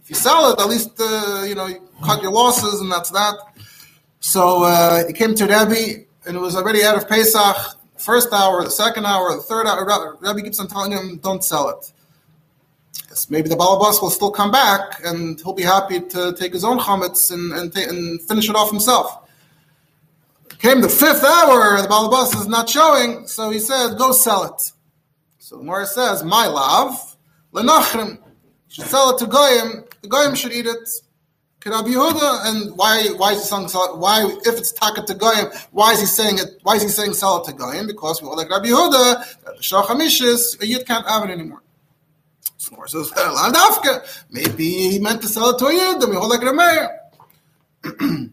If 0.00 0.08
you 0.08 0.14
sell 0.14 0.52
it, 0.52 0.60
at 0.60 0.68
least 0.68 0.90
uh, 1.00 1.44
you 1.48 1.56
know 1.56 1.66
you 1.66 1.82
cut 2.04 2.22
your 2.22 2.30
losses, 2.30 2.80
and 2.80 2.90
that's 2.90 3.10
that. 3.10 3.34
So 4.22 4.62
uh, 4.62 5.04
he 5.06 5.12
came 5.12 5.34
to 5.34 5.44
Rebbe, 5.44 6.04
and 6.26 6.36
it 6.36 6.38
was 6.38 6.54
already 6.54 6.84
out 6.84 6.96
of 6.96 7.08
Pesach. 7.08 7.56
First 7.98 8.32
hour, 8.32 8.62
the 8.62 8.70
second 8.70 9.04
hour, 9.04 9.34
the 9.34 9.42
third 9.42 9.66
hour. 9.66 10.16
Rebbe 10.20 10.42
keeps 10.42 10.60
on 10.60 10.68
telling 10.68 10.92
him, 10.92 11.18
"Don't 11.18 11.42
sell 11.42 11.68
it." 11.70 11.92
Maybe 13.28 13.48
the 13.48 13.56
Balabas 13.56 14.00
will 14.00 14.10
still 14.10 14.30
come 14.30 14.52
back, 14.52 15.04
and 15.04 15.40
he'll 15.40 15.52
be 15.52 15.64
happy 15.64 16.00
to 16.00 16.34
take 16.38 16.52
his 16.52 16.64
own 16.64 16.78
chametz 16.78 17.32
and, 17.32 17.52
and, 17.52 17.74
ta- 17.74 17.88
and 17.88 18.22
finish 18.22 18.48
it 18.48 18.54
off 18.54 18.70
himself. 18.70 19.28
Came 20.58 20.80
the 20.80 20.88
fifth 20.88 21.24
hour, 21.24 21.82
the 21.82 21.88
Balabas 21.88 22.40
is 22.40 22.46
not 22.46 22.70
showing, 22.70 23.26
so 23.26 23.50
he 23.50 23.58
says, 23.58 23.94
go 23.96 24.12
sell 24.12 24.44
it. 24.44 24.72
So 25.38 25.58
Gemara 25.58 25.86
says, 25.86 26.22
my 26.24 26.46
love, 26.46 27.16
lenachrim, 27.52 28.18
should 28.68 28.86
sell 28.86 29.10
it 29.10 29.18
to 29.18 29.26
Goyim, 29.26 29.84
the 30.00 30.08
Goyim 30.08 30.34
should 30.34 30.52
eat 30.52 30.66
it. 30.66 30.88
Rabbi 31.70 31.90
Yehuda, 31.90 32.46
and 32.46 32.76
why 32.76 33.08
why 33.16 33.32
is 33.32 33.40
he 33.40 33.44
saying 33.44 33.68
why 33.98 34.24
if 34.44 34.58
it's 34.58 34.72
taka 34.72 35.02
to 35.02 35.14
goyim, 35.14 35.46
why 35.70 35.92
is 35.92 36.00
he 36.00 36.06
saying 36.06 36.38
it? 36.38 36.60
Why 36.62 36.74
is 36.76 36.82
he 36.82 36.88
saying 36.88 37.14
sell 37.14 37.42
it 37.42 37.46
to 37.46 37.52
goyim? 37.52 37.86
Because 37.86 38.20
we 38.20 38.28
all 38.28 38.36
like 38.36 38.50
Rabbi 38.50 38.68
Yehuda, 38.68 39.60
shachamishis 39.60 40.60
a 40.60 40.66
yid 40.66 40.86
can't 40.86 41.06
have 41.06 41.28
it 41.28 41.32
anymore. 41.32 41.62
So 42.56 42.76
says 42.86 43.10
Landafka. 43.10 44.24
Maybe 44.30 44.90
he 44.90 44.98
meant 44.98 45.20
to 45.22 45.28
sell 45.28 45.50
it 45.50 45.58
to 45.58 45.66
a 45.66 45.72
yid, 45.72 46.00
then 46.00 46.10
we 46.10 46.16
all 46.16 46.28
like 46.28 46.40
Rameir. 46.40 46.98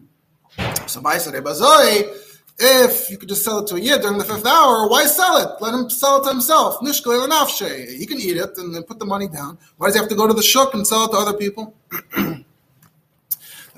So 0.86 1.00
by 1.00 1.16
Bazoi, 1.16 2.16
if 2.58 3.10
you 3.10 3.16
could 3.16 3.28
just 3.28 3.44
sell 3.44 3.60
it 3.60 3.68
to 3.68 3.76
a 3.76 3.80
yid 3.80 4.02
during 4.02 4.18
the 4.18 4.24
fifth 4.24 4.46
hour, 4.46 4.88
why 4.88 5.06
sell 5.06 5.36
it? 5.38 5.62
Let 5.62 5.72
him 5.72 5.88
sell 5.88 6.20
it 6.20 6.24
to 6.24 6.30
himself. 6.30 6.80
Nishkle 6.80 7.26
nafshe. 7.28 7.96
He 7.96 8.06
can 8.06 8.18
eat 8.18 8.36
it 8.36 8.58
and 8.58 8.74
then 8.74 8.82
put 8.82 8.98
the 8.98 9.06
money 9.06 9.28
down. 9.28 9.56
Why 9.76 9.86
does 9.86 9.94
he 9.94 10.00
have 10.00 10.08
to 10.08 10.16
go 10.16 10.26
to 10.26 10.34
the 10.34 10.42
shuk 10.42 10.74
and 10.74 10.86
sell 10.86 11.04
it 11.04 11.12
to 11.12 11.16
other 11.16 11.38
people? 11.38 11.74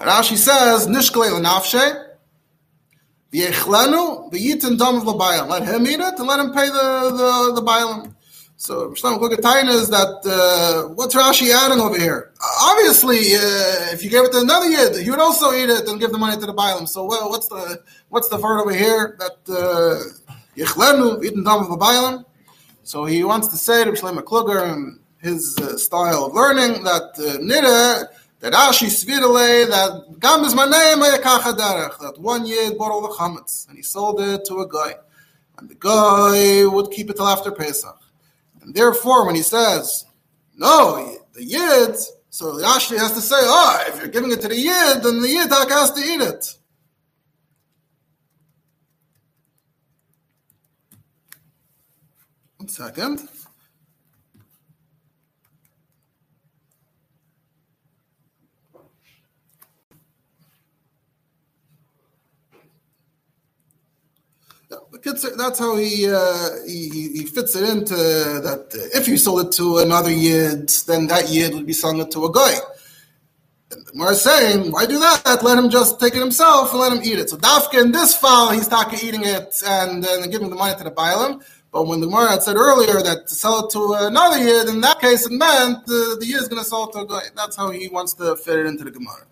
Rashi 0.03 0.37
says, 0.37 0.89
Nishkle 0.89 1.41
nafshe. 1.41 2.09
V'yechlenu 3.33 4.31
v'yitin 4.33 4.77
dam 4.77 4.97
of 4.97 5.07
l'bayim. 5.07 5.49
Let 5.49 5.63
him 5.63 5.87
eat 5.87 6.01
it 6.01 6.19
and 6.19 6.27
let 6.27 6.41
him 6.41 6.53
pay 6.53 6.69
the 6.69 7.13
the 7.17 7.61
the 7.61 7.63
bayim. 7.63 8.15
So 8.57 8.91
Shlomo 8.91 9.19
Klugataina 9.19 9.71
is 9.71 9.89
that 9.91 10.21
uh, 10.25 10.93
what's 10.95 11.15
Rashi 11.15 11.53
adding 11.53 11.81
over 11.81 11.99
here? 11.99 12.31
Obviously, 12.61 13.35
uh, 13.35 13.93
if 13.93 14.05
you 14.05 14.11
gave 14.11 14.25
it 14.25 14.33
to 14.33 14.41
another 14.41 14.67
yid, 14.67 14.97
he 15.03 15.11
would 15.11 15.19
also 15.19 15.53
eat 15.53 15.71
it 15.71 15.89
and 15.89 15.99
give 15.99 16.13
the 16.13 16.19
money 16.19 16.39
to 16.39 16.47
the 16.47 16.55
bayim. 16.55 16.87
So 16.87 17.05
well, 17.05 17.31
what's 17.31 17.49
the 17.49 17.81
what's 18.11 18.29
the 18.29 18.37
word 18.37 18.61
over 18.61 18.75
here 18.75 19.17
that 19.19 19.39
uh, 19.49 20.03
yechlenu 20.57 21.23
v'yitin 21.23 21.45
dam 21.45 21.61
of 21.61 21.71
l'bayim? 21.71 22.25
So 22.83 23.05
he 23.05 23.25
wants 23.25 23.49
to 23.49 23.57
say 23.57 23.85
to 23.85 23.93
Shlomo 23.93 24.23
Kluger 24.23 24.63
and 24.73 24.99
his 25.23 25.57
uh, 25.59 25.79
style 25.79 26.27
of 26.27 26.35
learning 26.35 26.85
that 26.85 27.15
uh, 27.19 27.39
nida 27.39 28.05
that 28.43 28.53
Rashi 28.53 28.89
svirale 28.89 29.69
that 29.71 30.19
gam 30.19 30.45
is 30.45 30.53
my 30.55 30.65
name 30.65 30.99
that 30.99 32.15
one 32.19 32.45
yid 32.45 32.77
bought 32.77 32.91
all 32.91 33.01
the 33.01 33.15
chametz 33.15 33.69
and 33.69 33.77
he 33.77 33.83
sold 33.83 34.21
it 34.21 34.45
to 34.47 34.59
a 34.59 34.69
guy, 34.69 34.97
and 35.59 35.71
the 35.71 35.77
guy 35.77 36.67
would 36.67 36.91
keep 36.91 37.09
it 37.09 37.17
till 37.17 37.29
after 37.29 37.53
Pesach, 37.53 37.99
and 38.61 38.75
therefore 38.75 39.27
when 39.27 39.37
he 39.37 39.43
says 39.43 40.05
no 40.57 41.17
the 41.35 41.45
yid, 41.45 41.97
so 42.31 42.47
Rashi 42.55 42.99
has 42.99 43.13
to 43.13 43.21
say 43.21 43.37
oh 43.39 43.85
if 43.87 43.99
you're 44.01 44.09
giving 44.09 44.33
it 44.33 44.41
to 44.41 44.49
the 44.49 44.57
yid 44.57 45.05
then 45.05 45.23
the 45.23 45.29
yid 45.29 45.49
has 45.49 45.93
to 45.93 46.01
eat 46.01 46.21
it. 46.21 46.59
One 52.57 52.69
second. 52.69 53.29
That's 65.05 65.59
how 65.59 65.77
he, 65.77 66.09
uh, 66.09 66.49
he 66.67 66.89
he 66.89 67.27
fits 67.27 67.57
it 67.57 67.69
into 67.69 67.95
that. 67.95 68.69
If 68.95 69.09
you 69.09 69.17
sold 69.19 69.47
it 69.47 69.53
to 69.53 69.79
another 69.79 70.13
yid, 70.13 70.69
then 70.87 71.09
that 71.09 71.29
yid 71.29 71.55
would 71.55 71.67
be 71.67 71.73
selling 71.73 72.01
it 72.01 72.11
to 72.13 72.25
a 72.25 72.33
guy. 72.33 72.55
Is 73.95 74.23
saying, 74.23 74.73
why 74.73 74.87
do 74.87 74.99
that? 74.99 75.43
Let 75.43 75.59
him 75.59 75.71
just 75.71 76.01
take 76.01 76.15
it 76.15 76.21
himself 76.21 76.73
and 76.73 76.81
let 76.81 76.93
him 76.93 77.01
eat 77.05 77.19
it. 77.19 77.31
So 77.31 77.37
Dafka 77.37 77.81
in 77.81 77.93
this 77.93 78.17
file, 78.17 78.51
he's 78.51 78.69
talking 78.69 78.99
eating 79.03 79.25
it 79.25 79.63
and 79.67 80.03
then 80.03 80.29
giving 80.31 80.51
the 80.51 80.57
money 80.57 80.77
to 80.77 80.85
the 80.85 80.91
Bailam. 80.91 81.43
But 81.73 81.87
when 81.87 82.01
the 82.01 82.07
Gemara 82.07 82.33
had 82.33 82.43
said 82.43 82.57
earlier 82.57 83.03
that 83.03 83.29
to 83.29 83.35
sell 83.35 83.67
it 83.67 83.71
to 83.73 83.95
another 84.01 84.39
yid, 84.39 84.69
in 84.69 84.81
that 84.83 85.01
case 85.01 85.27
it 85.27 85.33
meant 85.33 85.87
the, 85.87 86.17
the 86.21 86.27
yid 86.27 86.43
is 86.43 86.49
going 86.49 86.63
to 86.63 86.69
sell 86.69 86.89
it 86.89 86.93
to 86.93 87.01
a 87.01 87.07
guy. 87.07 87.23
That's 87.35 87.57
how 87.57 87.71
he 87.71 87.89
wants 87.89 88.15
to 88.15 88.37
fit 88.37 88.61
it 88.61 88.67
into 88.67 88.85
the 88.85 88.91
Gemara. 88.91 89.27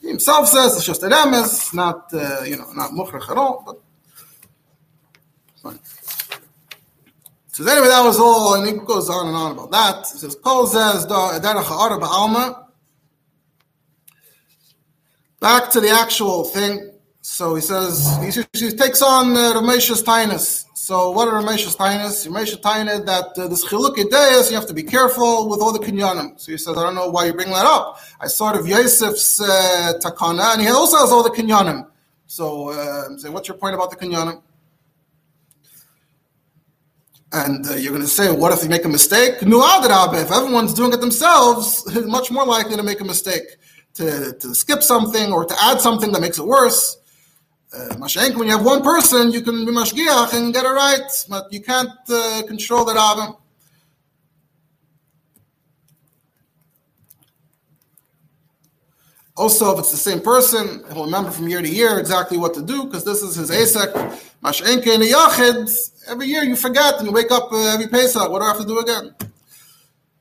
He 0.00 0.08
himself 0.08 0.48
says 0.48 0.76
it's 0.76 0.84
just 0.84 1.02
a 1.02 1.08
remez, 1.08 1.72
not 1.72 2.12
uh, 2.12 2.42
you 2.44 2.56
know 2.56 2.70
not 2.72 2.90
mukhrach 2.90 3.30
at 3.30 3.36
all, 3.36 3.62
but 3.64 3.80
So 7.52 7.66
anyway, 7.66 7.88
that 7.88 8.02
was 8.02 8.18
all, 8.18 8.54
and 8.54 8.66
he 8.66 8.72
goes 8.84 9.10
on 9.10 9.26
and 9.28 9.36
on 9.36 9.52
about 9.52 9.70
that. 9.72 10.06
He 10.10 10.18
says, 10.18 10.34
Kol 10.36 10.66
says 10.66 11.06
ba'alma. 11.06 12.64
Back 15.38 15.70
to 15.70 15.80
the 15.80 15.90
actual 15.90 16.44
thing. 16.44 16.92
So 17.20 17.54
he 17.54 17.60
says, 17.60 18.08
he, 18.20 18.30
he 18.58 18.70
takes 18.72 19.02
on 19.02 19.32
uh, 19.32 19.60
Ramesh's 19.60 20.02
Tainus. 20.02 20.64
So 20.74 21.10
what 21.12 21.28
are 21.28 21.40
Ramesh's 21.40 21.76
Tainus? 21.76 22.26
Ramesh's 22.26 22.58
Tainus 22.58 23.06
that 23.06 23.38
uh, 23.38 23.48
this 23.48 23.64
Chiluk 23.64 23.98
Ideas, 23.98 24.50
you 24.50 24.56
have 24.56 24.66
to 24.66 24.74
be 24.74 24.82
careful 24.82 25.48
with 25.48 25.60
all 25.60 25.72
the 25.72 25.78
kinyanim. 25.78 26.40
So 26.40 26.52
he 26.52 26.58
says, 26.58 26.76
I 26.76 26.82
don't 26.82 26.94
know 26.94 27.08
why 27.10 27.26
you 27.26 27.32
bring 27.34 27.50
that 27.50 27.66
up. 27.66 28.00
I 28.20 28.26
sort 28.26 28.56
of 28.56 28.66
Yosef's 28.66 29.40
uh, 29.40 29.92
Takana, 30.00 30.54
and 30.54 30.62
he 30.62 30.68
also 30.68 30.96
has 30.96 31.12
all 31.12 31.22
the 31.22 31.30
kinyanim. 31.30 31.86
So 32.26 32.70
uh, 32.70 33.04
I'm 33.06 33.18
saying, 33.18 33.32
what's 33.32 33.46
your 33.46 33.58
point 33.58 33.74
about 33.74 33.90
the 33.90 33.96
kinyanim? 33.96 34.42
And 37.32 37.66
uh, 37.66 37.74
you're 37.76 37.92
going 37.92 38.02
to 38.02 38.08
say, 38.08 38.30
what 38.30 38.52
if 38.52 38.60
they 38.60 38.68
make 38.68 38.84
a 38.84 38.88
mistake? 38.88 39.36
If 39.40 40.30
everyone's 40.30 40.74
doing 40.74 40.92
it 40.92 41.00
themselves, 41.00 41.82
it's 41.86 42.06
much 42.06 42.30
more 42.30 42.44
likely 42.44 42.76
to 42.76 42.82
make 42.82 43.00
a 43.00 43.04
mistake, 43.04 43.56
to, 43.94 44.34
to 44.34 44.54
skip 44.54 44.82
something 44.82 45.32
or 45.32 45.46
to 45.46 45.54
add 45.62 45.80
something 45.80 46.12
that 46.12 46.20
makes 46.20 46.38
it 46.38 46.44
worse. 46.44 46.98
Uh, 47.74 47.94
when 47.96 48.46
you 48.46 48.50
have 48.50 48.64
one 48.64 48.82
person, 48.82 49.32
you 49.32 49.40
can 49.40 49.64
be 49.64 49.72
mashgiach 49.72 50.34
and 50.34 50.52
get 50.52 50.64
it 50.64 50.68
right, 50.68 51.10
but 51.30 51.50
you 51.50 51.62
can't 51.62 51.88
uh, 52.10 52.42
control 52.46 52.84
the 52.84 52.92
rabbin. 52.92 53.34
Also, 59.34 59.72
if 59.72 59.78
it's 59.78 59.90
the 59.90 59.96
same 59.96 60.20
person, 60.20 60.84
he'll 60.92 61.06
remember 61.06 61.30
from 61.30 61.48
year 61.48 61.62
to 61.62 61.68
year 61.68 61.98
exactly 61.98 62.36
what 62.36 62.52
to 62.54 62.62
do 62.62 62.84
because 62.84 63.04
this 63.04 63.22
is 63.22 63.34
his 63.34 63.50
asek. 63.50 63.92
Mashenke 64.42 64.94
and 64.94 65.02
yachid. 65.02 65.70
Every 66.08 66.26
year 66.26 66.42
you 66.42 66.54
forget 66.54 66.98
and 66.98 67.06
you 67.06 67.12
wake 67.12 67.30
up 67.30 67.50
uh, 67.52 67.72
every 67.72 67.86
Pesach. 67.86 68.30
What 68.30 68.40
do 68.40 68.44
I 68.44 68.48
have 68.48 68.60
to 68.60 68.66
do 68.66 68.78
again? 68.80 69.14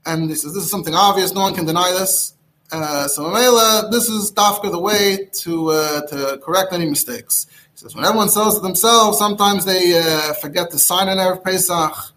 And 0.06 0.30
this 0.30 0.46
is 0.46 0.54
this 0.54 0.64
is 0.64 0.72
something 0.72 0.96
obvious. 0.96 1.34
No 1.34 1.42
one 1.42 1.54
can 1.54 1.66
deny 1.66 1.92
this. 1.92 2.36
Uh, 2.72 3.08
so 3.08 3.24
Mamela, 3.24 3.92
this 3.92 4.08
is 4.08 4.32
dafka 4.32 4.72
the 4.72 4.80
way 4.80 5.28
to 5.34 5.72
uh, 5.72 6.02
to 6.08 6.40
correct 6.42 6.72
any 6.72 6.90
mistakes. 6.90 7.48
He 7.74 7.80
says 7.80 7.96
when 7.96 8.06
everyone 8.06 8.30
sells 8.30 8.56
to 8.56 8.62
themselves, 8.62 9.18
sometimes 9.18 9.66
they 9.66 10.00
uh, 10.00 10.34
forget 10.36 10.72
to 10.72 10.80
sign 10.80 11.10
an 11.10 11.18
erev 11.18 11.44
Pesach 11.44 12.11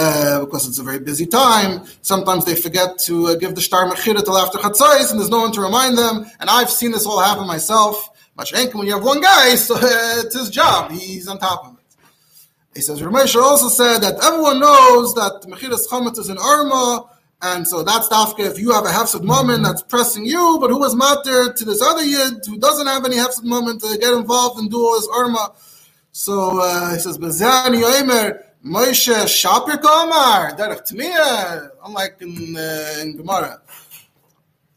uh, 0.00 0.40
because 0.44 0.66
it's 0.66 0.78
a 0.78 0.82
very 0.82 0.98
busy 0.98 1.26
time. 1.26 1.84
Sometimes 2.00 2.44
they 2.44 2.54
forget 2.54 2.98
to 3.06 3.28
uh, 3.28 3.34
give 3.34 3.54
the 3.54 3.60
shtar 3.60 3.84
mechira 3.90 4.24
till 4.24 4.38
after 4.38 4.58
chatzais, 4.58 5.10
and 5.10 5.20
there's 5.20 5.30
no 5.30 5.40
one 5.40 5.52
to 5.52 5.60
remind 5.60 5.98
them. 5.98 6.24
And 6.40 6.48
I've 6.48 6.70
seen 6.70 6.92
this 6.92 7.06
all 7.06 7.20
happen 7.20 7.46
myself. 7.46 8.08
Mashenka, 8.38 8.74
when 8.74 8.86
you 8.86 8.94
have 8.94 9.04
one 9.04 9.20
guy, 9.20 9.54
so 9.66 9.74
uh, 9.76 10.22
it's 10.24 10.34
his 10.38 10.50
job. 10.50 10.90
He's 10.90 11.28
on 11.28 11.38
top 11.38 11.66
of 11.66 11.74
it. 11.74 11.80
He 12.74 12.80
says, 12.80 13.00
Ramesha 13.02 13.42
also 13.42 13.68
said 13.68 13.98
that 13.98 14.24
everyone 14.24 14.60
knows 14.60 15.14
that 15.14 15.42
mechiras 15.46 15.86
chometz 15.88 16.18
is 16.18 16.28
an 16.28 16.38
arma, 16.38 17.04
and 17.42 17.66
so 17.66 17.82
that's 17.82 18.08
dafka 18.08 18.40
if 18.40 18.58
you 18.58 18.70
have 18.72 18.84
a 18.84 18.92
hefsed 18.92 19.22
moment 19.22 19.64
that's 19.64 19.82
pressing 19.82 20.24
you, 20.24 20.58
but 20.60 20.70
who 20.70 20.78
was 20.78 20.94
matter 20.94 21.52
to 21.52 21.64
this 21.64 21.82
other 21.82 22.04
yid 22.04 22.44
who 22.46 22.58
doesn't 22.58 22.86
have 22.86 23.04
any 23.04 23.16
hefsed 23.16 23.44
moment 23.44 23.80
to 23.82 23.98
get 23.98 24.14
involved 24.14 24.58
and 24.60 24.70
do 24.70 24.78
all 24.78 24.96
his 24.96 25.08
arma. 25.12 25.52
So 26.12 26.60
uh, 26.62 26.94
he 26.94 26.98
says, 27.00 27.18
Bezani 27.18 27.82
Moshe 28.64 29.14
Shapir 29.24 29.80
Komar, 29.80 30.56
Derech 30.56 30.86
Tmiya, 30.90 31.70
unlike 31.84 32.16
in, 32.20 32.56
uh, 32.56 33.00
in 33.00 33.16
Gemara. 33.16 33.62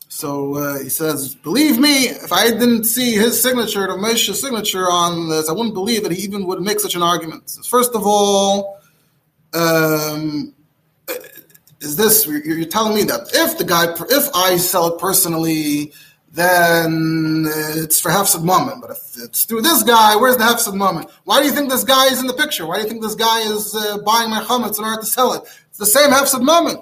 So 0.08 0.56
uh, 0.56 0.80
he 0.80 0.90
says, 0.90 1.36
believe 1.36 1.80
me, 1.80 2.06
if 2.06 2.32
I 2.32 2.52
didn't 2.52 2.86
see 2.86 3.14
his 3.14 3.42
signature, 3.42 3.88
the 3.88 3.94
Moshe's 3.94 4.40
signature 4.40 4.90
on 4.90 5.28
this, 5.30 5.50
I 5.50 5.54
wouldn't 5.54 5.74
believe 5.74 6.04
that 6.04 6.12
he 6.14 6.24
even 6.24 6.46
would 6.46 6.62
make 6.62 6.80
such 6.80 6.96
an 6.96 7.02
argument. 7.02 7.58
First 7.68 7.94
of 7.94 8.04
all, 8.06 8.80
um, 9.54 10.54
is 11.82 11.98
this, 11.98 12.26
you're 12.26 12.64
telling 12.66 12.96
me 12.96 13.04
that 13.04 13.32
if 13.34 13.58
the 13.58 13.66
guy, 13.66 13.94
if 14.10 14.30
I 14.34 14.56
sell 14.58 14.94
it 14.94 15.00
personally, 15.00 15.92
then 16.34 17.46
it's 17.48 18.00
for 18.00 18.10
Hefsed 18.10 18.44
Moment. 18.44 18.82
But 18.82 18.92
if 18.92 19.24
it's 19.24 19.46
through 19.46 19.62
this 19.62 19.84
guy, 19.84 20.16
where's 20.16 20.38
the 20.38 20.44
Hefsed 20.44 20.74
Moment? 20.74 21.10
Why 21.26 21.40
do 21.40 21.46
you 21.46 21.54
think 21.54 21.70
this 21.70 21.84
guy 21.84 22.08
is 22.08 22.20
in 22.20 22.26
the 22.26 22.34
picture? 22.34 22.66
Why 22.66 22.78
do 22.78 22.84
you 22.84 22.90
think 22.90 23.04
this 23.04 23.16
guy 23.16 23.42
is 23.42 23.76
uh, 23.76 24.00
buying 24.00 24.32
my 24.32 24.42
chametz 24.42 24.80
in 24.80 24.84
order 24.86 25.00
to 25.00 25.06
sell 25.06 25.34
it? 25.34 25.44
It's 25.70 25.78
the 25.78 25.86
same 25.86 26.10
Hefsed 26.10 26.42
Moment. 26.42 26.80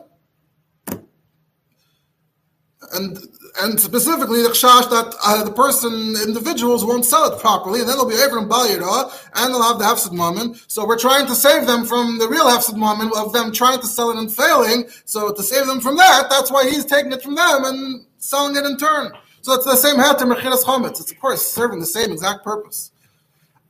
And 2.93 3.17
and 3.59 3.77
specifically 3.77 4.41
the 4.41 4.49
chash 4.49 4.89
that 4.89 5.13
uh, 5.25 5.43
the 5.43 5.51
person, 5.51 6.15
individuals 6.25 6.85
won't 6.85 7.05
sell 7.05 7.29
it 7.31 7.39
properly, 7.41 7.81
and 7.81 7.89
then 7.89 7.97
they'll 7.97 8.07
be 8.07 8.15
in 8.15 8.47
Balira, 8.47 9.11
and 9.35 9.53
they'll 9.53 9.61
have 9.61 9.77
the 9.77 9.85
Hefsed 9.85 10.13
Moment. 10.13 10.63
So 10.67 10.87
we're 10.87 10.97
trying 10.97 11.27
to 11.27 11.35
save 11.35 11.67
them 11.67 11.83
from 11.83 12.19
the 12.19 12.29
real 12.29 12.49
Hefsed 12.49 12.77
Moment 12.77 13.13
of 13.17 13.33
them 13.33 13.51
trying 13.51 13.81
to 13.81 13.87
sell 13.87 14.11
it 14.11 14.17
and 14.17 14.33
failing. 14.33 14.85
So 15.03 15.33
to 15.33 15.43
save 15.43 15.65
them 15.65 15.81
from 15.81 15.97
that, 15.97 16.29
that's 16.29 16.49
why 16.49 16.69
he's 16.69 16.85
taking 16.85 17.11
it 17.11 17.21
from 17.21 17.35
them 17.35 17.65
and 17.65 18.05
selling 18.17 18.55
it 18.55 18.65
in 18.65 18.77
turn. 18.77 19.11
So 19.41 19.53
it's 19.53 19.65
the 19.65 19.75
same 19.75 19.95
heter 19.95 20.31
mechiras 20.31 20.63
chometz. 20.63 21.01
It's 21.01 21.11
of 21.11 21.19
course 21.19 21.45
serving 21.45 21.79
the 21.79 21.85
same 21.85 22.11
exact 22.11 22.43
purpose. 22.43 22.91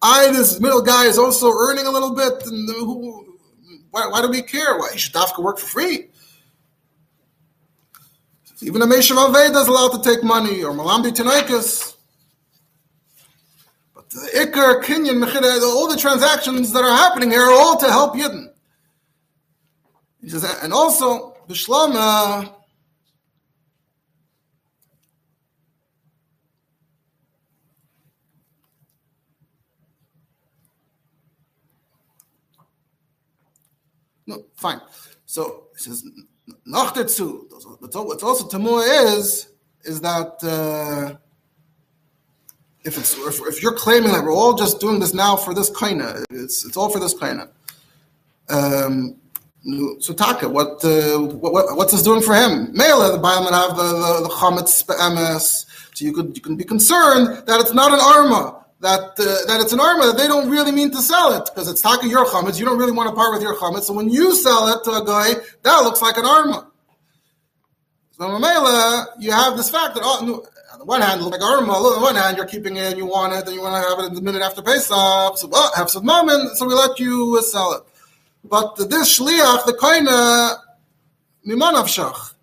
I, 0.02 0.32
this 0.32 0.60
middle 0.60 0.82
guy, 0.82 1.06
is 1.06 1.18
also 1.18 1.52
earning 1.52 1.86
a 1.86 1.92
little 1.92 2.14
bit. 2.14 2.46
And 2.46 2.70
who, 2.70 3.38
why, 3.92 4.08
why 4.08 4.22
do 4.22 4.30
we 4.30 4.42
care? 4.42 4.78
Why 4.78 4.96
should 4.96 5.14
Dafka 5.14 5.44
work 5.44 5.60
for 5.60 5.68
free? 5.68 6.08
Even 8.62 8.82
a 8.82 8.86
Meshav 8.86 9.18
Aveda 9.18 9.62
is 9.62 9.68
allowed 9.68 9.90
to 9.90 10.02
take 10.02 10.24
money, 10.24 10.64
or 10.64 10.72
Malambi 10.72 11.12
Tanaikas. 11.12 11.96
But 13.96 14.10
the 14.12 14.30
Iker, 14.36 14.84
Kinyan, 14.84 15.24
Mechira, 15.24 15.62
all 15.62 15.88
the 15.88 15.98
transactions 15.98 16.72
that 16.74 16.84
are 16.84 16.96
happening 16.96 17.32
here 17.32 17.42
are 17.42 17.52
all 17.52 17.78
to 17.78 17.88
help 17.88 18.14
Yidden. 18.14 18.50
He 20.22 20.30
says, 20.30 20.44
and 20.62 20.72
also, 20.72 21.36
Bishlama, 21.48 22.54
No, 34.32 34.46
fine. 34.56 34.80
So 35.26 35.66
he 35.76 35.84
says, 35.84 36.06
Noch 36.66 36.96
dazu, 36.96 37.46
what's 37.80 38.24
also 38.24 38.48
Tamua 38.48 39.16
is, 39.18 39.50
is 39.84 40.00
that 40.02 40.34
uh, 40.44 41.16
if 42.84 42.98
it's 42.98 43.18
if, 43.18 43.42
if 43.46 43.62
you're 43.62 43.76
claiming 43.76 44.12
that 44.14 44.24
we're 44.24 44.34
all 44.34 44.54
just 44.54 44.80
doing 44.80 45.00
this 45.00 45.14
now 45.14 45.36
for 45.36 45.54
this 45.54 45.70
kaina, 45.70 46.24
it's 46.32 46.66
it's 46.66 46.78
all 46.78 46.90
for 46.90 47.00
this 47.00 47.14
kaina. 47.14 47.50
Um, 48.50 49.18
so 50.00 50.14
Taka, 50.14 50.50
what, 50.50 50.84
uh, 50.84 51.20
what 51.20 51.76
what's 51.76 51.92
this 51.92 52.04
doing 52.04 52.22
for 52.22 52.34
him? 52.34 52.72
Mele, 52.74 53.12
the 53.12 53.20
Bailam 53.20 53.52
have 53.52 53.76
the 53.76 53.84
the, 53.84 54.22
the 54.24 54.30
chametz 54.30 55.66
so 55.94 56.06
you 56.06 56.14
could 56.14 56.36
you 56.36 56.42
can 56.42 56.56
be 56.56 56.64
concerned 56.64 57.46
that 57.48 57.60
it's 57.60 57.74
not 57.74 57.94
an 57.94 58.00
arma. 58.00 58.61
That 58.82 59.14
uh, 59.20 59.46
that 59.46 59.62
it's 59.62 59.74
an 59.74 59.80
arma 59.80 60.08
that 60.08 60.18
they 60.18 60.28
don't 60.28 60.50
really 60.50 60.72
mean 60.72 60.90
to 60.90 61.02
sell 61.04 61.34
it 61.34 61.46
because 61.46 61.70
it's 61.70 61.82
taka 61.82 62.08
your 62.08 62.26
chametz. 62.26 62.60
You 62.60 62.66
don't 62.66 62.80
really 62.80 62.92
want 62.92 63.10
to 63.10 63.16
part 63.16 63.32
with 63.32 63.44
your 63.44 63.56
chametz. 63.56 63.84
So 63.84 63.94
when 63.94 64.10
you 64.10 64.36
sell 64.36 64.68
it 64.70 64.84
to 64.86 64.92
a 64.92 65.06
guy, 65.06 65.36
that 65.62 65.80
looks 65.84 66.02
like 66.02 66.18
an 66.18 66.26
arma. 66.26 66.68
So 68.18 68.24
Mamela, 68.24 69.06
you 69.20 69.32
have 69.32 69.56
this 69.56 69.70
fact 69.70 69.94
that 69.94 70.02
oh, 70.04 70.20
on 70.20 70.80
the 70.80 70.86
one 70.86 71.02
hand, 71.02 71.22
like 71.22 71.42
arma. 71.42 71.74
On 71.74 71.94
the 71.94 72.02
one 72.02 72.16
hand, 72.16 72.38
you're 72.38 72.48
keeping 72.48 72.78
it, 72.78 72.98
you 72.98 73.06
want 73.06 73.34
it, 73.34 73.46
and 73.46 73.56
you 73.56 73.62
want 73.62 73.84
to 73.84 73.88
have 73.88 74.00
it 74.00 74.08
in 74.08 74.16
the 74.16 74.22
minute 74.22 74.42
after 74.42 74.64
Pesach. 74.64 75.38
So 75.38 75.48
well, 75.48 75.72
have 75.76 75.92
some 75.92 76.06
moment, 76.06 76.58
so 76.58 76.66
we 76.66 76.74
let 76.74 77.00
you 77.00 77.38
uh, 77.38 77.44
sell 77.44 77.74
it. 77.74 77.84
But 78.44 78.78
this 78.78 79.20
shliach, 79.20 79.66
the 79.66 79.74
koine, 79.74 80.58
mimanav 81.46 81.86
shach. 81.86 82.34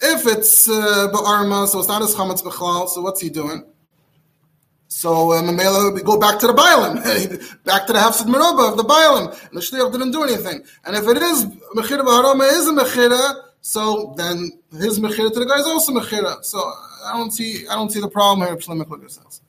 If 0.00 0.28
it's 0.28 0.68
uh, 0.68 1.10
so 1.66 1.78
it's 1.80 1.88
not 1.88 2.02
as 2.02 2.14
chametz 2.14 2.42
b'chlal, 2.44 2.88
so 2.88 3.00
what's 3.00 3.20
he 3.20 3.30
doing? 3.30 3.64
So 4.88 5.32
uh, 5.32 5.92
we 5.92 6.02
go 6.02 6.18
back 6.18 6.38
to 6.38 6.46
the 6.46 6.52
Bailam, 6.52 6.94
back 7.64 7.86
to 7.86 7.92
the 7.92 7.98
Hafsid 7.98 8.26
Merubah 8.26 8.70
of 8.70 8.76
the 8.76 8.84
Bailam. 8.84 9.32
And 9.48 9.56
the 9.56 9.60
Shliach 9.60 9.90
didn't 9.92 10.12
do 10.12 10.22
anything. 10.22 10.64
And 10.84 10.96
if 10.96 11.06
it 11.08 11.16
is 11.16 11.46
Mechira 11.76 12.02
B'harama 12.02 12.48
is 12.48 12.68
a 12.68 12.72
Mechira, 12.72 13.42
so 13.60 14.14
then 14.16 14.52
his 14.72 15.00
Mechira 15.00 15.32
to 15.32 15.40
the 15.40 15.46
guy 15.46 15.58
is 15.58 15.66
also 15.66 15.92
Mechira. 15.92 16.44
So 16.44 16.58
I 17.06 17.12
don't 17.16 17.32
see 17.32 17.66
I 17.68 17.74
don't 17.74 17.90
see 17.90 18.00
the 18.00 18.08
problem 18.08 18.46
here, 18.46 18.56
Kluger 18.56 19.10
says. 19.10 19.40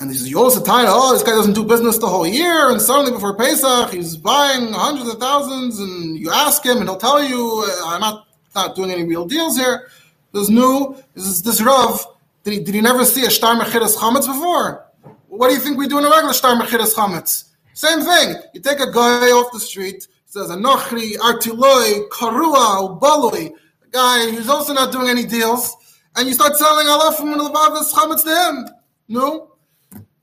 And 0.00 0.10
he 0.10 0.16
says, 0.16 0.28
you 0.28 0.38
also 0.38 0.62
tired, 0.62 0.88
oh, 0.88 1.12
this 1.12 1.22
guy 1.22 1.30
doesn't 1.30 1.54
do 1.54 1.64
business 1.64 1.98
the 1.98 2.08
whole 2.08 2.26
year, 2.26 2.70
and 2.70 2.82
suddenly 2.82 3.12
before 3.12 3.36
Pesach, 3.36 3.92
he's 3.92 4.16
buying 4.16 4.72
hundreds 4.72 5.08
of 5.08 5.20
thousands, 5.20 5.78
and 5.78 6.18
you 6.18 6.30
ask 6.30 6.64
him, 6.66 6.78
and 6.78 6.88
he'll 6.88 6.96
tell 6.96 7.22
you, 7.22 7.64
I'm 7.84 8.00
not, 8.00 8.26
not 8.56 8.74
doing 8.74 8.90
any 8.90 9.04
real 9.04 9.24
deals 9.24 9.56
here. 9.56 9.88
This 10.32 10.50
new, 10.50 10.96
this 11.14 11.26
is 11.26 11.42
this 11.42 11.62
Rav, 11.62 12.04
did 12.44 12.52
he, 12.52 12.60
did 12.60 12.74
he 12.74 12.80
never 12.82 13.04
see 13.04 13.24
a 13.24 13.30
Shtar 13.30 13.58
Mechiras 13.58 13.96
Chametz 13.96 14.26
before? 14.26 14.86
What 15.28 15.48
do 15.48 15.54
you 15.54 15.60
think 15.60 15.78
we 15.78 15.88
do 15.88 15.98
in 15.98 16.04
a 16.04 16.10
regular 16.10 16.34
Shtar 16.34 16.60
Mechiras 16.60 16.94
Chametz? 16.94 17.44
Same 17.72 18.02
thing. 18.02 18.36
You 18.52 18.60
take 18.60 18.80
a 18.80 18.92
guy 18.92 19.28
off 19.30 19.50
the 19.52 19.58
street, 19.58 20.06
says, 20.26 20.48
Anochri, 20.48 21.16
Artiloi, 21.16 22.08
Karua, 22.10 23.00
Ubaloi, 23.00 23.46
a 23.48 23.88
guy 23.90 24.30
who's 24.30 24.48
also 24.48 24.74
not 24.74 24.92
doing 24.92 25.08
any 25.08 25.24
deals, 25.24 25.74
and 26.16 26.28
you 26.28 26.34
start 26.34 26.54
selling 26.56 26.86
Allah 26.86 27.14
from 27.16 27.34
Lavavis 27.34 27.92
Chametz 27.92 28.22
to 28.24 28.30
him. 28.30 28.68
No? 29.08 29.56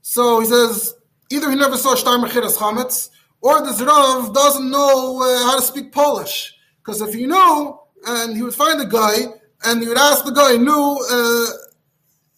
So 0.01 0.39
he 0.41 0.45
says, 0.45 0.93
either 1.31 1.49
he 1.49 1.55
never 1.55 1.75
saw 1.75 1.95
Shtar 1.95 2.19
Mechiras 2.19 2.55
Chametz, 2.55 3.09
or 3.41 3.61
the 3.61 3.83
Rav 3.83 4.33
doesn't 4.33 4.69
know 4.69 5.21
uh, 5.21 5.45
how 5.45 5.55
to 5.55 5.61
speak 5.61 5.91
Polish. 5.91 6.53
Because 6.77 7.01
if 7.01 7.13
he 7.13 7.25
knew, 7.25 7.79
and 8.07 8.37
he 8.37 8.43
would 8.43 8.53
find 8.53 8.79
a 8.79 8.85
guy, 8.85 9.25
and 9.65 9.81
he 9.81 9.87
would 9.87 9.97
ask 9.97 10.23
the 10.23 10.31
guy, 10.31 10.57
knew, 10.57 11.05
uh, 11.11 11.60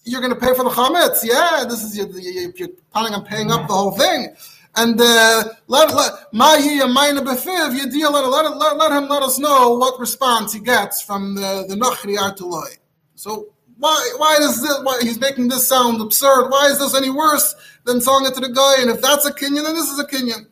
you're 0.03 0.21
going 0.21 0.33
to 0.33 0.39
pay 0.39 0.53
for 0.53 0.63
the 0.63 0.69
chametz. 0.69 1.23
Yeah, 1.23 1.65
this 1.67 1.83
is 1.83 1.97
you're, 1.97 2.09
you're 2.55 2.69
planning 2.91 3.13
on 3.13 3.25
paying 3.25 3.51
up 3.51 3.67
the 3.67 3.73
whole 3.73 3.91
thing. 3.91 4.35
And 4.75 4.99
uh, 4.99 5.43
let 5.67 5.93
let 5.93 6.33
Mahi 6.33 6.79
Befiv, 6.79 7.93
you 7.93 8.09
let, 8.09 8.25
let, 8.25 8.57
let, 8.57 8.77
let 8.77 8.91
him 8.91 9.07
let 9.07 9.21
us 9.21 9.37
know 9.37 9.75
what 9.75 9.99
response 9.99 10.53
he 10.53 10.59
gets 10.59 11.01
from 11.01 11.35
the 11.35 11.65
the 11.67 11.75
Nachri 11.75 12.17
Artuloi. 12.17 12.77
So 13.15 13.53
why 13.77 14.13
why 14.17 14.37
is 14.41 14.61
this 14.61 14.79
why 14.81 14.99
he's 15.01 15.19
making 15.19 15.49
this 15.49 15.67
sound 15.67 16.01
absurd? 16.01 16.49
Why 16.49 16.69
is 16.71 16.79
this 16.79 16.95
any 16.95 17.11
worse 17.11 17.53
than 17.83 18.01
selling 18.01 18.25
it 18.25 18.33
to 18.33 18.39
the 18.39 18.49
guy? 18.49 18.77
And 18.79 18.89
if 18.89 18.99
that's 18.99 19.25
a 19.25 19.31
kinyan, 19.31 19.63
then 19.63 19.75
this 19.75 19.91
is 19.91 19.99
a 19.99 20.05
kinyan. 20.05 20.47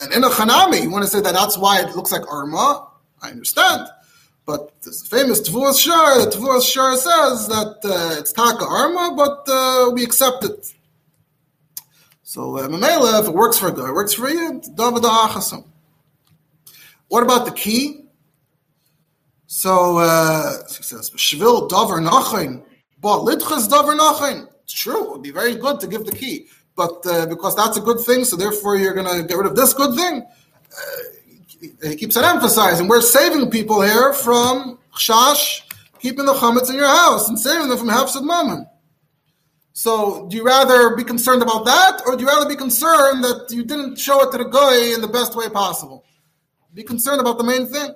And 0.00 0.12
in 0.12 0.24
a 0.24 0.28
Hanami, 0.28 0.82
you 0.82 0.90
want 0.90 1.04
to 1.04 1.10
say 1.10 1.20
that 1.20 1.32
that's 1.32 1.56
why 1.56 1.80
it 1.80 1.96
looks 1.96 2.12
like 2.12 2.30
Arma? 2.30 2.88
I 3.22 3.30
understand. 3.30 3.88
But 4.44 4.80
this 4.82 5.06
famous 5.06 5.40
Tvuas 5.40 5.80
Shar, 5.80 6.26
Tvuas 6.26 6.70
Shar 6.70 6.96
says 6.96 7.46
that 7.48 7.78
uh, 7.84 8.18
it's 8.18 8.32
Taka 8.32 8.64
Arma, 8.64 9.14
but 9.16 9.44
uh, 9.48 9.90
we 9.94 10.02
accept 10.02 10.44
it. 10.44 10.72
So 12.22 12.58
uh, 12.58 12.68
if 12.68 13.28
it 13.28 13.34
works 13.34 13.58
for 13.58 13.68
a 13.68 13.70
it 13.70 13.92
works 13.92 14.14
for 14.14 14.28
you, 14.28 14.60
David 14.74 15.02
Achasam. 15.02 15.64
What 17.08 17.22
about 17.22 17.44
the 17.44 17.52
key? 17.52 18.06
So 19.46 19.98
uh, 19.98 20.66
he 20.66 20.82
says, 20.82 21.10
Shvil 21.10 21.68
Davar 21.68 22.00
Nachin, 22.00 22.64
but 23.00 23.18
Litchas 23.18 23.68
Davar 23.68 23.98
Nachin. 23.98 24.48
It's 24.64 24.72
true, 24.72 25.04
it 25.04 25.10
would 25.10 25.22
be 25.22 25.30
very 25.30 25.56
good 25.56 25.78
to 25.80 25.86
give 25.86 26.06
the 26.06 26.12
key. 26.12 26.46
But 26.74 27.04
uh, 27.06 27.26
because 27.26 27.54
that's 27.54 27.76
a 27.76 27.82
good 27.82 28.00
thing, 28.00 28.24
so 28.24 28.36
therefore 28.36 28.76
you're 28.76 28.94
going 28.94 29.06
to 29.14 29.28
get 29.28 29.36
rid 29.36 29.46
of 29.46 29.54
this 29.54 29.74
good 29.74 29.94
thing. 29.94 30.22
Uh, 30.22 31.02
he 31.62 31.96
keeps 31.96 32.16
on 32.16 32.24
emphasizing 32.24 32.88
we're 32.88 33.00
saving 33.00 33.50
people 33.50 33.80
here 33.82 34.12
from 34.12 34.78
chash, 34.96 35.62
keeping 36.00 36.26
the 36.26 36.34
chametz 36.34 36.68
in 36.68 36.76
your 36.76 36.88
house 36.88 37.28
and 37.28 37.38
saving 37.38 37.68
them 37.68 37.78
from 37.78 37.88
hafsad 37.88 38.24
mammon. 38.24 38.66
So, 39.74 40.28
do 40.28 40.36
you 40.36 40.44
rather 40.44 40.94
be 40.94 41.02
concerned 41.02 41.42
about 41.42 41.64
that, 41.64 42.02
or 42.04 42.14
do 42.14 42.24
you 42.24 42.28
rather 42.28 42.48
be 42.48 42.56
concerned 42.56 43.24
that 43.24 43.46
you 43.50 43.64
didn't 43.64 43.98
show 43.98 44.20
it 44.20 44.30
to 44.32 44.38
the 44.38 44.44
guy 44.44 44.92
in 44.94 45.00
the 45.00 45.08
best 45.08 45.34
way 45.34 45.48
possible? 45.48 46.04
Be 46.74 46.82
concerned 46.82 47.20
about 47.20 47.38
the 47.38 47.44
main 47.44 47.66
thing. 47.66 47.94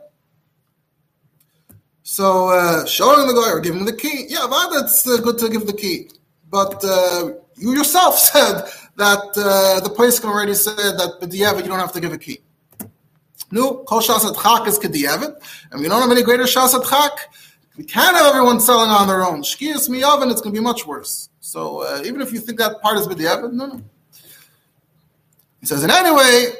So, 2.02 2.48
uh, 2.48 2.86
showing 2.86 3.26
the 3.26 3.34
guy 3.34 3.50
or 3.52 3.60
giving 3.60 3.80
him 3.80 3.86
the 3.86 3.96
key, 3.96 4.26
yeah, 4.28 4.46
but 4.48 4.70
that's 4.70 5.06
uh, 5.06 5.18
good 5.18 5.36
to 5.38 5.50
give 5.50 5.66
the 5.66 5.74
key. 5.74 6.08
But 6.48 6.82
uh, 6.82 7.32
you 7.56 7.74
yourself 7.74 8.18
said 8.30 8.62
that 8.96 9.36
uh, 9.36 9.80
the 9.80 9.90
place 9.90 10.24
already 10.24 10.54
said 10.54 10.76
that, 10.76 11.18
but 11.20 11.32
yeah, 11.34 11.52
but 11.52 11.64
you 11.64 11.68
don't 11.68 11.80
have 11.80 11.92
to 11.92 12.00
give 12.00 12.12
a 12.12 12.18
key. 12.18 12.38
No, 13.50 13.84
kol 13.84 14.00
shasat 14.00 14.42
chak 14.42 14.66
is 14.66 14.78
kediyevit, 14.78 15.36
and 15.70 15.80
we 15.80 15.88
don't 15.88 16.02
have 16.02 16.10
any 16.10 16.22
greater 16.22 16.44
shasat 16.44 16.88
chak. 16.88 17.32
We 17.76 17.84
can't 17.84 18.16
have 18.16 18.26
everyone 18.26 18.60
selling 18.60 18.90
on 18.90 19.06
their 19.06 19.24
own. 19.24 19.42
Shkiyas 19.42 19.88
miyav, 19.88 20.28
it's 20.30 20.40
going 20.40 20.54
to 20.54 20.60
be 20.60 20.60
much 20.60 20.86
worse. 20.86 21.28
So 21.40 21.82
uh, 21.82 22.02
even 22.04 22.20
if 22.20 22.32
you 22.32 22.40
think 22.40 22.58
that 22.58 22.80
part 22.80 22.98
is 22.98 23.06
b'diavad, 23.06 23.52
no, 23.52 23.66
no. 23.66 23.82
He 25.60 25.66
says, 25.66 25.82
and 25.82 25.92
anyway, 25.92 26.52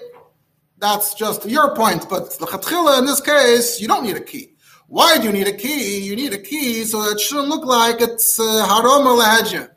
that's 0.78 1.14
just 1.14 1.46
your 1.46 1.74
point, 1.74 2.08
but 2.08 2.38
the 2.38 2.96
in 2.98 3.06
this 3.06 3.20
case, 3.20 3.80
you 3.80 3.88
don't 3.88 4.04
need 4.04 4.16
a 4.16 4.20
key. 4.20 4.52
Why 4.88 5.18
do 5.18 5.24
you 5.24 5.32
need 5.32 5.48
a 5.48 5.52
key? 5.52 5.98
You 5.98 6.14
need 6.14 6.32
a 6.32 6.38
key 6.38 6.84
so 6.84 7.02
that 7.02 7.12
it 7.12 7.20
shouldn't 7.20 7.48
look 7.48 7.64
like 7.64 8.00
it's 8.00 8.38
uh, 8.38 8.64
haram 8.66 9.06
or. 9.06 9.72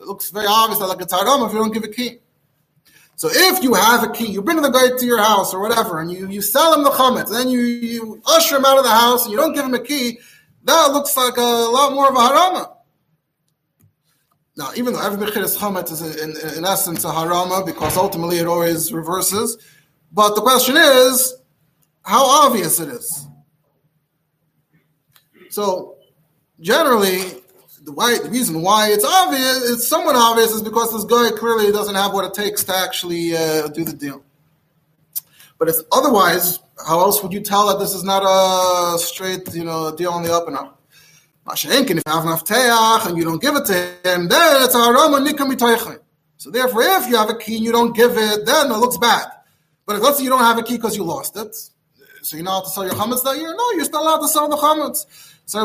It 0.00 0.06
looks 0.06 0.30
very 0.30 0.46
obvious 0.46 0.78
that 0.80 0.86
like 0.86 1.00
it's 1.00 1.12
haram 1.12 1.42
if 1.42 1.52
you 1.52 1.58
don't 1.58 1.72
give 1.72 1.84
a 1.84 1.88
key. 1.88 2.18
So 3.16 3.28
if 3.30 3.62
you 3.62 3.74
have 3.74 4.02
a 4.02 4.10
key, 4.10 4.26
you 4.26 4.42
bring 4.42 4.60
the 4.60 4.70
guy 4.70 4.96
to 4.96 5.06
your 5.06 5.18
house 5.18 5.54
or 5.54 5.60
whatever, 5.60 6.00
and 6.00 6.10
you, 6.10 6.28
you 6.28 6.42
sell 6.42 6.74
him 6.74 6.82
the 6.82 6.90
chametz, 6.90 7.30
then 7.30 7.48
you, 7.48 7.60
you 7.60 8.22
usher 8.26 8.56
him 8.56 8.64
out 8.64 8.78
of 8.78 8.84
the 8.84 8.90
house 8.90 9.24
and 9.24 9.32
you 9.32 9.38
don't 9.38 9.54
give 9.54 9.64
him 9.64 9.74
a 9.74 9.82
key, 9.82 10.18
that 10.64 10.92
looks 10.92 11.16
like 11.16 11.36
a 11.36 11.40
lot 11.40 11.92
more 11.92 12.08
of 12.08 12.14
a 12.14 12.18
harama. 12.18 12.70
Now, 14.56 14.70
even 14.76 14.94
though 14.94 15.04
every 15.04 15.24
mechiras 15.24 15.56
chametz 15.56 15.92
is 15.92 16.00
in, 16.00 16.30
in, 16.30 16.58
in, 16.58 16.64
essence 16.64 17.04
a 17.04 17.08
harama, 17.08 17.64
because 17.64 17.96
ultimately 17.96 18.38
it 18.38 18.46
always 18.46 18.92
reverses, 18.92 19.58
but 20.12 20.34
the 20.34 20.40
question 20.40 20.76
is 20.76 21.34
how 22.02 22.24
obvious 22.24 22.80
it 22.80 22.88
is. 22.88 23.26
So 25.50 25.98
generally, 26.60 27.43
the 27.84 27.92
why 27.92 28.18
the 28.18 28.30
reason 28.30 28.62
why 28.62 28.88
it's 28.90 29.04
obvious, 29.04 29.70
it's 29.70 29.86
somewhat 29.86 30.16
obvious, 30.16 30.50
is 30.52 30.62
because 30.62 30.92
this 30.92 31.04
guy 31.04 31.30
clearly 31.36 31.70
doesn't 31.70 31.94
have 31.94 32.12
what 32.12 32.24
it 32.24 32.34
takes 32.34 32.64
to 32.64 32.76
actually 32.76 33.36
uh, 33.36 33.68
do 33.68 33.84
the 33.84 33.92
deal. 33.92 34.24
But 35.58 35.68
it's 35.68 35.82
otherwise, 35.92 36.58
how 36.86 37.00
else 37.00 37.22
would 37.22 37.32
you 37.32 37.40
tell 37.40 37.68
that 37.68 37.78
this 37.78 37.94
is 37.94 38.02
not 38.02 38.22
a 38.24 38.98
straight, 38.98 39.54
you 39.54 39.64
know, 39.64 39.94
deal 39.94 40.10
on 40.12 40.22
the 40.22 40.32
up 40.32 40.48
and 40.48 40.56
up? 40.56 40.80
Mashenkin, 41.46 41.98
if 41.98 42.02
you 42.06 42.12
have 42.12 42.24
an 42.24 43.08
and 43.08 43.18
you 43.18 43.24
don't 43.24 43.40
give 43.40 43.54
it 43.54 43.66
to 43.66 43.74
him, 43.74 44.28
then 44.28 44.62
it's 44.62 44.74
a 44.74 44.78
harama 44.78 45.24
nikam 45.24 45.98
So 46.38 46.50
therefore, 46.50 46.82
if 46.82 47.08
you 47.08 47.16
have 47.16 47.28
a 47.28 47.36
key 47.36 47.56
and 47.56 47.64
you 47.64 47.72
don't 47.72 47.94
give 47.94 48.16
it, 48.16 48.46
then 48.46 48.70
it 48.70 48.78
looks 48.78 48.96
bad. 48.96 49.26
But 49.86 49.96
if 49.96 50.02
let's 50.02 50.18
say 50.18 50.24
you 50.24 50.30
don't 50.30 50.40
have 50.40 50.58
a 50.58 50.62
key 50.62 50.76
because 50.76 50.96
you 50.96 51.04
lost 51.04 51.36
it, 51.36 51.54
so 52.22 52.36
you're 52.36 52.44
not 52.44 52.52
allowed 52.52 52.64
to 52.64 52.70
sell 52.70 52.84
your 52.84 52.94
chametz 52.94 53.22
that 53.24 53.36
year. 53.36 53.54
No, 53.54 53.70
you're 53.72 53.84
still 53.84 54.00
allowed 54.00 54.20
to 54.20 54.28
sell 54.28 54.48
the 54.48 54.56
chametz. 54.56 55.04
So 55.44 55.60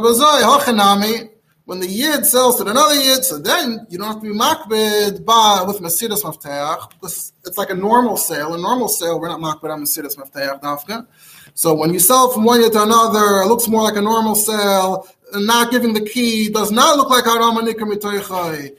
when 1.69 1.79
the 1.79 1.87
yid 1.87 2.25
sells 2.25 2.55
to 2.57 2.65
another 2.65 2.95
yid, 2.95 3.23
so 3.23 3.37
then 3.37 3.85
you 3.91 3.99
don't 3.99 4.07
have 4.07 4.23
to 4.23 4.33
be 4.33 4.35
makbid 4.35 5.23
ba 5.23 5.63
with 5.67 5.79
mesidas 5.81 6.23
mafteach 6.23 6.89
because 6.93 7.31
it's 7.45 7.59
like 7.59 7.69
a 7.69 7.75
normal 7.75 8.17
sale. 8.17 8.55
A 8.55 8.57
normal 8.57 8.87
sale, 8.87 9.19
we're 9.19 9.27
not 9.27 9.39
makbid 9.39 9.71
on 9.71 9.83
mesidas 9.83 10.17
mafteach 10.17 10.63
dafka. 10.63 11.05
So 11.53 11.75
when 11.75 11.93
you 11.93 11.99
sell 11.99 12.31
from 12.31 12.45
one 12.45 12.61
yid 12.61 12.71
to 12.71 12.81
another, 12.81 13.41
it 13.43 13.47
looks 13.49 13.67
more 13.67 13.83
like 13.83 13.97
a 13.97 14.01
normal 14.01 14.33
sale. 14.33 15.07
Not 15.35 15.69
giving 15.69 15.93
the 15.93 16.01
key 16.01 16.49
does 16.49 16.71
not 16.71 16.97
look 16.97 17.11
like 17.11 17.25
nikar 17.25 18.75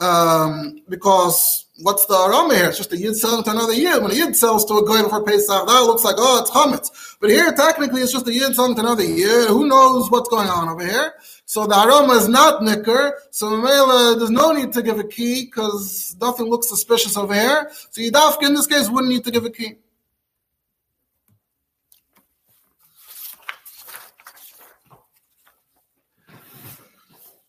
um, 0.00 0.80
because 0.88 1.66
what's 1.82 2.06
the 2.06 2.14
aroma 2.14 2.54
here? 2.54 2.68
It's 2.68 2.78
just 2.78 2.92
a 2.92 2.96
yid 2.96 3.16
selling 3.16 3.42
to 3.42 3.50
another 3.50 3.72
yid. 3.72 4.00
When 4.00 4.12
a 4.12 4.14
yid 4.14 4.36
sells 4.36 4.64
to 4.66 4.74
a 4.74 4.86
guy 4.86 5.02
before 5.02 5.24
Pesach, 5.24 5.66
that 5.66 5.80
looks 5.80 6.04
like 6.04 6.14
oh, 6.18 6.40
it's 6.40 6.50
chametz. 6.52 7.16
But 7.20 7.30
here, 7.30 7.50
technically, 7.50 8.02
it's 8.02 8.12
just 8.12 8.28
a 8.28 8.32
yid 8.32 8.54
selling 8.54 8.76
to 8.76 8.80
another 8.82 9.02
yid. 9.02 9.48
Who 9.48 9.66
knows 9.66 10.08
what's 10.08 10.28
going 10.28 10.48
on 10.48 10.68
over 10.68 10.86
here? 10.86 11.14
So 11.48 11.66
the 11.66 11.82
aroma 11.82 12.12
is 12.12 12.28
not 12.28 12.62
nicker. 12.62 13.18
So 13.30 13.46
Mamela, 13.46 14.18
there's 14.18 14.28
no 14.28 14.52
need 14.52 14.70
to 14.74 14.82
give 14.82 14.98
a 14.98 15.04
key 15.04 15.46
because 15.46 16.14
nothing 16.20 16.44
looks 16.44 16.68
suspicious 16.68 17.16
over 17.16 17.32
here. 17.32 17.70
So 17.88 18.02
Yidafka 18.02 18.42
in 18.42 18.52
this 18.52 18.66
case 18.66 18.90
wouldn't 18.90 19.10
need 19.10 19.24
to 19.24 19.30
give 19.30 19.46
a 19.46 19.50
key. 19.50 19.76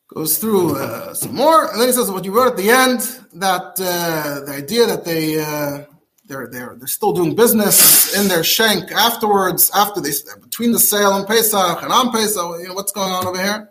Goes 0.07 0.37
through 0.37 0.77
uh, 0.77 1.13
some 1.13 1.35
more, 1.35 1.69
and 1.69 1.81
then 1.81 1.89
he 1.89 1.93
says 1.93 2.09
what 2.09 2.23
you 2.23 2.31
wrote 2.31 2.51
at 2.51 2.57
the 2.57 2.69
end 2.69 3.01
that 3.33 3.77
uh, 3.81 4.45
the 4.45 4.53
idea 4.53 4.85
that 4.85 5.03
they 5.03 5.41
uh, 5.41 5.83
they're 6.25 6.47
they're 6.47 6.75
they're 6.77 6.87
still 6.87 7.11
doing 7.11 7.35
business 7.35 8.15
in 8.17 8.29
their 8.29 8.45
shank 8.45 8.93
afterwards 8.93 9.69
after 9.75 9.99
they 9.99 10.11
between 10.41 10.71
the 10.71 10.79
sale 10.79 11.17
and 11.17 11.27
Pesach 11.27 11.83
and 11.83 11.91
on 11.91 12.13
Pesach. 12.13 12.61
You 12.61 12.69
know 12.69 12.73
what's 12.75 12.93
going 12.93 13.11
on 13.11 13.27
over 13.27 13.43
here. 13.43 13.69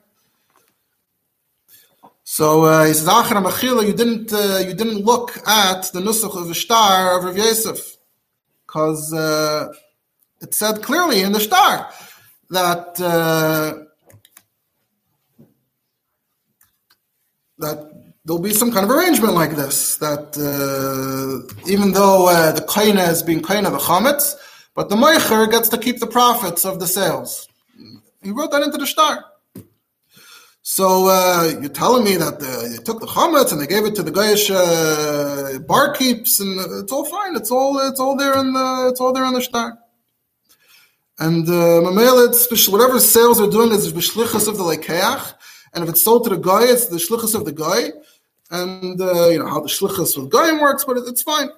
So 2.38 2.66
uh, 2.66 2.84
he 2.84 2.92
says, 2.94 3.08
"Achar 3.08 3.42
Machila, 3.42 3.84
you 3.84 3.92
didn't 3.92 4.32
uh, 4.32 4.58
you 4.58 4.72
didn't 4.72 5.00
look 5.04 5.36
at 5.48 5.82
the 5.92 5.98
nusach 5.98 6.40
of 6.40 6.46
the 6.46 6.54
star 6.54 7.18
of 7.18 7.24
Rav 7.24 7.36
Yosef, 7.36 7.96
because 8.64 9.12
uh, 9.12 9.72
it 10.40 10.54
said 10.54 10.80
clearly 10.80 11.22
in 11.22 11.32
the 11.32 11.40
star 11.40 11.90
that 12.50 13.00
uh, 13.00 13.82
that 17.58 17.78
there'll 18.24 18.40
be 18.50 18.52
some 18.52 18.70
kind 18.70 18.84
of 18.84 18.92
arrangement 18.96 19.34
like 19.34 19.56
this. 19.56 19.96
That 19.96 20.28
uh, 20.38 21.52
even 21.68 21.90
though 21.90 22.28
uh, 22.28 22.52
the 22.52 22.60
kaina 22.60 23.08
is 23.08 23.24
being 23.24 23.42
kaina 23.42 23.68
the 23.72 23.78
chametz, 23.78 24.36
but 24.76 24.88
the 24.90 24.94
meicher 24.94 25.50
gets 25.50 25.68
to 25.70 25.76
keep 25.76 25.98
the 25.98 26.06
profits 26.06 26.64
of 26.64 26.78
the 26.78 26.86
sales. 26.86 27.48
He 28.22 28.30
wrote 28.30 28.52
that 28.52 28.62
into 28.62 28.78
the 28.78 28.86
star. 28.86 29.24
So 30.70 31.08
uh, 31.08 31.50
you're 31.62 31.70
telling 31.70 32.04
me 32.04 32.18
that 32.18 32.40
the, 32.40 32.68
they 32.70 32.84
took 32.84 33.00
the 33.00 33.06
chametz 33.06 33.52
and 33.52 33.60
they 33.60 33.66
gave 33.66 33.86
it 33.86 33.94
to 33.94 34.02
the 34.02 34.12
Goyish 34.12 34.50
uh, 34.50 35.58
barkeeps, 35.60 36.40
and 36.40 36.60
it's 36.82 36.92
all 36.92 37.06
fine. 37.06 37.34
It's 37.36 37.50
all 37.50 37.78
it's 37.88 37.98
all 37.98 38.14
there 38.14 38.36
in 38.38 38.52
the 38.52 38.88
it's 38.90 39.00
all 39.00 39.14
there 39.14 39.24
in 39.24 39.32
the 39.32 39.40
star. 39.40 39.78
And 41.18 41.48
uh, 41.48 41.80
whatever 41.80 43.00
sales 43.00 43.38
they're 43.38 43.48
doing 43.48 43.72
is 43.72 43.90
b'shlichus 43.94 44.46
of 44.46 44.58
the 44.58 44.62
lekeach, 44.62 45.32
and 45.72 45.84
if 45.84 45.88
it's 45.88 46.02
sold 46.04 46.24
to 46.24 46.30
the 46.30 46.36
guy, 46.36 46.64
it's 46.64 46.88
the 46.88 46.98
shlichus 46.98 47.34
of 47.34 47.46
the 47.46 47.52
guy, 47.52 47.90
and 48.50 49.00
uh, 49.00 49.28
you 49.30 49.38
know 49.38 49.48
how 49.48 49.60
the 49.60 49.68
shlichus 49.68 50.18
with 50.18 50.30
goyim 50.30 50.60
works, 50.60 50.84
but 50.84 50.98
it, 50.98 51.04
it's 51.06 51.22
fine. 51.22 51.48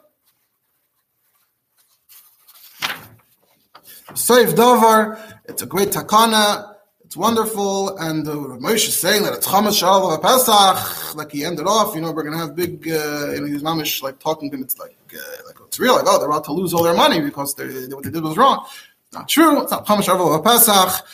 Safe 4.14 4.50
davar, 4.50 5.20
it's 5.46 5.62
a 5.62 5.66
great 5.66 5.88
takana. 5.88 6.69
It's 7.10 7.16
wonderful, 7.16 7.98
and 7.98 8.28
uh, 8.28 8.34
Moshe 8.64 8.86
is 8.86 8.96
saying 8.96 9.24
that 9.24 9.32
it's 9.32 9.44
Chamas 9.44 9.82
Shalav 9.82 10.22
Pesach, 10.22 11.16
like 11.16 11.32
he 11.32 11.44
ended 11.44 11.66
off. 11.66 11.92
You 11.96 12.02
know, 12.02 12.12
we're 12.12 12.22
going 12.22 12.34
to 12.34 12.38
have 12.38 12.54
big. 12.54 12.86
Uh, 12.86 13.32
you 13.32 13.40
know, 13.40 13.46
he's 13.48 13.64
mamish 13.64 14.00
like 14.00 14.20
talking 14.20 14.48
to 14.48 14.56
him. 14.56 14.62
It's 14.62 14.78
like, 14.78 14.96
uh, 15.12 15.18
like 15.48 15.56
it's 15.66 15.80
real. 15.80 15.96
Like, 15.96 16.04
oh, 16.06 16.20
they're 16.20 16.28
about 16.28 16.44
to 16.44 16.52
lose 16.52 16.72
all 16.72 16.84
their 16.84 16.94
money 16.94 17.20
because 17.20 17.56
they, 17.56 17.66
what 17.92 18.04
they 18.04 18.10
did 18.10 18.22
was 18.22 18.36
wrong. 18.36 18.64
Not 19.12 19.28
true. 19.28 19.60
It's 19.60 19.72
not 19.72 19.84
Chamas 19.88 20.04
Shalav 20.04 20.44
Pesach. 20.44 21.04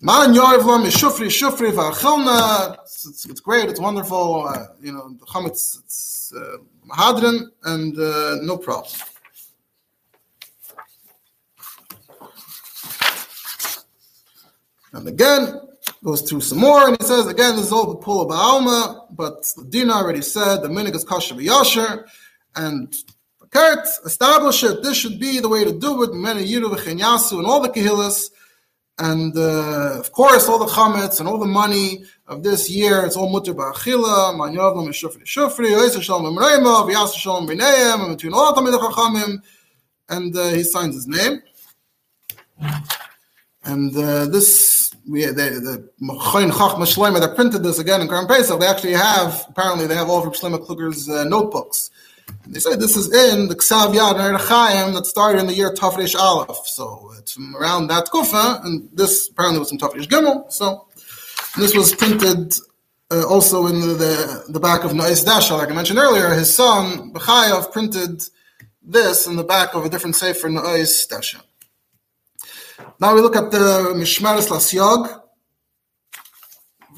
Man 0.00 0.32
Yorvlam 0.32 0.86
is 0.86 0.94
Shufri 0.94 1.26
Shufri 1.26 1.72
V'Achelna. 1.72 2.78
It's, 2.82 3.26
it's 3.28 3.40
great. 3.40 3.68
It's 3.68 3.80
wonderful. 3.80 4.46
Uh, 4.46 4.66
you 4.80 4.92
know, 4.92 5.08
the 5.08 5.26
Chametz. 5.26 5.80
It's 5.80 6.32
uh, 6.36 6.58
Mahadran, 6.88 7.48
and 7.64 7.98
uh, 7.98 8.36
no 8.42 8.58
problem. 8.58 8.92
And 14.92 15.08
again, 15.08 15.60
goes 16.04 16.22
through 16.22 16.42
some 16.42 16.58
more, 16.58 16.88
and 16.88 16.96
he 17.00 17.06
says 17.06 17.26
again, 17.26 17.56
this 17.56 17.66
is 17.66 17.72
all 17.72 17.86
the 17.86 17.98
of 17.98 18.28
Baalma, 18.28 19.06
but 19.10 19.42
the 19.56 19.64
Dina 19.64 19.94
already 19.94 20.22
said 20.22 20.62
the 20.62 20.68
minig 20.68 20.94
is 20.94 21.04
kosher 21.04 21.34
b'yasher, 21.34 22.04
and 22.54 22.94
Kurt, 23.52 23.86
establish 24.06 24.64
it. 24.64 24.82
This 24.82 24.96
should 24.96 25.20
be 25.20 25.38
the 25.38 25.48
way 25.48 25.62
to 25.62 25.78
do 25.78 26.02
it. 26.04 26.14
Many 26.14 26.42
yiru 26.42 26.74
v'chenyasu 26.74 27.36
and 27.36 27.46
all 27.46 27.60
the 27.60 27.68
kehillas, 27.68 28.30
and 28.98 29.36
uh, 29.36 29.98
of 29.98 30.10
course 30.12 30.48
all 30.48 30.58
the 30.58 30.72
chametz 30.72 31.20
and 31.20 31.28
all 31.28 31.36
the 31.36 31.44
money 31.44 32.02
of 32.26 32.42
this 32.42 32.70
year. 32.70 33.04
It's 33.04 33.14
all 33.14 33.28
mutter 33.28 33.52
ba'achila. 33.52 34.38
Man 34.38 34.54
yavlam 34.54 34.88
shufri 34.88 35.24
shufri. 35.24 35.68
Yosef 35.70 36.02
shalom 36.02 36.34
emreima. 36.34 36.88
V'yasa 36.88 37.14
shalom 37.14 37.46
b'neim. 37.46 38.06
And 38.06 38.16
between 38.16 38.32
all 38.32 38.54
tamid 38.54 38.72
chachamim, 38.72 39.42
and 40.08 40.34
uh, 40.34 40.48
he 40.48 40.62
signs 40.62 40.94
his 40.94 41.06
name. 41.06 41.42
And 43.64 43.94
uh, 43.94 44.24
this, 44.26 44.81
we 45.08 45.24
the 45.26 45.32
the 45.32 45.88
Chayin 46.00 46.50
Chachma 46.50 46.86
Shloima 46.86 47.20
that 47.20 47.34
printed 47.34 47.62
this 47.62 47.78
again 47.78 48.00
in 48.00 48.08
Karam 48.08 48.26
Pesach. 48.26 48.58
They 48.60 48.66
actually 48.66 48.94
have 48.94 49.44
apparently 49.48 49.86
they 49.86 49.94
have 49.94 50.08
all 50.08 50.26
of 50.26 50.32
Shloima 50.32 50.64
Kluger's 50.66 51.08
uh, 51.08 51.24
notebooks. 51.24 51.90
And 52.44 52.54
they 52.54 52.60
say 52.60 52.76
this 52.76 52.96
is 52.96 53.12
in 53.12 53.48
the 53.48 53.56
Ksav 53.56 53.94
Yad 53.94 54.38
Chaim 54.40 54.94
that 54.94 55.06
started 55.06 55.40
in 55.40 55.46
the 55.46 55.54
year 55.54 55.72
Tafresh 55.72 56.14
Aleph. 56.14 56.66
So 56.66 57.10
it's 57.18 57.32
from 57.32 57.56
around 57.56 57.88
that 57.88 58.10
kufa, 58.10 58.60
and 58.64 58.88
this 58.92 59.28
apparently 59.28 59.58
was 59.58 59.70
from 59.70 59.78
Tafresh 59.78 60.06
Gimel. 60.06 60.50
So 60.50 60.86
this 61.56 61.74
was 61.74 61.94
printed 61.94 62.54
uh, 63.10 63.26
also 63.28 63.66
in 63.66 63.80
the, 63.80 63.88
the, 63.88 64.44
the 64.48 64.60
back 64.60 64.84
of 64.84 64.92
Nois 64.92 65.24
Dasha, 65.24 65.54
like 65.54 65.70
I 65.70 65.74
mentioned 65.74 65.98
earlier. 65.98 66.30
His 66.30 66.54
son 66.54 67.12
Bechayav 67.12 67.72
printed 67.72 68.22
this 68.82 69.26
in 69.26 69.36
the 69.36 69.44
back 69.44 69.74
of 69.74 69.84
a 69.84 69.88
different 69.88 70.16
sefer 70.16 70.48
Nois 70.48 71.06
Dasha. 71.08 71.42
Now 73.00 73.14
we 73.14 73.20
look 73.20 73.36
at 73.36 73.50
the 73.50 73.92
Mishmaris 73.96 74.48
Lasyog, 74.48 75.20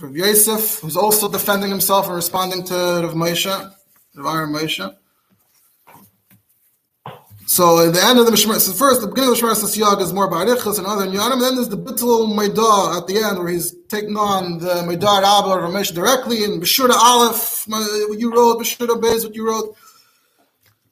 Rav 0.00 0.16
Yosef, 0.16 0.80
who's 0.80 0.96
also 0.96 1.28
defending 1.30 1.70
himself 1.70 2.06
and 2.06 2.16
responding 2.16 2.64
to 2.64 2.74
Rav 2.74 3.14
Moshe, 3.14 3.72
Rav 4.16 4.34
Aaron 4.34 4.52
Moshe. 4.52 4.96
So 7.46 7.86
at 7.86 7.92
the 7.94 8.02
end 8.02 8.18
of 8.18 8.26
the 8.26 8.32
Mishmar, 8.32 8.58
so 8.58 8.72
first 8.72 9.00
the 9.02 9.06
beginning 9.06 9.30
of 9.32 9.38
the 9.38 9.46
Mishmar 9.46 9.54
Lasyog 9.54 10.00
is 10.00 10.12
more 10.12 10.30
Barichas 10.30 10.78
and 10.78 10.86
other 10.86 11.06
Nyanim, 11.06 11.32
and 11.34 11.42
then 11.42 11.54
there's 11.56 11.68
the 11.68 11.76
Bittul 11.76 12.34
Maidah 12.34 12.96
at 12.98 13.06
the 13.06 13.18
end 13.18 13.38
where 13.38 13.48
he's 13.48 13.74
taking 13.88 14.16
on 14.16 14.58
the 14.58 14.82
Maidah 14.82 15.22
Rabba 15.22 15.60
Rav 15.60 15.70
Moshe 15.72 15.92
directly, 15.94 16.42
and 16.44 16.62
Beshura 16.62 16.94
Aleph, 16.94 17.66
what 17.68 18.18
you 18.18 18.32
wrote, 18.34 18.58
Beshura 18.60 19.00
Bez, 19.00 19.24
what 19.24 19.34
you 19.36 19.46
wrote. 19.46 19.76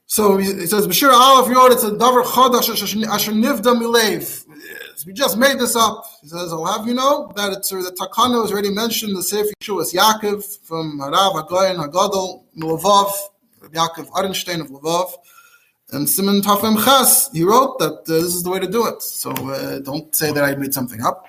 So 0.06 0.36
he 0.36 0.66
says, 0.66 0.86
Beshura 0.86 1.14
Aleph, 1.14 1.48
you 1.48 1.56
wrote, 1.56 1.72
it's 1.72 1.84
a 1.84 1.90
Davar 1.90 2.22
Chodash 2.22 2.68
Asher 3.08 3.32
Nivda 3.32 3.74
Milev. 3.74 4.41
We 5.06 5.12
just 5.12 5.36
made 5.36 5.58
this 5.58 5.74
up. 5.74 6.04
He 6.20 6.28
says, 6.28 6.52
I'll 6.52 6.64
have 6.64 6.86
you 6.86 6.94
know 6.94 7.32
that 7.36 7.52
it's 7.52 7.70
the 7.70 7.96
Takana 7.98 8.42
was 8.42 8.52
already 8.52 8.70
mentioned, 8.70 9.16
the 9.16 9.22
Sefer 9.22 9.50
Yeshua 9.60 9.92
Yaakov 9.92 10.66
from 10.66 11.00
Harav 11.00 11.34
Hagoyin 11.34 11.76
Hagadol, 11.76 12.44
Lvov, 12.58 13.12
Yaakov 13.70 14.10
Orenstein 14.10 14.60
of 14.60 14.68
Lvov. 14.68 15.12
And 15.92 16.08
Simon 16.08 16.40
Tafem 16.40 16.82
Chas, 16.82 17.30
he 17.32 17.42
wrote 17.42 17.78
that 17.78 17.92
uh, 17.92 18.00
this 18.06 18.34
is 18.34 18.42
the 18.42 18.50
way 18.50 18.60
to 18.60 18.66
do 18.66 18.86
it. 18.86 19.02
So 19.02 19.30
uh, 19.30 19.80
don't 19.80 20.14
say 20.14 20.32
that 20.32 20.42
I 20.42 20.54
made 20.54 20.72
something 20.72 21.02
up. 21.02 21.28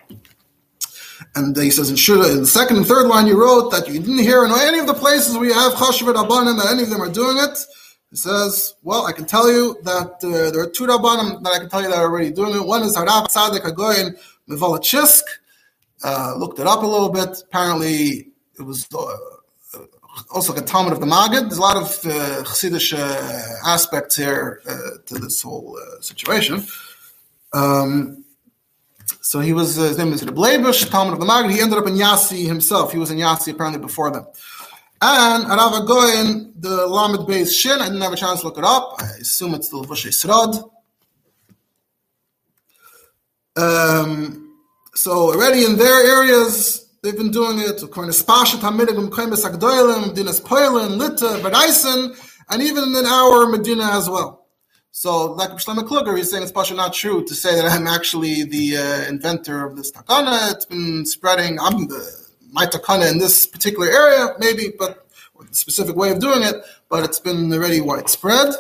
And 1.36 1.58
uh, 1.58 1.62
he 1.62 1.72
says 1.72 1.90
in 1.90 1.96
Shura, 1.96 2.32
in 2.32 2.42
the 2.42 2.48
second 2.48 2.78
and 2.78 2.86
third 2.86 3.08
line, 3.08 3.28
you 3.28 3.40
wrote 3.40 3.72
that 3.72 3.88
you 3.88 4.00
didn't 4.00 4.20
hear 4.20 4.46
in 4.46 4.52
any 4.52 4.80
of 4.80 4.88
the 4.88 4.94
places 4.94 5.36
you 5.36 5.54
have 5.54 5.74
Chashavat 5.74 6.16
Abanim 6.16 6.62
that 6.62 6.72
any 6.72 6.84
of 6.84 6.90
them 6.90 7.02
are 7.02 7.10
doing 7.10 7.38
it. 7.38 7.58
Says, 8.16 8.76
well, 8.84 9.08
I 9.08 9.12
can 9.12 9.26
tell 9.26 9.52
you 9.52 9.76
that 9.84 10.24
uh, 10.24 10.52
there 10.52 10.62
are 10.62 10.70
two 10.70 10.86
Rabbanim 10.86 11.42
that 11.42 11.54
I 11.54 11.58
can 11.58 11.70
tell 11.70 11.82
you 11.82 11.90
that 11.90 11.98
are 11.98 12.04
already 12.04 12.32
doing 12.32 12.56
it. 12.56 12.64
One 12.64 12.84
is 12.84 12.96
Harav 12.96 13.26
Tzadek 13.28 13.62
Hagoyin 13.62 14.16
Mevolachisk. 14.48 15.24
Uh, 16.04 16.36
looked 16.38 16.60
it 16.60 16.68
up 16.68 16.84
a 16.84 16.86
little 16.86 17.10
bit. 17.10 17.42
Apparently, 17.48 18.28
it 18.60 18.62
was 18.62 18.88
uh, 18.94 19.18
also 20.32 20.54
like 20.54 20.62
a 20.62 20.66
Talmud 20.66 20.94
of 20.94 21.00
the 21.00 21.08
Magid. 21.08 21.50
There's 21.50 21.58
a 21.58 21.62
lot 21.62 21.78
of 21.78 22.00
uh, 22.06 22.44
uh, 22.98 23.44
aspects 23.66 24.16
here 24.16 24.62
uh, 24.68 24.76
to 25.08 25.16
this 25.16 25.42
whole 25.42 25.78
uh, 25.82 26.02
situation. 26.02 26.64
Um, 27.52 28.26
so 29.22 29.40
he 29.40 29.54
was, 29.54 29.80
uh, 29.80 29.84
his 29.84 29.98
name 29.98 30.14
is 30.14 30.24
Bleibush, 30.24 30.90
Talmud 30.92 31.14
of 31.14 31.20
the 31.20 31.26
Magid. 31.26 31.52
He 31.52 31.62
ended 31.62 31.80
up 31.80 31.88
in 31.88 31.96
Yasi 31.96 32.46
himself. 32.46 32.92
He 32.92 33.00
was 33.00 33.10
in 33.10 33.18
Yasi 33.18 33.52
apparently 33.52 33.82
before 33.82 34.12
them. 34.12 34.28
And 35.06 35.44
Arav 35.48 35.86
Goyen, 35.86 36.54
the 36.58 36.88
Lamed 36.88 37.28
Beis 37.28 37.54
Shin, 37.54 37.82
I 37.82 37.88
didn't 37.88 38.00
have 38.00 38.14
a 38.14 38.16
chance 38.16 38.40
to 38.40 38.46
look 38.46 38.58
it 38.58 38.64
up. 38.64 38.96
I 39.00 39.10
assume 39.20 39.54
it's 39.54 39.68
the 39.68 39.76
Levush 39.76 40.08
Srod. 40.08 40.64
Um, 43.58 44.56
so 44.96 45.34
already 45.34 45.66
in 45.66 45.76
their 45.76 46.20
areas, 46.20 46.90
they've 47.02 47.18
been 47.18 47.32
doing 47.32 47.60
it. 47.60 47.84
According 47.84 48.14
to 48.14 48.24
Spashat 48.24 48.62
Hamidigum 48.62 49.10
Kaimis 49.10 49.44
Agdoilim, 49.44 50.16
Dinas 50.16 50.42
Poilin, 50.42 50.96
Lita, 50.98 51.38
Bedaisen, 51.44 52.18
and 52.50 52.62
even 52.62 52.96
in 52.96 53.06
our 53.06 53.48
Medina 53.48 53.90
as 53.92 54.10
well. 54.10 54.48
So, 54.92 55.34
like 55.34 55.50
Shlomo 55.50 55.86
Kluger, 55.86 56.16
he's 56.16 56.32
saying 56.32 56.44
it's 56.44 56.52
partially 56.54 56.78
not 56.78 56.94
true 56.94 57.26
to 57.26 57.36
say 57.36 57.56
that 57.56 57.66
I'm 57.66 57.88
actually 57.88 58.46
the 58.46 58.78
uh, 58.78 59.10
inventor 59.10 59.66
of 59.66 59.76
this 59.76 59.92
takana. 59.92 60.54
It's 60.54 60.66
been 60.66 61.06
spreading. 61.06 61.60
I'm 61.60 61.88
the 61.90 62.23
my 62.54 62.66
takana 62.66 63.12
in 63.12 63.18
this 63.18 63.46
particular 63.46 63.88
area, 63.88 64.36
maybe, 64.40 64.72
but 64.78 65.06
specific 65.52 65.96
way 65.96 66.12
of 66.12 66.20
doing 66.20 66.42
it, 66.44 66.56
but 66.90 67.04
it's 67.04 67.20
been 67.20 67.52
already 67.52 67.82
widespread. 67.82 68.54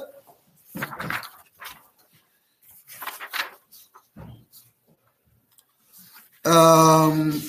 Um, 6.46 7.42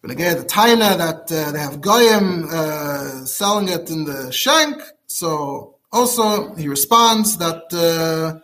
When 0.00 0.12
again, 0.12 0.38
the 0.38 0.44
taina 0.44 0.96
that 0.96 1.30
uh, 1.30 1.52
they 1.52 1.58
have 1.58 1.80
goyim 1.82 2.48
uh, 2.50 3.24
selling 3.26 3.68
it 3.68 3.90
in 3.90 4.04
the 4.04 4.32
shank. 4.32 4.80
So 5.06 5.74
also 5.92 6.54
he 6.54 6.66
responds 6.68 7.36
that 7.38 7.64
uh, 7.74 8.38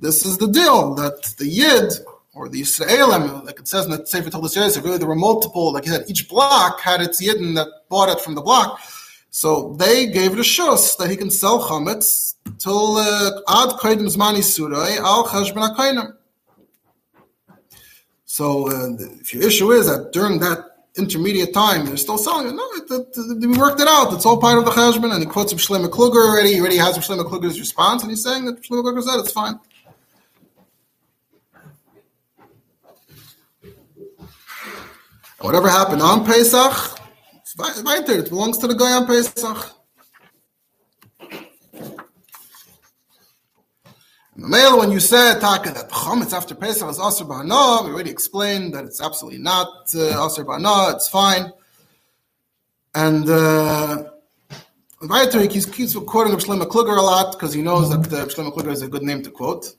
this 0.00 0.26
is 0.26 0.38
the 0.38 0.48
deal 0.48 0.94
that 0.94 1.22
the 1.38 1.46
yid 1.46 1.92
or 2.38 2.48
the 2.48 2.60
Israelim, 2.60 3.44
like 3.44 3.58
it 3.58 3.66
says 3.66 3.84
in 3.84 3.90
the 3.90 4.06
Sefer 4.06 4.30
Toldot 4.30 4.54
Yosef, 4.54 4.84
really 4.84 4.98
there 4.98 5.08
were 5.08 5.16
multiple, 5.16 5.72
like 5.72 5.84
he 5.84 5.90
said, 5.90 6.04
each 6.08 6.28
block 6.28 6.80
had 6.80 7.00
its 7.00 7.20
yidden 7.20 7.56
that 7.56 7.66
bought 7.88 8.08
it 8.08 8.20
from 8.20 8.34
the 8.36 8.40
block. 8.40 8.80
So 9.30 9.74
they 9.74 10.06
gave 10.06 10.32
it 10.32 10.38
a 10.38 10.42
shus 10.42 10.96
that 10.98 11.10
he 11.10 11.16
can 11.16 11.30
sell 11.30 11.58
chametz 11.68 12.34
till 12.58 12.96
uh, 12.96 13.40
ad 13.62 13.70
koidim 13.80 14.08
zmani 14.14 14.42
surai 14.52 14.98
al 14.98 15.26
cheshbon 15.26 15.64
akainim. 15.68 16.14
So 18.24 18.68
uh, 18.68 18.96
if 19.20 19.34
your 19.34 19.42
issue 19.42 19.72
is 19.72 19.86
that 19.86 20.12
during 20.12 20.38
that 20.38 20.60
intermediate 20.96 21.52
time 21.52 21.86
they're 21.86 21.96
still 21.96 22.18
selling 22.18 22.46
it, 22.48 22.54
no, 22.54 22.66
it, 22.78 22.90
it, 22.90 23.06
it, 23.16 23.48
we 23.52 23.58
worked 23.58 23.80
it 23.80 23.88
out. 23.88 24.12
It's 24.12 24.24
all 24.24 24.40
part 24.40 24.58
of 24.58 24.64
the 24.64 24.70
cheshbon, 24.70 25.12
and 25.12 25.22
he 25.24 25.26
quotes 25.26 25.52
Shlomo 25.54 25.88
Kluger 25.88 26.22
already. 26.28 26.54
He 26.54 26.60
already 26.60 26.78
has 26.78 26.96
Shlomo 26.98 27.24
Kluger's 27.24 27.58
response, 27.58 28.02
and 28.02 28.10
he's 28.12 28.22
saying 28.22 28.44
that 28.46 28.62
Shlomo 28.62 28.84
Kluger 28.84 29.02
said 29.02 29.18
it's 29.18 29.32
fine. 29.32 29.58
Whatever 35.40 35.68
happened 35.68 36.02
on 36.02 36.24
Pesach, 36.24 36.98
it's 37.32 37.82
weiter. 37.84 38.18
It 38.18 38.28
belongs 38.28 38.58
to 38.58 38.66
the 38.66 38.74
guy 38.74 38.92
on 38.92 39.06
Pesach. 39.06 39.72
the 44.36 44.48
Male, 44.48 44.78
when 44.78 44.90
you 44.90 44.98
said 44.98 45.40
Taka 45.40 45.70
that 45.70 45.90
chametz 45.90 46.32
after 46.32 46.56
Pesach 46.56 46.88
is 46.90 46.98
aser 46.98 47.24
b'hana, 47.24 47.84
we 47.84 47.92
already 47.92 48.10
explained 48.10 48.74
that 48.74 48.84
it's 48.84 49.00
absolutely 49.00 49.38
not 49.38 49.68
uh, 49.94 50.26
aser 50.26 50.44
b'hana. 50.44 50.94
It's 50.94 51.08
fine. 51.08 51.52
And 52.96 53.28
uh, 53.30 54.10
weiter, 55.02 55.40
he 55.40 55.46
keeps, 55.46 55.66
keeps 55.66 55.94
quoting 55.94 56.34
Shlomo 56.34 56.66
Kluger 56.66 56.98
a 56.98 57.00
lot 57.00 57.32
because 57.32 57.52
he 57.52 57.62
knows 57.62 57.90
that 57.90 58.12
uh, 58.12 58.26
Shlomo 58.26 58.52
Kluger 58.52 58.72
is 58.72 58.82
a 58.82 58.88
good 58.88 59.04
name 59.04 59.22
to 59.22 59.30
quote. 59.30 59.76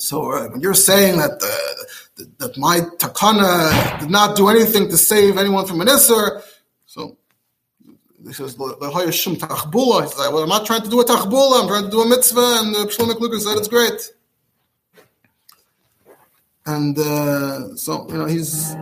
So 0.00 0.32
uh, 0.32 0.48
when 0.48 0.60
you're 0.60 0.74
saying 0.74 1.18
that 1.18 1.42
uh, 1.42 2.24
that 2.38 2.56
my 2.58 2.80
takana 2.98 4.00
did 4.00 4.10
not 4.10 4.36
do 4.36 4.48
anything 4.48 4.88
to 4.88 4.96
save 4.96 5.36
anyone 5.36 5.66
from 5.66 5.80
an 5.80 5.88
isser, 5.88 6.42
so 6.86 7.16
he 8.26 8.32
says 8.32 8.56
the 8.56 9.10
shum 9.12 9.36
tachbula. 9.36 10.02
He 10.02 10.08
says, 10.08 10.18
well, 10.32 10.42
I'm 10.42 10.48
not 10.48 10.66
trying 10.66 10.82
to 10.82 10.90
do 10.90 11.00
a 11.00 11.04
tachbula. 11.04 11.62
I'm 11.62 11.68
trying 11.68 11.84
to 11.84 11.90
do 11.90 12.00
a 12.00 12.08
mitzvah, 12.08 12.60
and 12.60 12.74
the 12.74 12.78
Shlomo 12.86 13.12
Kluger 13.12 13.40
said 13.40 13.56
it's 13.58 13.68
great. 13.68 14.12
And 16.66 16.98
uh, 16.98 17.74
so 17.76 18.06
you 18.10 18.18
know 18.18 18.26
he's 18.26 18.76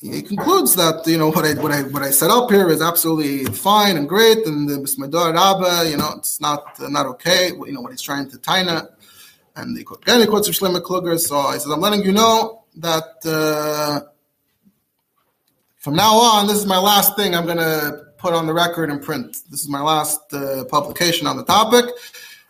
he 0.00 0.22
concludes 0.22 0.76
that 0.76 1.06
you 1.06 1.18
know 1.18 1.30
what 1.30 1.44
I 1.44 1.54
what 1.54 1.72
I 1.72 1.82
what 1.82 2.02
I 2.02 2.10
set 2.10 2.30
up 2.30 2.50
here 2.50 2.68
is 2.68 2.80
absolutely 2.80 3.44
fine 3.46 3.96
and 3.96 4.08
great, 4.08 4.46
and 4.46 4.68
the 4.68 4.78
Bismadar 4.78 5.34
Rabba, 5.34 5.88
you 5.90 5.96
know, 5.96 6.14
it's 6.16 6.40
not 6.40 6.80
uh, 6.80 6.88
not 6.88 7.06
okay. 7.06 7.48
You 7.48 7.72
know 7.72 7.80
what 7.80 7.92
he's 7.92 8.02
trying 8.02 8.30
to 8.30 8.38
taina 8.38 8.88
and 9.58 9.76
the 9.76 9.84
again 10.02 10.20
he 10.20 10.26
quotes 10.26 10.48
Shlomo 10.48 10.80
Kluger. 10.80 11.18
So 11.18 11.36
I 11.36 11.58
said, 11.58 11.72
I'm 11.72 11.80
letting 11.80 12.04
you 12.04 12.12
know 12.12 12.64
that 12.76 13.08
uh, 13.26 14.00
from 15.76 15.96
now 15.96 16.14
on, 16.14 16.46
this 16.46 16.56
is 16.56 16.66
my 16.66 16.78
last 16.78 17.16
thing 17.16 17.34
I'm 17.34 17.44
going 17.44 17.58
to 17.58 18.04
put 18.18 18.34
on 18.34 18.46
the 18.46 18.54
record 18.54 18.90
and 18.90 19.02
print. 19.02 19.36
This 19.50 19.60
is 19.60 19.68
my 19.68 19.80
last 19.80 20.20
uh, 20.32 20.64
publication 20.64 21.26
on 21.26 21.36
the 21.36 21.44
topic, 21.44 21.86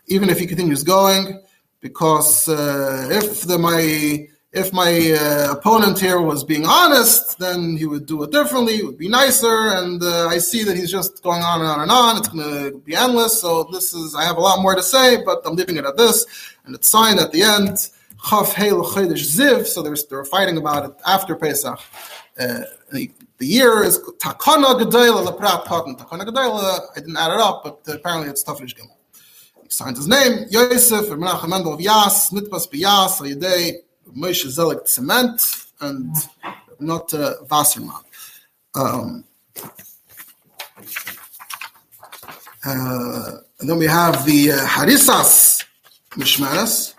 even 0.07 0.29
if 0.29 0.39
he 0.39 0.45
continues 0.45 0.83
going, 0.83 1.41
because 1.79 2.47
uh, 2.47 3.07
if 3.11 3.41
the 3.41 3.57
my 3.57 4.27
if 4.51 4.73
my 4.73 5.11
uh, 5.11 5.51
opponent 5.51 5.99
here 5.99 6.19
was 6.19 6.43
being 6.43 6.65
honest, 6.65 7.37
then 7.37 7.77
he 7.77 7.85
would 7.85 8.07
do 8.07 8.23
it 8.23 8.31
differently. 8.31 8.77
It 8.77 8.85
would 8.85 8.97
be 8.97 9.07
nicer. 9.07 9.69
And 9.77 10.01
uh, 10.01 10.27
I 10.27 10.39
see 10.39 10.63
that 10.63 10.75
he's 10.75 10.91
just 10.91 11.21
going 11.21 11.43
on 11.43 11.61
and 11.61 11.69
on 11.69 11.81
and 11.81 11.91
on. 11.91 12.17
It's 12.17 12.29
going 12.29 12.71
to 12.71 12.77
be 12.79 12.95
endless. 12.95 13.39
So 13.39 13.65
this 13.65 13.93
is, 13.93 14.15
I 14.15 14.23
have 14.23 14.37
a 14.37 14.41
lot 14.41 14.61
more 14.61 14.73
to 14.73 14.81
say, 14.81 15.23
but 15.23 15.41
I'm 15.45 15.55
leaving 15.55 15.77
it 15.77 15.85
at 15.85 15.97
this. 15.97 16.25
And 16.65 16.73
it's 16.73 16.89
signed 16.89 17.19
at 17.19 17.31
the 17.31 17.43
end, 17.43 17.77
Chaf 18.27 18.53
Heil 18.53 18.83
Ziv. 18.83 19.67
So 19.67 19.83
they're, 19.83 20.25
fighting 20.25 20.57
about 20.57 20.85
it 20.85 20.95
after 21.05 21.35
Pesach. 21.35 21.79
Uh, 22.39 22.61
the, 22.91 23.11
the, 23.37 23.45
year 23.45 23.83
is 23.83 23.99
Takana 24.17 24.79
Gedela 24.79 25.27
Leprat 25.27 25.65
Cotton. 25.65 25.95
Takana 25.95 26.25
Gedela, 26.25 26.79
I 26.95 26.99
didn't 26.99 27.17
add 27.17 27.33
it 27.33 27.39
up, 27.39 27.63
but 27.63 27.93
apparently 27.93 28.29
it's 28.29 28.43
Tafrish 28.43 28.75
Gimel. 28.75 28.95
He 29.61 29.69
signs 29.69 29.97
his 29.97 30.07
name, 30.07 30.45
Yosef, 30.49 31.05
Menachem 31.09 31.49
Mendel 31.49 31.73
of 31.73 31.81
Yas, 31.81 32.31
Nitpas 32.31 32.67
Biyas, 32.69 33.21
Moshe 34.15 34.47
Zelig 34.47 34.87
Cement 34.87 35.41
and 35.81 36.15
not 36.79 37.13
uh, 37.13 37.35
Wasserman. 37.49 37.91
Um, 38.75 39.23
uh, 42.65 43.31
and 43.59 43.69
then 43.69 43.77
we 43.77 43.85
have 43.85 44.25
the 44.25 44.51
uh, 44.51 44.57
Harisas 44.65 45.65
Mishmeres. 46.11 46.93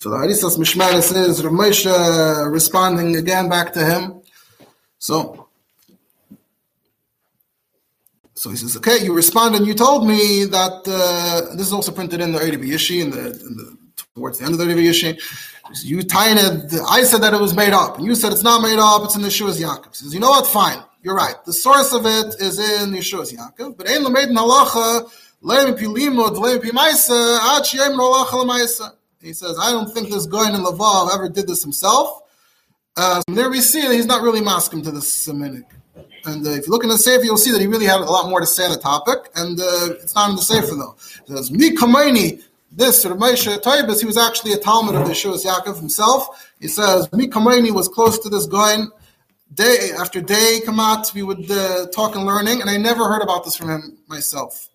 So 0.00 0.10
the 0.10 0.16
Harisas 0.16 0.58
Mishmeres 0.58 1.14
is 1.16 1.44
Rav 1.44 1.52
Moshe 1.52 2.52
responding 2.52 3.16
again 3.16 3.48
back 3.48 3.72
to 3.74 3.84
him. 3.84 4.22
So, 4.98 5.48
so 8.34 8.50
he 8.50 8.56
says, 8.56 8.76
okay, 8.78 9.04
you 9.04 9.14
responded 9.14 9.58
and 9.58 9.66
you 9.66 9.74
told 9.74 10.06
me 10.06 10.44
that, 10.44 10.82
uh, 10.86 11.54
this 11.54 11.66
is 11.68 11.72
also 11.72 11.92
printed 11.92 12.20
in 12.20 12.32
the 12.32 12.38
Erev 12.38 12.62
Yishi, 12.66 13.00
in 13.02 13.10
the, 13.10 13.30
in 13.30 13.56
the 13.56 13.76
towards 14.14 14.38
the 14.38 14.44
end 14.46 14.54
of 14.54 14.58
the 14.58 14.64
Erev 14.64 14.82
Yishi. 14.82 15.18
You 15.82 16.00
it. 16.00 16.80
I 16.88 17.02
said 17.02 17.22
that 17.22 17.34
it 17.34 17.40
was 17.40 17.54
made 17.54 17.72
up. 17.72 18.00
You 18.00 18.14
said 18.14 18.32
it's 18.32 18.42
not 18.42 18.62
made 18.62 18.78
up, 18.78 19.04
it's 19.04 19.16
in 19.16 19.22
the 19.22 19.28
Yeshua's 19.28 19.60
Yaakov. 19.60 19.88
He 19.88 19.94
says, 19.94 20.14
you 20.14 20.20
know 20.20 20.30
what? 20.30 20.46
Fine. 20.46 20.82
You're 21.02 21.14
right. 21.16 21.34
The 21.44 21.52
source 21.52 21.92
of 21.92 22.06
it 22.06 22.40
is 22.40 22.58
in 22.58 22.90
Yeshua's 22.92 23.32
Yaakov. 23.32 23.76
But 23.76 23.88
Ein 23.88 24.04
Lamed 24.04 24.36
Halacha, 24.36 25.10
Leim 25.42 25.78
Pilimud, 25.78 26.36
Leim 26.36 26.58
Pimaisa, 26.58 27.38
Ach 27.42 27.74
Yem 27.74 27.96
Halacha 27.96 28.44
Lamaisa. 28.44 28.92
He 29.20 29.32
says, 29.32 29.56
I 29.60 29.72
don't 29.72 29.92
think 29.92 30.10
this 30.10 30.26
guy 30.26 30.48
in 30.48 30.54
Lavav 30.56 31.14
ever 31.14 31.28
did 31.28 31.46
this 31.46 31.62
himself. 31.62 32.22
Uh, 32.96 33.22
there 33.28 33.50
we 33.50 33.60
see 33.60 33.82
that 33.82 33.92
he's 33.92 34.06
not 34.06 34.22
really 34.22 34.40
masking 34.40 34.82
to 34.82 34.90
the 34.90 35.02
Semitic. 35.02 35.64
And 36.24 36.46
uh, 36.46 36.50
if 36.50 36.66
you 36.66 36.72
look 36.72 36.82
in 36.82 36.90
the 36.90 36.98
Sefer, 36.98 37.24
you'll 37.24 37.36
see 37.36 37.52
that 37.52 37.60
he 37.60 37.66
really 37.66 37.86
had 37.86 38.00
a 38.00 38.04
lot 38.04 38.28
more 38.28 38.40
to 38.40 38.46
say 38.46 38.64
on 38.64 38.72
the 38.72 38.78
topic. 38.78 39.30
And 39.34 39.60
uh, 39.60 39.94
it's 40.02 40.14
not 40.14 40.30
in 40.30 40.36
the 40.36 40.42
Sefer, 40.42 40.74
though. 40.74 40.96
Says, 41.26 41.50
Mi 41.50 41.70
Kamaini, 41.70 42.42
this 42.70 43.04
Rav 43.06 43.16
Moshe 43.18 43.62
Taubes, 43.62 44.00
he 44.00 44.06
was 44.06 44.18
actually 44.18 44.52
a 44.52 44.58
Talmud 44.58 44.94
of 44.94 45.06
the 45.06 45.12
Yeshua's 45.12 45.44
Yaakov 45.44 45.78
himself. 45.78 46.50
He 46.60 46.68
says, 46.68 47.10
Mi 47.12 47.28
Kamaini 47.28 47.72
was 47.72 47.88
close 47.88 48.18
to 48.20 48.28
this 48.28 48.46
guy. 48.46 48.76
Day 49.54 49.90
after 49.98 50.20
day, 50.20 50.60
Kamat, 50.66 51.14
we 51.14 51.22
would 51.22 51.50
uh, 51.50 51.86
talk 51.86 52.16
and 52.16 52.26
learning, 52.26 52.60
and 52.60 52.68
I 52.68 52.76
never 52.76 53.04
heard 53.08 53.22
about 53.22 53.44
this 53.44 53.56
from 53.56 53.70
him 53.70 53.98
myself. 54.08 54.68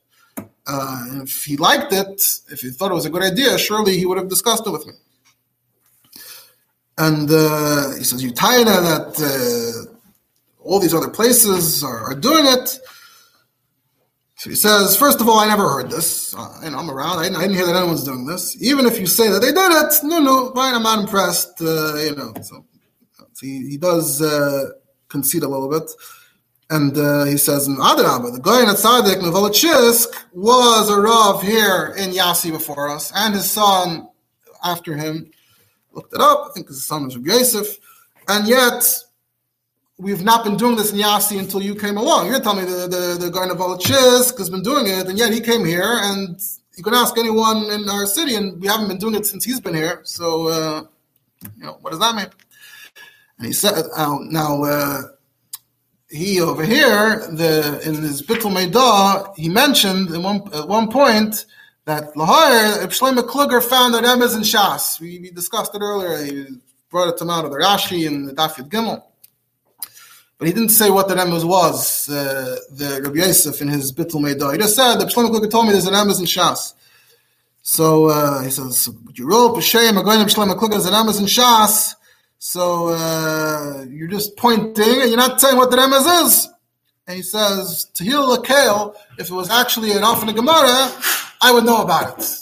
Uh, 0.66 1.22
if 1.24 1.44
he 1.44 1.58
liked 1.58 1.92
it, 1.92 2.24
if 2.50 2.62
he 2.62 2.70
thought 2.70 2.92
it 2.92 2.96
was 2.96 3.06
a 3.06 3.10
good 3.10 3.24
idea, 3.24 3.58
surely 3.58 3.98
he 3.98 4.06
would 4.06 4.18
have 4.18 4.30
discussed 4.30 4.66
it 4.66 4.72
with 4.72 4.88
me. 4.88 4.94
And 6.98 7.30
uh, 7.30 7.96
he 7.98 8.04
says, 8.04 8.24
Utaina, 8.24 8.66
that 8.66 9.88
uh, 9.90 9.94
all 10.64 10.80
these 10.80 10.94
other 10.94 11.10
places 11.10 11.84
are, 11.84 12.04
are 12.12 12.16
doing 12.16 12.46
it. 12.46 12.80
So 14.42 14.50
he 14.50 14.56
says, 14.56 14.98
first 14.98 15.22
of 15.22 15.30
all, 15.30 15.38
I 15.38 15.48
never 15.48 15.70
heard 15.70 15.92
this. 15.92 16.34
Uh, 16.34 16.62
I'm 16.64 16.90
around. 16.90 17.20
I 17.20 17.26
didn't, 17.26 17.36
I 17.36 17.42
didn't, 17.42 17.58
hear 17.58 17.68
that 17.68 17.76
anyone's 17.76 18.04
doing 18.04 18.26
this. 18.26 18.60
Even 18.60 18.88
if 18.88 19.00
you 19.00 19.06
say 19.06 19.30
that 19.30 19.40
they 19.40 19.52
did 19.52 19.72
it, 19.72 19.94
no, 20.04 20.18
no, 20.18 20.52
fine, 20.56 20.74
I'm 20.74 20.82
not 20.82 20.98
impressed. 20.98 21.62
Uh, 21.62 21.94
you 21.98 22.16
know, 22.16 22.34
so, 22.42 22.66
so 23.12 23.26
he, 23.40 23.70
he, 23.70 23.78
does 23.78 24.20
uh, 24.20 24.72
concede 25.10 25.44
a 25.44 25.48
little 25.48 25.70
bit. 25.70 25.92
And 26.72 26.98
uh, 26.98 27.26
he 27.26 27.38
says 27.38 27.68
in 27.68 27.76
Adarabba, 27.76 28.34
the 28.34 28.40
guy 28.42 28.62
in 28.62 28.68
Novolachivsk, 28.70 30.08
was 30.34 30.90
a 30.90 31.00
Rav 31.00 31.44
here 31.44 31.94
in 32.00 32.12
Yasi 32.12 32.50
before 32.50 32.90
us, 32.90 33.12
and 33.14 33.36
his 33.36 33.52
son 33.52 34.08
after 34.64 34.98
him. 34.98 35.30
Looked 35.92 36.16
it 36.16 36.20
up. 36.20 36.48
I 36.50 36.54
think 36.56 36.68
his 36.68 36.84
son 36.84 37.06
was 37.06 37.16
Yosef. 37.16 37.78
And 38.28 38.48
yet, 38.48 38.92
we've 40.02 40.24
not 40.24 40.44
been 40.44 40.58
doing 40.58 40.76
this 40.76 40.92
in 40.92 40.98
Yasi 40.98 41.38
until 41.38 41.62
you 41.62 41.76
came 41.76 41.98
along. 41.98 42.28
You're 42.28 42.42
telling 42.42 42.66
me 42.66 42.72
the 42.72 42.88
the, 42.88 43.26
the 43.26 43.30
Garden 43.30 43.56
of 43.56 43.84
has 43.86 44.50
been 44.50 44.64
doing 44.64 44.88
it, 44.88 45.08
and 45.08 45.18
yet 45.18 45.32
he 45.32 45.40
came 45.40 45.64
here, 45.64 46.00
and 46.10 46.40
you 46.76 46.84
can 46.84 46.94
ask 46.94 47.18
anyone 47.18 47.70
in 47.70 47.88
our 47.88 48.06
city, 48.06 48.36
and 48.36 48.60
we 48.60 48.68
haven't 48.68 48.88
been 48.88 48.98
doing 48.98 49.16
it 49.16 49.26
since 49.26 49.46
he's 49.46 49.60
been 49.60 49.76
here. 49.76 50.02
So, 50.04 50.48
uh, 50.48 50.84
you 51.58 51.66
know, 51.66 51.78
what 51.82 51.92
does 51.92 52.00
that 52.00 52.16
mean? 52.16 52.28
And 53.38 53.48
he 53.48 53.54
said, 53.54 53.84
uh, 53.96 54.18
now 54.24 54.64
uh, 54.64 55.02
he 56.10 56.42
over 56.42 56.64
here, 56.64 57.28
the 57.32 57.82
in 57.86 57.96
his 57.96 58.22
Bittul 58.22 58.52
Meidah, 58.52 59.36
he 59.38 59.50
mentioned 59.50 60.12
at 60.12 60.22
one 60.22 60.42
at 60.54 60.68
one 60.68 60.90
point 60.90 61.46
that 61.86 62.14
Lahar 62.16 62.84
Shlomo 62.88 63.22
Kluger 63.22 63.64
found 63.64 63.94
that 63.94 64.06
Em 64.06 64.22
is 64.22 64.36
in 64.36 64.42
Shas. 64.42 65.00
We, 65.00 65.20
we 65.20 65.32
discussed 65.32 65.76
it 65.76 65.82
earlier. 65.82 66.24
He 66.24 66.48
brought 66.90 67.10
it 67.10 67.18
to 67.18 67.30
out 67.30 67.46
of 67.46 67.52
the 67.52 67.58
Rashi 67.58 68.08
and 68.08 68.28
the 68.28 68.34
Dafyat 68.34 68.70
Gimel. 68.70 69.04
But 70.42 70.48
he 70.48 70.56
didn't 70.56 70.70
say 70.70 70.90
what 70.90 71.08
the 71.08 71.14
Remez 71.14 71.46
was, 71.46 72.10
uh, 72.10 72.58
the 72.72 73.00
Rabbi 73.04 73.20
Yosef 73.20 73.62
in 73.62 73.68
his 73.68 73.94
Bittul 73.94 74.22
Meidah. 74.22 74.54
He 74.54 74.58
just 74.58 74.76
said 74.76 74.96
the 74.96 75.06
Shlomo 75.06 75.30
Kluger 75.30 75.52
told 75.52 75.68
me 75.68 75.72
there's 75.72 75.86
an 75.86 75.94
in 75.94 76.26
Shas. 76.26 76.74
So 77.62 78.06
uh, 78.06 78.42
he 78.42 78.50
says, 78.50 78.90
you 79.14 79.30
wrote 79.30 79.56
B'Shem 79.56 80.02
Agoyim 80.02 80.24
Shlomo 80.24 80.56
Kluger 80.56 80.72
there's 80.72 80.88
an 80.88 80.94
in 80.96 81.28
Shas. 81.28 81.94
So 82.40 82.88
uh, 82.88 83.86
you're 83.88 84.08
just 84.08 84.36
pointing 84.36 85.02
and 85.02 85.10
you're 85.10 85.16
not 85.16 85.40
saying 85.40 85.58
what 85.58 85.70
the 85.70 85.78
remez 85.78 86.26
is. 86.26 86.50
And 87.06 87.18
he 87.18 87.22
says, 87.22 87.92
Tehil 87.94 88.36
Lakel, 88.36 88.96
if 89.20 89.30
it 89.30 89.34
was 89.36 89.52
actually 89.52 89.92
an 89.92 90.04
often 90.04 90.28
a 90.30 90.34
Gemara, 90.34 90.92
I 91.40 91.52
would 91.54 91.66
know 91.66 91.84
about 91.84 92.18
it. 92.18 92.36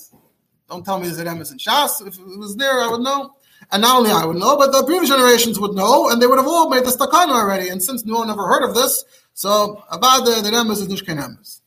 Don't 0.69 0.85
tell 0.85 1.01
me 1.01 1.07
there's 1.07 1.19
an 1.19 1.27
remez 1.27 1.51
in 1.51 1.57
Shas. 1.57 2.07
If 2.07 2.17
it 2.17 2.39
was 2.39 2.55
there, 2.55 2.79
I 2.79 2.87
would 2.87 3.01
know. 3.01 3.35
And 3.71 3.83
not 3.83 3.97
only 3.99 4.11
I 4.11 4.25
would 4.25 4.37
know, 4.37 4.57
but 4.57 4.71
the 4.71 4.83
previous 4.83 5.09
generations 5.09 5.59
would 5.59 5.75
know, 5.75 6.09
and 6.09 6.21
they 6.21 6.25
would 6.25 6.39
have 6.39 6.47
all 6.47 6.69
made 6.69 6.85
the 6.85 6.91
stakana 6.91 7.33
already. 7.33 7.69
And 7.69 7.81
since 7.83 8.03
no 8.03 8.17
one 8.17 8.29
ever 8.29 8.47
heard 8.47 8.67
of 8.67 8.73
this, 8.73 9.03
so 9.33 9.83
about 9.91 10.25
the, 10.25 10.41
the 10.41 10.71
is 10.71 10.87
nishkein 10.87 11.17
remez. 11.17 11.61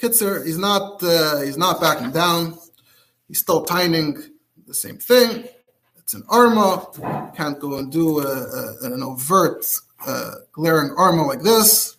Kitzer, 0.00 0.46
he's 0.46 0.58
not 0.58 1.02
uh, 1.02 1.40
he's 1.42 1.58
not 1.58 1.80
backing 1.80 2.10
down. 2.10 2.58
He's 3.26 3.38
still 3.38 3.64
tining 3.64 4.16
the 4.66 4.74
same 4.74 4.96
thing. 4.96 5.46
It's 5.98 6.14
an 6.14 6.24
arma. 6.28 6.86
Can't 7.36 7.60
go 7.60 7.76
and 7.76 7.92
do 7.92 8.20
a, 8.20 8.76
a, 8.82 8.92
an 8.92 9.02
overt, 9.02 9.66
uh, 10.06 10.32
glaring 10.52 10.94
arma 10.96 11.26
like 11.26 11.42
this. 11.42 11.96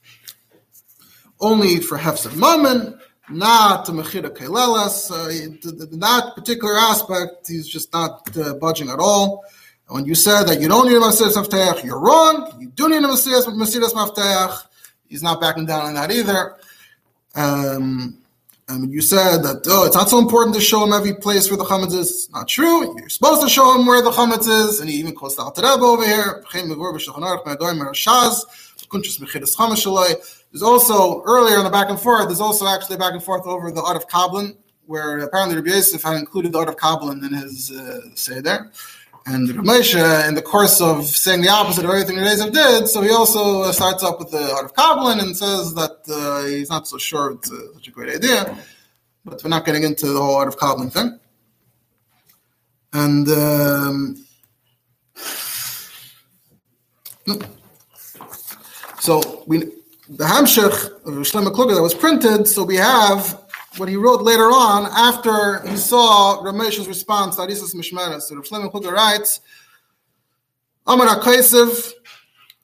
Only 1.40 1.80
for 1.80 1.98
hefset 1.98 2.36
mammon, 2.36 2.99
not 3.30 3.86
mechira 3.88 4.30
kelelas. 4.30 5.12
Uh, 5.12 5.28
that 5.98 6.32
particular 6.36 6.78
aspect, 6.78 7.48
he's 7.48 7.68
just 7.68 7.92
not 7.94 8.36
uh, 8.38 8.54
budging 8.56 8.90
at 8.90 9.00
all. 9.00 9.44
When 9.88 10.06
you 10.06 10.14
said 10.14 10.44
that 10.44 10.62
you 10.62 10.68
don't 10.68 10.88
need 10.88 10.98
a 10.98 11.00
Mesiras 11.00 11.34
Mafteach, 11.34 11.84
you're 11.84 12.00
wrong. 12.00 12.56
You 12.60 12.70
do 12.70 12.90
need 12.90 13.04
a 13.04 13.08
Mesiras 13.08 13.46
Mafteach. 13.46 14.66
He's 15.08 15.24
not 15.24 15.42
backing 15.42 15.66
down 15.66 15.86
on 15.86 15.94
that 15.96 16.12
either. 16.12 16.56
Um, 17.34 18.20
you 18.88 19.02
said 19.02 19.38
that 19.38 19.64
oh, 19.68 19.86
it's 19.86 19.96
not 19.96 20.10
so 20.10 20.20
important 20.20 20.56
to 20.56 20.62
show 20.62 20.84
him 20.84 20.94
every 20.94 21.16
place 21.16 21.50
where 21.50 21.58
the 21.58 21.64
chametz 21.64 21.88
is. 21.88 22.12
It's 22.12 22.30
not 22.30 22.48
true. 22.48 22.96
You're 23.00 23.10
supposed 23.10 23.42
to 23.42 23.50
show 23.50 23.76
him 23.76 23.88
where 23.88 24.04
the 24.04 24.12
chametz 24.12 24.48
is, 24.48 24.80
and 24.80 24.88
he 24.88 24.98
even 24.98 25.16
quotes 25.16 25.36
the 25.36 25.42
Alter 25.42 25.66
over 25.66 26.06
here. 26.06 26.44
There's 30.52 30.64
also 30.64 31.22
earlier 31.24 31.58
in 31.58 31.64
the 31.64 31.70
back 31.70 31.90
and 31.90 32.00
forth. 32.00 32.28
There's 32.28 32.42
also 32.42 32.68
actually 32.68 32.98
back 32.98 33.14
and 33.14 33.24
forth 33.24 33.46
over 33.46 33.72
the 33.72 33.84
art 33.84 33.96
of 33.96 34.08
Kabbalah, 34.08 34.54
where 34.86 35.20
apparently 35.20 35.56
Rabbi 35.56 35.70
Yosef 35.70 36.02
had 36.02 36.18
included 36.18 36.54
the 36.54 36.60
art 36.60 36.70
of 36.70 36.78
Kabbalah 36.78 37.12
in 37.12 37.34
his 37.34 37.72
uh, 37.72 38.02
say 38.16 38.42
there. 38.42 38.72
And 39.28 39.50
Moshe, 39.50 40.28
in 40.28 40.34
the 40.34 40.42
course 40.42 40.82
of 40.82 41.06
saying 41.06 41.42
the 41.42 41.50
opposite 41.50 41.86
of 41.86 41.92
everything 41.92 42.16
Rezev 42.16 42.52
did, 42.52 42.88
so 42.88 43.02
he 43.02 43.12
also 43.12 43.62
uh, 43.62 43.72
starts 43.72 44.04
up 44.04 44.18
with 44.18 44.32
the 44.32 44.52
art 44.54 44.66
of 44.66 44.74
Kabbalah 44.74 45.20
and 45.20 45.38
says 45.38 45.76
that 45.76 46.00
uh, 46.10 46.48
he's 46.48 46.70
not 46.70 46.88
so 46.88 46.98
sure 46.98 47.34
it's 47.34 47.52
uh, 47.52 47.74
such 47.76 47.88
a 47.90 47.92
great 47.92 48.16
idea. 48.16 48.58
But 49.24 49.44
we're 49.44 49.52
not 49.52 49.66
getting 49.66 49.84
into 49.84 50.08
the 50.08 50.20
whole 50.20 50.36
art 50.36 50.48
of 50.48 50.58
Kabbalah 50.58 50.90
thing. 50.90 51.20
And 52.92 53.30
um, 53.30 54.26
so 59.00 59.44
we 59.46 59.72
the 60.10 60.24
Hamshech 60.24 60.86
of 61.06 61.14
Shlomo 61.24 61.54
Kluger 61.54 61.76
that 61.76 61.84
was 61.84 61.94
printed, 61.94 62.48
so 62.48 62.64
we 62.64 62.78
have 62.78 63.40
what 63.78 63.88
he 63.88 63.96
wrote 63.96 64.24
later 64.24 64.46
on 64.46 64.88
after 64.92 65.62
he 65.68 65.78
saw 65.78 66.42
Ramesh's 66.42 66.88
response 66.88 67.36
to 67.36 67.44
Arisus 67.44 67.76
Mishmeres. 67.76 68.24
So 68.24 68.36
Shlomo 68.38 68.72
Kluger 68.72 68.92
writes, 68.92 69.40
Amar 70.88 71.06
HaKaisev, 71.08 71.94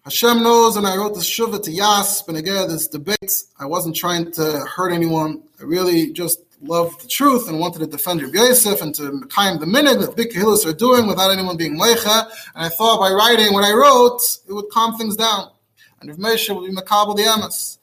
Hashem 0.04 0.42
knows, 0.42 0.76
and 0.76 0.88
I 0.88 0.98
wrote 0.98 1.14
this 1.14 1.30
shuvah 1.30 1.62
to 1.62 1.72
Yas, 1.72 2.24
but 2.24 2.36
again, 2.36 2.68
this 2.68 2.88
debate, 2.88 3.44
I 3.60 3.66
wasn't 3.68 3.96
trying 3.96 4.32
to 4.32 4.66
hurt 4.66 4.92
anyone. 4.92 5.44
I 5.60 5.66
really 5.66 6.14
just 6.14 6.40
loved 6.62 7.04
the 7.04 7.08
truth 7.08 7.48
and 7.48 7.60
wanted 7.60 7.80
to 7.80 7.88
defend 7.88 8.24
Rabbi 8.24 8.40
Yosef 8.40 8.82
and 8.82 8.96
to 8.96 9.22
time 9.30 9.60
the 9.60 9.68
minute 9.68 10.00
that 10.00 10.16
big 10.16 10.32
kahillas 10.32 10.66
are 10.66 10.74
doing 10.74 11.06
without 11.06 11.30
anyone 11.30 11.58
being 11.58 11.78
meicha. 11.78 12.24
And 12.56 12.66
I 12.66 12.70
thought 12.70 13.00
by 13.00 13.12
writing 13.12 13.54
what 13.54 13.64
I 13.64 13.74
wrote, 13.74 14.22
it 14.48 14.54
would 14.54 14.70
calm 14.70 14.98
things 14.98 15.16
down. 15.16 15.52
And 16.02 16.10
Rav 16.10 16.18
Moshe 16.18 16.56
would 16.56 16.70
be 16.70 16.76
makabel 16.76 17.16
the 17.16 17.24
emes. 17.24 17.78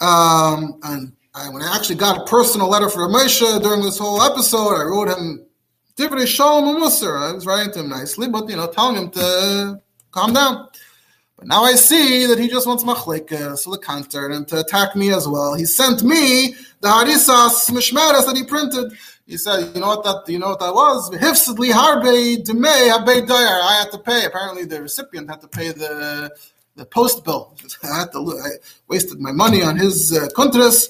Um, 0.00 0.78
and 0.82 1.12
I, 1.34 1.48
when 1.48 1.62
I 1.62 1.74
actually 1.74 1.96
got 1.96 2.20
a 2.20 2.24
personal 2.24 2.68
letter 2.68 2.88
from 2.88 3.12
Moshe 3.12 3.62
during 3.62 3.82
this 3.82 3.98
whole 3.98 4.22
episode, 4.22 4.74
I 4.74 4.84
wrote 4.84 5.08
him 5.08 5.44
Divrei 5.96 6.26
Shalom 6.26 6.82
Musar. 6.82 7.30
I 7.30 7.32
was 7.32 7.46
writing 7.46 7.72
to 7.74 7.80
him 7.80 7.88
nicely, 7.88 8.28
but 8.28 8.48
you 8.48 8.56
know, 8.56 8.66
telling 8.66 8.96
him 8.96 9.10
to 9.10 9.80
calm 10.10 10.32
down. 10.32 10.68
But 11.36 11.46
now 11.46 11.64
I 11.64 11.74
see 11.74 12.26
that 12.26 12.38
he 12.38 12.48
just 12.48 12.66
wants 12.66 12.82
the 12.82 13.78
counter, 13.78 14.30
and 14.30 14.46
to 14.48 14.60
attack 14.60 14.96
me 14.96 15.12
as 15.12 15.26
well. 15.28 15.54
He 15.54 15.64
sent 15.64 16.02
me 16.02 16.54
the 16.80 16.88
harisas 16.88 17.68
mishmeres 17.70 18.26
that 18.26 18.36
he 18.36 18.44
printed. 18.44 18.92
He 19.26 19.36
said, 19.36 19.74
"You 19.74 19.80
know 19.80 19.88
what 19.88 20.04
that? 20.04 20.32
You 20.32 20.38
know 20.38 20.50
what 20.50 20.60
that 20.60 20.74
was? 20.74 21.10
Hifsidli 21.10 21.72
harbe 21.72 22.44
demei 22.44 22.90
habe 22.90 23.30
I 23.30 23.78
had 23.80 23.90
to 23.92 23.98
pay. 23.98 24.24
Apparently, 24.24 24.64
the 24.64 24.82
recipient 24.82 25.28
had 25.30 25.40
to 25.40 25.48
pay 25.48 25.72
the 25.72 26.30
the 26.76 26.84
post 26.84 27.24
bill. 27.24 27.56
I 27.82 28.00
had 28.00 28.12
to. 28.12 28.40
I 28.42 28.50
wasted 28.88 29.20
my 29.20 29.32
money 29.32 29.62
on 29.62 29.76
his 29.76 30.16
uh, 30.16 30.28
contras 30.36 30.88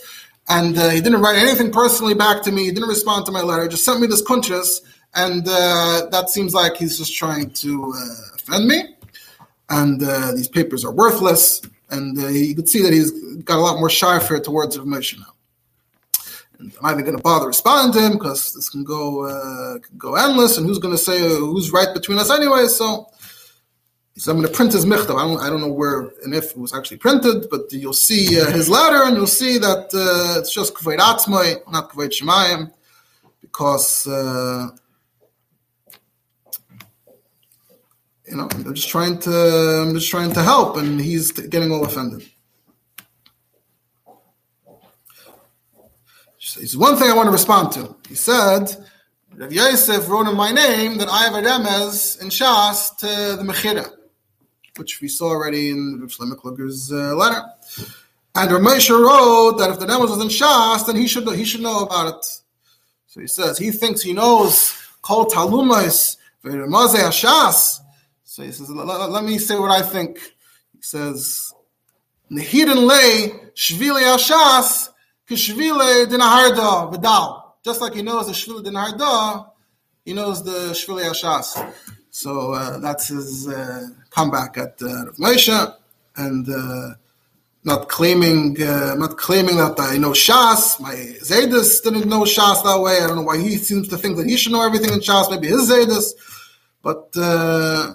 and 0.48 0.76
uh, 0.76 0.90
he 0.90 1.00
didn't 1.00 1.20
write 1.20 1.36
anything 1.36 1.70
personally 1.70 2.14
back 2.14 2.42
to 2.42 2.52
me. 2.52 2.64
He 2.64 2.72
didn't 2.72 2.88
respond 2.88 3.26
to 3.26 3.32
my 3.32 3.42
letter. 3.42 3.68
Just 3.68 3.84
sent 3.84 4.00
me 4.00 4.06
this 4.06 4.22
contras, 4.22 4.80
and 5.14 5.46
uh, 5.46 6.06
that 6.10 6.30
seems 6.30 6.54
like 6.54 6.76
he's 6.76 6.98
just 6.98 7.14
trying 7.14 7.50
to 7.50 7.94
uh, 7.96 8.34
offend 8.34 8.66
me. 8.66 8.82
And 9.70 10.02
uh, 10.02 10.32
these 10.32 10.48
papers 10.48 10.84
are 10.84 10.92
worthless. 10.92 11.62
And 11.90 12.18
uh, 12.18 12.28
you 12.28 12.54
could 12.54 12.68
see 12.68 12.82
that 12.82 12.92
he's 12.92 13.10
got 13.44 13.58
a 13.58 13.60
lot 13.60 13.78
more 13.78 13.90
fear 13.90 14.40
towards 14.40 14.78
Rav 14.78 14.86
now. 14.86 15.02
And 16.58 16.72
I'm 16.76 16.82
not 16.82 16.92
even 16.92 17.04
going 17.04 17.16
to 17.16 17.22
bother 17.22 17.46
responding 17.46 17.92
to 17.92 18.06
him 18.06 18.12
because 18.14 18.54
this 18.54 18.70
can 18.70 18.84
go 18.84 19.78
can 19.78 19.98
go 19.98 20.14
endless, 20.16 20.58
and 20.58 20.66
who's 20.66 20.78
going 20.78 20.94
to 20.94 21.02
say 21.02 21.18
who's 21.20 21.70
right 21.70 21.92
between 21.94 22.18
us 22.18 22.30
anyway? 22.30 22.66
So 22.66 23.08
so 24.16 24.30
I'm 24.30 24.38
going 24.38 24.48
to 24.48 24.54
print 24.54 24.72
his 24.72 24.84
michtav. 24.84 25.16
I 25.16 25.26
don't, 25.26 25.40
I 25.40 25.48
don't 25.48 25.60
know 25.60 25.72
where 25.72 26.10
and 26.22 26.34
if 26.34 26.50
it 26.50 26.58
was 26.58 26.74
actually 26.74 26.98
printed, 26.98 27.48
but 27.50 27.72
you'll 27.72 27.94
see 27.94 28.38
uh, 28.40 28.50
his 28.50 28.68
letter, 28.68 29.04
and 29.04 29.16
you'll 29.16 29.26
see 29.26 29.56
that 29.58 29.86
uh, 29.94 30.38
it's 30.38 30.52
just 30.52 30.74
kavod 30.74 30.98
atzmai, 30.98 31.60
not 31.70 31.90
kavod 31.90 32.10
shemayim, 32.10 32.70
because 33.40 34.06
uh, 34.06 34.68
you 38.28 38.36
know 38.36 38.48
I'm 38.50 38.74
just 38.74 38.90
trying 38.90 39.18
to 39.20 39.30
I'm 39.86 39.94
just 39.94 40.10
trying 40.10 40.32
to 40.32 40.42
help, 40.42 40.76
and 40.76 41.00
he's 41.00 41.32
getting 41.32 41.72
all 41.72 41.84
offended. 41.84 42.28
It's 46.58 46.76
one 46.76 46.96
thing 46.96 47.10
I 47.10 47.14
want 47.14 47.28
to 47.28 47.32
respond 47.32 47.72
to. 47.72 47.96
He 48.08 48.14
said. 48.14 48.76
Rav 49.34 49.50
Yosef 49.50 50.10
wrote 50.10 50.28
in 50.28 50.36
my 50.36 50.52
name 50.52 50.98
that 50.98 51.08
I 51.08 51.22
have 51.22 51.32
a 51.32 51.40
remez 51.40 52.20
in 52.20 52.28
Shas 52.28 52.94
to 52.98 53.06
the 53.36 53.42
Mechira 53.42 53.90
which 54.76 55.00
we 55.00 55.08
saw 55.08 55.26
already 55.26 55.70
in 55.70 56.06
Shlomo 56.08 56.34
Kluger's 56.34 56.92
uh, 56.92 57.14
letter. 57.14 57.42
And 58.34 58.50
Ramesh 58.50 58.88
wrote 58.90 59.58
that 59.58 59.70
if 59.70 59.78
the 59.78 59.86
Nemes 59.86 60.10
was 60.10 60.22
in 60.22 60.28
Shas, 60.28 60.86
then 60.86 60.96
he 60.96 61.06
should 61.06 61.28
he 61.34 61.44
should 61.44 61.60
know 61.60 61.80
about 61.80 62.14
it. 62.14 62.24
So 63.06 63.20
he 63.20 63.26
says 63.26 63.58
he 63.58 63.70
thinks 63.70 64.02
he 64.02 64.12
knows 64.14 64.74
Kol 65.02 65.26
Talumais 65.26 66.16
V'Ramaze 66.44 66.96
Hashas. 66.96 67.80
So 68.24 68.42
he 68.42 68.50
says, 68.50 68.70
let, 68.70 69.24
me 69.24 69.36
say 69.36 69.58
what 69.58 69.70
I 69.70 69.82
think. 69.82 70.16
He 70.72 70.80
says, 70.80 71.52
Nehidin 72.30 72.86
lay 72.86 73.28
Shvile 73.54 74.00
Hashas 74.00 74.88
Kishvile 75.28 76.06
Dinaharda 76.06 76.90
Vidal. 76.90 77.56
Just 77.62 77.82
like 77.82 77.94
he 77.94 78.00
knows 78.00 78.26
the 78.26 78.32
Shvile 78.32 78.64
Dinaharda, 78.64 79.50
he 80.04 80.14
knows 80.14 80.42
the 80.42 80.70
Shvile 80.72 81.10
Hashas. 81.10 81.74
So 82.14 82.52
uh, 82.52 82.76
that's 82.78 83.08
his 83.08 83.48
uh, 83.48 83.88
comeback 84.10 84.58
at 84.58 84.76
uh, 84.82 85.06
Rav 85.06 85.16
Moshe, 85.16 85.74
and 86.16 86.46
uh, 86.46 86.90
not 87.64 87.88
claiming 87.88 88.62
uh, 88.62 88.94
not 88.96 89.16
claiming 89.16 89.56
that 89.56 89.80
I 89.80 89.96
know 89.96 90.10
Shas. 90.10 90.78
My 90.78 90.94
Zaydis 90.94 91.82
didn't 91.82 92.10
know 92.10 92.24
Shas 92.24 92.62
that 92.64 92.78
way. 92.82 92.98
I 93.00 93.06
don't 93.06 93.16
know 93.16 93.22
why 93.22 93.38
he 93.38 93.56
seems 93.56 93.88
to 93.88 93.96
think 93.96 94.18
that 94.18 94.26
he 94.26 94.36
should 94.36 94.52
know 94.52 94.62
everything 94.62 94.92
in 94.92 95.00
Shas. 95.00 95.30
Maybe 95.30 95.48
his 95.48 95.70
Zaydis, 95.70 96.12
but 96.82 97.08
uh, 97.16 97.94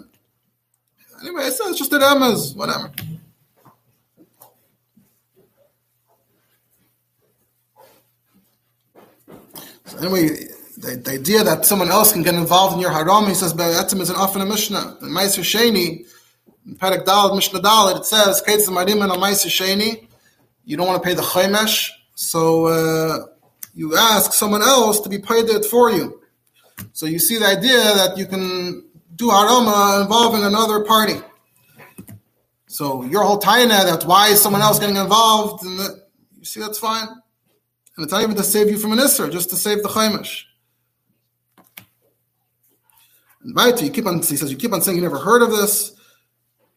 anyway, 1.21 1.43
it's, 1.43 1.77
just 1.77 1.93
a 1.93 1.99
remez, 1.99 2.55
whatever. 2.55 2.91
So 9.85 9.97
anyway, 9.99 10.47
the, 10.77 10.95
the, 10.95 11.11
idea 11.11 11.43
that 11.43 11.65
someone 11.65 11.89
else 11.89 12.13
can 12.13 12.23
get 12.23 12.35
involved 12.35 12.75
in 12.75 12.79
your 12.79 12.91
haram, 12.91 13.25
he 13.25 13.33
says, 13.33 13.53
Be'etzim 13.53 13.99
is 13.99 14.09
an 14.09 14.15
often 14.15 14.41
a 14.41 14.45
Mishnah. 14.45 14.97
In 15.01 15.09
Meiser 15.09 15.43
Sheni, 15.43 16.05
in 16.65 16.75
Perek 16.75 17.05
Dal, 17.05 17.35
Mishnah 17.35 17.61
Dal, 17.61 17.97
it 17.97 18.05
says, 18.05 18.43
Keitz 18.47 18.67
Marim 18.67 19.03
and 19.03 19.11
Meiser 19.21 19.49
Sheni, 19.49 20.07
you 20.65 20.77
don't 20.77 20.87
want 20.87 21.01
to 21.01 21.07
pay 21.07 21.15
the 21.15 21.21
Chaymesh, 21.21 21.89
so 22.13 22.67
uh, 22.67 23.25
you 23.73 23.95
ask 23.95 24.33
someone 24.33 24.61
else 24.61 24.99
to 25.01 25.09
be 25.09 25.17
paid 25.17 25.45
it 25.49 25.65
for 25.65 25.91
you. 25.91 26.21
So 26.93 27.05
you 27.05 27.19
see 27.19 27.37
the 27.37 27.47
idea 27.47 27.77
that 27.77 28.17
you 28.17 28.25
can 28.27 28.83
do 29.15 29.27
harama 29.29 30.03
involving 30.03 30.43
another 30.43 30.83
party. 30.83 31.19
So 32.67 33.03
your 33.03 33.23
whole 33.23 33.39
taina, 33.39 33.83
that's 33.85 34.05
why 34.05 34.33
someone 34.35 34.61
else 34.61 34.77
getting 34.77 34.97
involved, 34.97 35.63
and 35.63 35.79
you 36.37 36.45
see 36.45 36.59
that's 36.59 36.77
fine. 36.77 37.07
And 37.07 38.03
it's 38.03 38.11
not 38.11 38.21
even 38.21 38.35
to 38.35 38.43
save 38.43 38.69
you 38.69 38.77
from 38.77 38.91
an 38.91 38.99
Isser, 38.99 39.31
just 39.31 39.49
to 39.49 39.55
save 39.55 39.81
the 39.81 39.89
Chaimish. 39.89 40.43
Right, 43.53 43.81
you 43.81 43.89
keep 43.89 44.05
on, 44.05 44.17
he 44.17 44.35
says, 44.35 44.51
you 44.51 44.57
keep 44.57 44.73
on 44.73 44.81
saying 44.81 44.97
you 44.97 45.03
never 45.03 45.19
heard 45.19 45.41
of 45.41 45.51
this. 45.51 45.93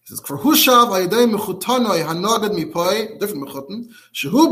He 0.03 0.07
says, 0.07 0.21
"Kvarhushav 0.21 1.09
ayidei 1.09 1.27
mechutanoi 1.35 2.05
hanoged 2.05 2.55
mipoi 2.57 3.19
different 3.19 3.49
mechutan 3.49 3.89
shehu. 4.15 4.51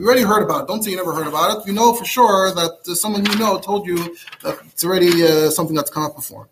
You 0.00 0.06
already 0.06 0.22
heard 0.22 0.42
about 0.42 0.62
it. 0.62 0.68
Don't 0.68 0.82
say 0.82 0.90
you 0.90 0.96
never 0.96 1.12
heard 1.12 1.26
about 1.26 1.58
it. 1.58 1.66
You 1.66 1.72
know 1.72 1.94
for 1.94 2.04
sure 2.04 2.52
that 2.54 2.72
uh, 2.88 2.94
someone 2.94 3.24
you 3.24 3.36
know 3.38 3.58
told 3.58 3.86
you 3.86 3.96
that 4.42 4.58
it's 4.66 4.84
already 4.84 5.24
uh, 5.24 5.50
something 5.50 5.74
that's 5.74 5.90
come 5.90 6.04
up 6.04 6.14
before. 6.14 6.48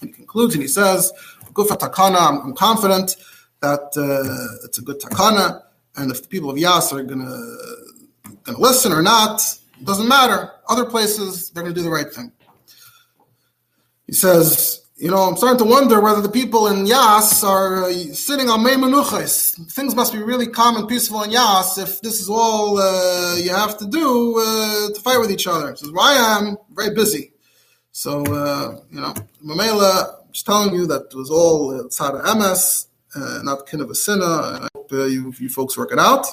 He 0.00 0.08
concludes 0.08 0.54
and 0.54 0.62
he 0.62 0.68
says, 0.68 1.12
"Gufa 1.52 1.78
takana. 1.78 2.20
I'm, 2.20 2.40
I'm 2.40 2.54
confident 2.54 3.16
that 3.60 3.96
uh, 3.96 4.64
it's 4.64 4.78
a 4.78 4.82
good 4.82 5.00
takana, 5.00 5.62
and 5.96 6.10
if 6.10 6.22
the 6.22 6.28
people 6.28 6.50
of 6.50 6.58
Yas 6.58 6.92
are 6.92 7.02
gonna 7.02 7.40
gonna 8.44 8.58
listen 8.58 8.92
or 8.92 9.02
not." 9.02 9.40
Doesn't 9.84 10.08
matter. 10.08 10.52
Other 10.68 10.86
places, 10.86 11.50
they're 11.50 11.62
to 11.62 11.72
do 11.72 11.82
the 11.82 11.90
right 11.90 12.10
thing. 12.10 12.32
He 14.06 14.12
says, 14.12 14.86
you 14.96 15.10
know, 15.10 15.18
I'm 15.18 15.36
starting 15.36 15.58
to 15.58 15.64
wonder 15.64 16.00
whether 16.00 16.22
the 16.22 16.30
people 16.30 16.68
in 16.68 16.86
Yas 16.86 17.44
are 17.44 17.84
uh, 17.84 17.92
sitting 18.14 18.48
on 18.48 18.60
Meimanuchas. 18.60 19.70
Things 19.72 19.94
must 19.94 20.12
be 20.12 20.22
really 20.22 20.46
calm 20.46 20.76
and 20.76 20.88
peaceful 20.88 21.22
in 21.22 21.30
Yas 21.30 21.76
if 21.76 22.00
this 22.00 22.20
is 22.20 22.30
all 22.30 22.78
uh, 22.78 23.36
you 23.36 23.50
have 23.50 23.76
to 23.78 23.86
do 23.86 24.38
uh, 24.38 24.94
to 24.94 25.00
fight 25.02 25.18
with 25.18 25.30
each 25.30 25.46
other. 25.46 25.70
He 25.70 25.76
says, 25.76 25.90
well, 25.92 26.04
I 26.04 26.38
am 26.38 26.56
very 26.70 26.94
busy. 26.94 27.32
So, 27.92 28.24
uh, 28.24 28.80
you 28.90 29.00
know, 29.00 29.14
Mamela, 29.44 30.30
just 30.32 30.46
telling 30.46 30.74
you 30.74 30.86
that 30.86 31.08
it 31.10 31.14
was 31.14 31.30
all 31.30 31.78
uh, 31.78 31.82
Tzara 31.84 32.22
MS, 32.36 32.86
uh, 33.14 33.40
not 33.42 33.66
kind 33.66 33.82
hope 34.90 35.00
uh, 35.00 35.04
you, 35.04 35.32
you 35.38 35.48
folks 35.48 35.76
work 35.76 35.92
it 35.92 35.98
out. 35.98 36.26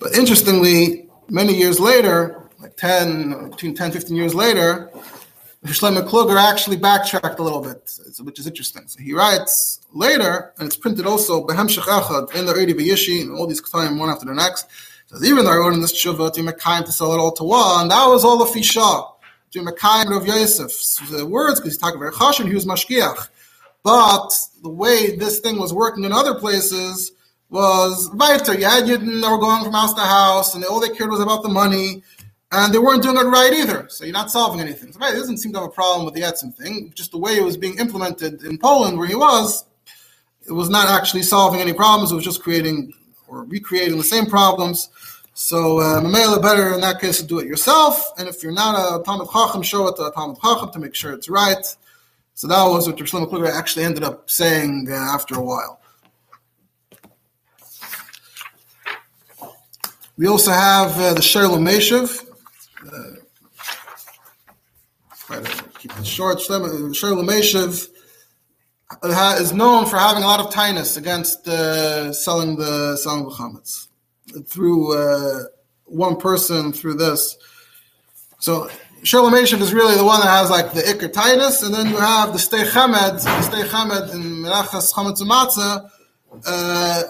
But 0.00 0.16
interestingly, 0.16 1.08
many 1.28 1.54
years 1.54 1.80
later, 1.80 2.42
like 2.60 2.76
10, 2.76 3.50
between 3.50 3.74
10, 3.74 3.92
15 3.92 4.16
years 4.16 4.34
later, 4.34 4.90
Shlomo 5.64 6.06
Kluger 6.06 6.38
actually 6.38 6.76
backtracked 6.76 7.38
a 7.38 7.42
little 7.42 7.62
bit, 7.62 7.90
which 8.20 8.38
is 8.38 8.46
interesting. 8.46 8.86
So 8.86 9.02
he 9.02 9.14
writes 9.14 9.80
later, 9.94 10.52
and 10.58 10.66
it's 10.66 10.76
printed 10.76 11.06
also 11.06 11.46
Behemshech 11.46 11.84
Echad 11.84 12.34
in 12.34 12.44
the 12.44 12.52
Eri 12.52 12.74
Bayishi, 12.74 13.22
and 13.22 13.32
all 13.32 13.46
these 13.46 13.62
time 13.62 13.98
one 13.98 14.10
after 14.10 14.26
the 14.26 14.34
next. 14.34 14.66
Says 15.06 15.24
even 15.24 15.44
though 15.44 15.52
I 15.52 15.56
wrote 15.56 15.72
in 15.72 15.80
this 15.80 15.94
tshuva 15.94 16.32
to 16.34 16.40
Mekayim 16.40 16.84
to 16.84 16.92
sell 16.92 17.14
it 17.14 17.18
all 17.18 17.32
to 17.32 17.44
one, 17.44 17.82
and 17.82 17.90
that 17.90 18.06
was 18.06 18.24
all 18.24 18.36
the 18.36 18.44
fisha 18.44 19.10
to 19.52 19.60
Mekayim 19.60 20.14
of 20.14 20.26
Yosef. 20.26 20.70
The 21.10 21.24
words 21.24 21.60
because 21.60 21.72
he's 21.72 21.78
talking 21.78 21.98
very 21.98 22.12
chashin, 22.12 22.46
he 22.46 22.54
was 22.54 22.66
mashkiach. 22.66 23.28
But 23.84 24.30
the 24.62 24.70
way 24.70 25.14
this 25.14 25.40
thing 25.40 25.58
was 25.58 25.72
working 25.72 26.04
in 26.04 26.12
other 26.12 26.34
places 26.34 27.12
was 27.50 28.10
weiter. 28.14 28.58
You 28.58 28.64
had 28.64 28.84
Yidden 28.84 29.20
that 29.20 29.30
were 29.30 29.38
going 29.38 29.62
from 29.62 29.74
house 29.74 29.94
to 29.94 30.00
house, 30.00 30.54
and 30.54 30.64
all 30.64 30.80
they 30.80 30.88
cared 30.88 31.10
was 31.10 31.20
about 31.20 31.42
the 31.42 31.50
money, 31.50 32.02
and 32.50 32.74
they 32.74 32.78
weren't 32.78 33.02
doing 33.02 33.18
it 33.18 33.28
right 33.28 33.52
either. 33.52 33.86
So 33.90 34.04
you're 34.04 34.14
not 34.14 34.30
solving 34.30 34.60
anything. 34.60 34.92
So 34.92 34.98
right, 34.98 35.14
it 35.14 35.18
doesn't 35.18 35.36
seem 35.36 35.52
to 35.52 35.60
have 35.60 35.68
a 35.68 35.72
problem 35.72 36.06
with 36.06 36.14
the 36.14 36.22
Etzim 36.22 36.54
thing. 36.54 36.92
Just 36.94 37.12
the 37.12 37.18
way 37.18 37.36
it 37.36 37.44
was 37.44 37.58
being 37.58 37.78
implemented 37.78 38.42
in 38.42 38.58
Poland, 38.58 38.98
where 38.98 39.06
he 39.06 39.14
was, 39.14 39.64
it 40.48 40.52
was 40.52 40.70
not 40.70 40.88
actually 40.88 41.22
solving 41.22 41.60
any 41.60 41.74
problems. 41.74 42.10
It 42.10 42.14
was 42.14 42.24
just 42.24 42.42
creating 42.42 42.92
or 43.28 43.44
recreating 43.44 43.98
the 43.98 44.04
same 44.04 44.26
problems. 44.26 44.88
So 45.34 45.80
uh, 45.80 46.00
Mamela 46.00 46.40
better 46.40 46.72
in 46.74 46.80
that 46.80 47.00
case 47.00 47.20
to 47.20 47.26
do 47.26 47.38
it 47.38 47.46
yourself. 47.46 48.12
And 48.18 48.28
if 48.28 48.42
you're 48.42 48.52
not 48.52 48.74
a 48.76 49.02
Talmud 49.02 49.28
Chacham, 49.30 49.62
show 49.62 49.88
it 49.88 49.96
to 49.96 50.06
a 50.06 50.12
Talmud 50.12 50.38
Chacham 50.40 50.70
to 50.70 50.78
make 50.78 50.94
sure 50.94 51.12
it's 51.12 51.28
right. 51.28 51.66
So 52.34 52.48
that 52.48 52.64
was 52.64 52.86
what 52.86 52.96
Shlomo 52.96 53.30
Kluger 53.30 53.50
actually 53.50 53.84
ended 53.84 54.02
up 54.02 54.28
saying 54.28 54.88
uh, 54.90 54.94
after 54.94 55.36
a 55.36 55.42
while. 55.42 55.80
We 60.16 60.26
also 60.26 60.50
have 60.50 60.98
uh, 60.98 61.14
the 61.14 61.20
Shoel 61.20 61.56
U'Meshiv. 61.56 62.24
Uh, 62.86 63.16
try 65.26 65.40
to 65.40 65.64
keep 65.78 65.96
it 65.98 66.06
short. 66.06 66.38
Shoel 66.38 66.92
U'Meshiv 66.92 67.88
uh, 69.02 69.36
is 69.40 69.52
known 69.52 69.86
for 69.86 69.96
having 69.96 70.22
a 70.22 70.26
lot 70.26 70.40
of 70.40 70.52
tightness 70.52 70.96
against 70.96 71.46
uh, 71.48 72.12
selling 72.12 72.56
the 72.56 72.96
selling 72.96 73.24
the 73.24 73.30
chametz 73.30 73.88
through 74.46 74.96
uh, 74.96 75.44
one 75.84 76.16
person 76.16 76.72
through 76.72 76.94
this. 76.94 77.36
So 78.38 78.68
Shoel 79.04 79.30
U'Meshiv 79.30 79.60
is 79.60 79.74
really 79.74 79.96
the 79.96 80.04
one 80.04 80.20
that 80.20 80.28
has 80.28 80.48
like 80.48 80.72
the 80.72 80.80
ikr 80.80 81.62
and 81.66 81.74
then 81.74 81.88
you 81.88 81.98
have 81.98 82.32
the 82.32 82.38
Sdei 82.38 82.64
Chemed, 82.64 83.22
the 83.22 83.28
Sdei 83.28 83.64
Chemed 83.64 84.14
in 84.14 84.22
Merachas 84.42 84.94
Chametz 84.94 85.20
Matzah. 85.20 85.90
Uh, 86.46 87.02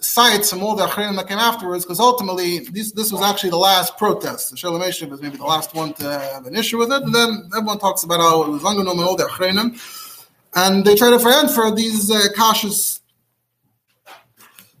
cites 0.00 0.50
some 0.50 0.62
all 0.62 0.76
the 0.76 0.86
Acharonim 0.86 1.16
that 1.16 1.26
came 1.26 1.38
afterwards, 1.38 1.84
because 1.84 1.98
ultimately 1.98 2.58
this, 2.58 2.92
this 2.92 3.10
was 3.10 3.22
actually 3.22 3.48
the 3.48 3.56
last 3.56 3.96
protest. 3.96 4.50
The 4.50 4.58
Shalom 4.58 4.80
was 4.80 5.22
maybe 5.22 5.38
the 5.38 5.44
last 5.44 5.74
one 5.74 5.94
to 5.94 6.04
have 6.04 6.46
an 6.46 6.54
issue 6.54 6.76
with 6.76 6.92
it, 6.92 7.02
and 7.02 7.14
then 7.14 7.50
everyone 7.56 7.78
talks 7.78 8.04
about 8.04 8.20
how 8.20 8.42
it 8.42 8.50
was 8.50 8.62
Langanom 8.62 8.92
and 8.92 9.00
all 9.00 9.16
the 9.16 9.24
Acharonim, 9.24 9.80
and 10.54 10.84
they 10.84 10.94
try 10.94 11.08
to 11.08 11.18
find 11.18 11.50
for 11.50 11.74
these 11.74 12.10
uh, 12.10 12.20
kashas. 12.36 13.00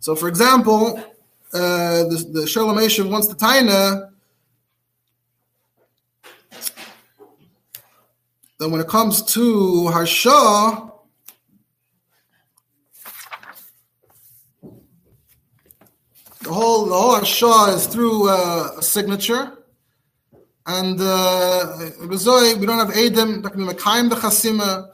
So, 0.00 0.14
for 0.14 0.28
example, 0.28 0.98
uh, 1.54 2.04
the, 2.04 2.30
the 2.32 2.46
Shalom 2.46 2.76
wants 2.76 3.28
the 3.28 3.34
Taina. 3.34 4.07
Then 8.58 8.72
when 8.72 8.80
it 8.80 8.88
comes 8.88 9.22
to 9.34 9.86
Harsha, 9.86 10.90
the 16.42 16.52
whole 16.52 16.86
the 16.86 16.94
whole 16.94 17.20
Ashah 17.20 17.76
is 17.76 17.86
through 17.86 18.28
uh, 18.28 18.70
a 18.78 18.82
signature. 18.82 19.52
And 20.66 21.00
uh, 21.00 21.90
we 22.00 22.66
don't 22.66 22.78
have 22.78 22.90
Adam, 22.90 23.42
that 23.42 23.52
can 23.52 23.64
the 23.64 23.74
Chasima, 23.74 24.88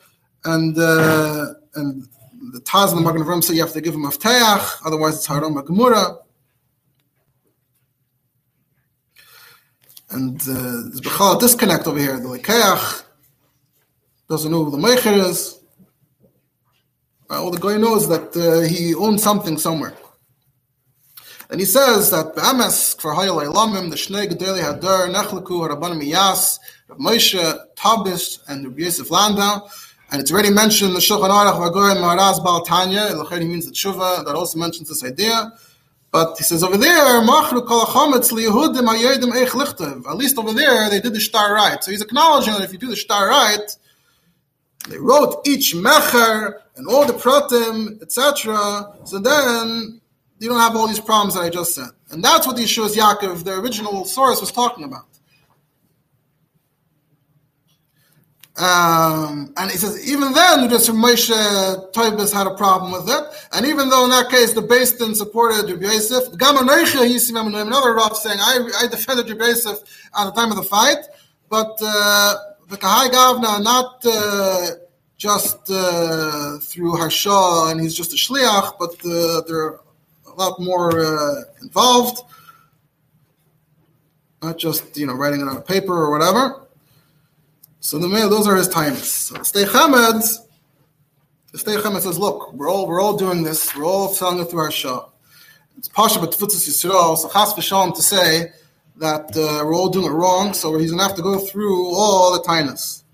and 0.45 0.79
uh, 0.79 1.47
and 1.75 2.07
the 2.53 2.61
Taz 2.61 2.91
and 2.91 2.99
the 2.99 3.03
Magen 3.03 3.23
Avram 3.23 3.43
say 3.43 3.55
you 3.55 3.63
have 3.63 3.73
to 3.73 3.81
give 3.81 3.95
him 3.95 4.03
Avteach, 4.03 4.83
otherwise 4.85 5.17
it's 5.17 5.27
Haram 5.27 5.55
Gemura. 5.55 6.19
And 10.11 10.39
uh, 10.43 10.83
there's 10.91 11.01
a 11.01 11.39
disconnect 11.41 11.87
over 11.87 11.99
here. 11.99 12.21
The 12.21 12.29
Lekeach 12.29 13.04
doesn't 14.35 14.51
know 14.51 14.65
who 14.65 14.73
the 14.73 14.85
Meicher 14.89 15.17
is. 15.31 15.61
Uh, 17.31 17.41
all 17.41 17.53
the 17.53 17.65
guy 17.67 17.77
knows 17.77 18.09
that 18.09 18.29
uh, 18.37 18.67
he 18.67 18.93
owns 18.93 19.23
something 19.23 19.57
somewhere. 19.57 19.95
And 21.51 21.61
he 21.61 21.67
says 21.67 22.11
that 22.11 22.35
Be'emes 22.35 23.01
for 23.01 23.13
Hayal 23.15 23.39
Eilamim, 23.45 23.91
the 23.91 23.97
Shnei 23.97 24.27
Gedeli 24.29 24.61
Hadar, 24.61 25.03
Nechleku, 25.15 25.57
Rabban 25.71 26.03
Miyas, 26.03 26.59
Rav 26.89 26.99
Moshe, 26.99 27.45
Taubes, 27.77 28.41
and 28.49 28.67
Rabbi 28.67 28.83
Yosef 28.83 29.09
Landau. 29.09 29.69
And 30.11 30.21
it's 30.21 30.33
already 30.33 30.51
mentioned 30.51 30.89
in 30.89 30.95
the 30.95 31.01
Shulchan 31.01 31.31
Aruch 31.31 31.59
Vagoy 31.63 31.95
Maharaz 31.95 32.43
Baal 32.43 32.65
Tanya, 32.65 33.03
Elacheri 33.13 33.49
means 33.49 33.67
the 33.67 33.73
Tshuva, 33.73 34.25
that 34.25 34.35
also 34.35 34.59
mentions 34.59 34.89
this 34.89 35.05
idea. 35.05 35.53
But 36.11 36.37
he 36.39 36.43
says 36.43 36.65
over 36.65 36.77
there, 36.77 37.23
Machru 37.23 37.65
Kol 37.65 37.87
Eich 37.87 39.49
Lichtev. 39.61 40.07
At 40.09 40.17
least 40.17 40.39
over 40.39 40.53
there, 40.53 40.91
they 40.91 41.01
did 41.01 41.15
the 41.15 41.21
star 41.21 41.55
right. 41.55 41.83
So 41.85 41.93
he's 41.93 42.03
acknowledging 42.03 42.55
that 42.55 42.63
if 42.63 42.73
you 42.73 42.79
do 42.79 42.89
the 42.89 42.97
star 42.97 43.29
right, 43.29 43.69
they 44.89 44.99
wrote 44.99 45.47
each 45.47 45.75
Mecher 45.75 46.61
and 46.77 46.87
all 46.87 47.07
the 47.07 47.13
Pratim, 47.15 48.03
etc. 48.03 48.95
So 49.05 49.19
then 49.19 50.01
you 50.39 50.49
don't 50.49 50.61
have 50.61 50.77
all 50.77 50.87
these 50.87 51.01
problems 51.01 51.35
that 51.35 51.41
I 51.41 51.51
just 51.51 51.75
said. 51.75 51.89
And 52.11 52.23
that's 52.23 52.47
what 52.47 52.57
the 52.57 52.63
Yeshuos 52.63 52.97
Yaakov, 52.97 53.45
the 53.45 53.59
original 53.59 54.05
source, 54.05 54.41
was 54.41 54.53
talking 54.53 54.85
about. 54.85 55.07
Um, 58.57 59.53
and 59.57 59.69
he 59.69 59.77
says, 59.77 60.09
even 60.09 60.33
then, 60.33 60.69
just 60.69 60.89
Moshe 60.91 61.29
Taubes 61.93 62.33
had 62.33 62.47
a 62.47 62.55
problem 62.55 62.93
with 62.93 63.09
it. 63.09 63.25
And 63.53 63.67
even 63.67 63.89
though 63.89 64.05
in 64.05 64.11
that 64.11 64.31
case 64.31 64.53
the 64.53 64.63
Din 64.63 65.15
supported 65.17 65.69
Rabbi 65.69 65.87
Yosef, 65.87 66.33
another 66.35 67.95
Rav 67.95 68.17
saying, 68.17 68.39
I, 68.41 68.71
I 68.83 68.87
defended 68.87 69.29
Rabbi 69.29 69.51
at 69.51 70.25
the 70.25 70.33
time 70.37 70.51
of 70.51 70.57
the 70.57 70.63
fight, 70.63 70.99
but 71.49 71.77
uh, 71.83 72.37
the 72.75 72.81
Kahai 72.81 73.09
Gavna, 73.09 73.63
not 73.63 74.05
uh, 74.05 74.67
just 75.17 75.71
uh, 75.71 76.59
through 76.59 76.97
Harsha, 76.97 77.67
and 77.69 77.81
he's 77.81 77.95
just 77.95 78.13
a 78.13 78.17
Shliach, 78.17 78.79
but 78.79 78.95
uh, 79.07 79.43
there 79.47 79.81
a 80.27 80.35
lot 80.37 80.61
more 80.61 80.91
uh, 80.99 81.43
involved, 81.63 82.23
not 84.43 84.59
just 84.59 84.97
you 84.97 85.07
know 85.07 85.15
writing 85.15 85.41
it 85.41 85.49
on 85.49 85.57
a 85.57 85.61
paper 85.61 85.95
or 85.95 86.11
whatever. 86.11 86.67
So 87.81 87.99
the 87.99 88.09
those 88.09 88.49
are 88.49 88.57
his 88.57 88.69
times. 88.69 89.07
So 89.07 89.37
Sdei 89.37 89.67
Chemed, 89.67 90.25
Sdei 91.53 91.77
Chemed 91.81 92.01
says, 92.01 92.19
look, 92.19 92.53
we're 92.55 92.69
all 92.69 92.89
we're 92.89 93.01
all 93.01 93.17
doing 93.17 93.45
this. 93.45 93.75
We're 93.77 93.87
all 93.87 94.09
selling 94.09 94.41
it 94.41 94.51
through 94.51 94.61
our 94.61 94.73
shah. 94.73 95.07
It's 95.79 95.89
pasha 95.89 96.19
but 96.19 96.33
tfutzis 96.33 96.69
yisrael. 96.69 97.17
So 97.17 97.29
chas 97.29 97.53
v'shalom 97.55 97.95
to 97.95 98.03
say 98.03 98.53
that 98.97 99.37
uh, 99.37 99.65
we're 99.65 99.75
all 99.75 99.89
doing 99.89 100.07
it 100.07 100.15
wrong. 100.15 100.55
So 100.55 100.79
he's 100.79 100.91
gonna 100.91 101.03
have 101.03 101.17
to 101.17 101.23
go 101.23 101.39
through 101.39 101.95
all 101.95 102.33
the 102.33 102.43
tinus. 102.43 103.05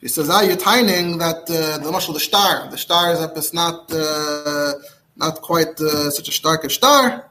He 0.00 0.06
says, 0.06 0.30
ah, 0.30 0.42
you're 0.42 0.56
tining 0.56 1.18
that 1.18 1.50
uh, 1.50 1.78
the 1.78 1.90
muscle, 1.90 2.14
the 2.14 2.20
star, 2.20 2.70
the 2.70 2.78
star 2.78 3.12
is 3.12 3.20
up, 3.20 3.36
it's 3.36 3.52
not 3.52 3.92
uh, 3.92 4.74
not 5.16 5.42
quite 5.42 5.80
uh, 5.80 6.10
such 6.10 6.28
a 6.28 6.32
stark 6.32 6.70
star. 6.70 7.28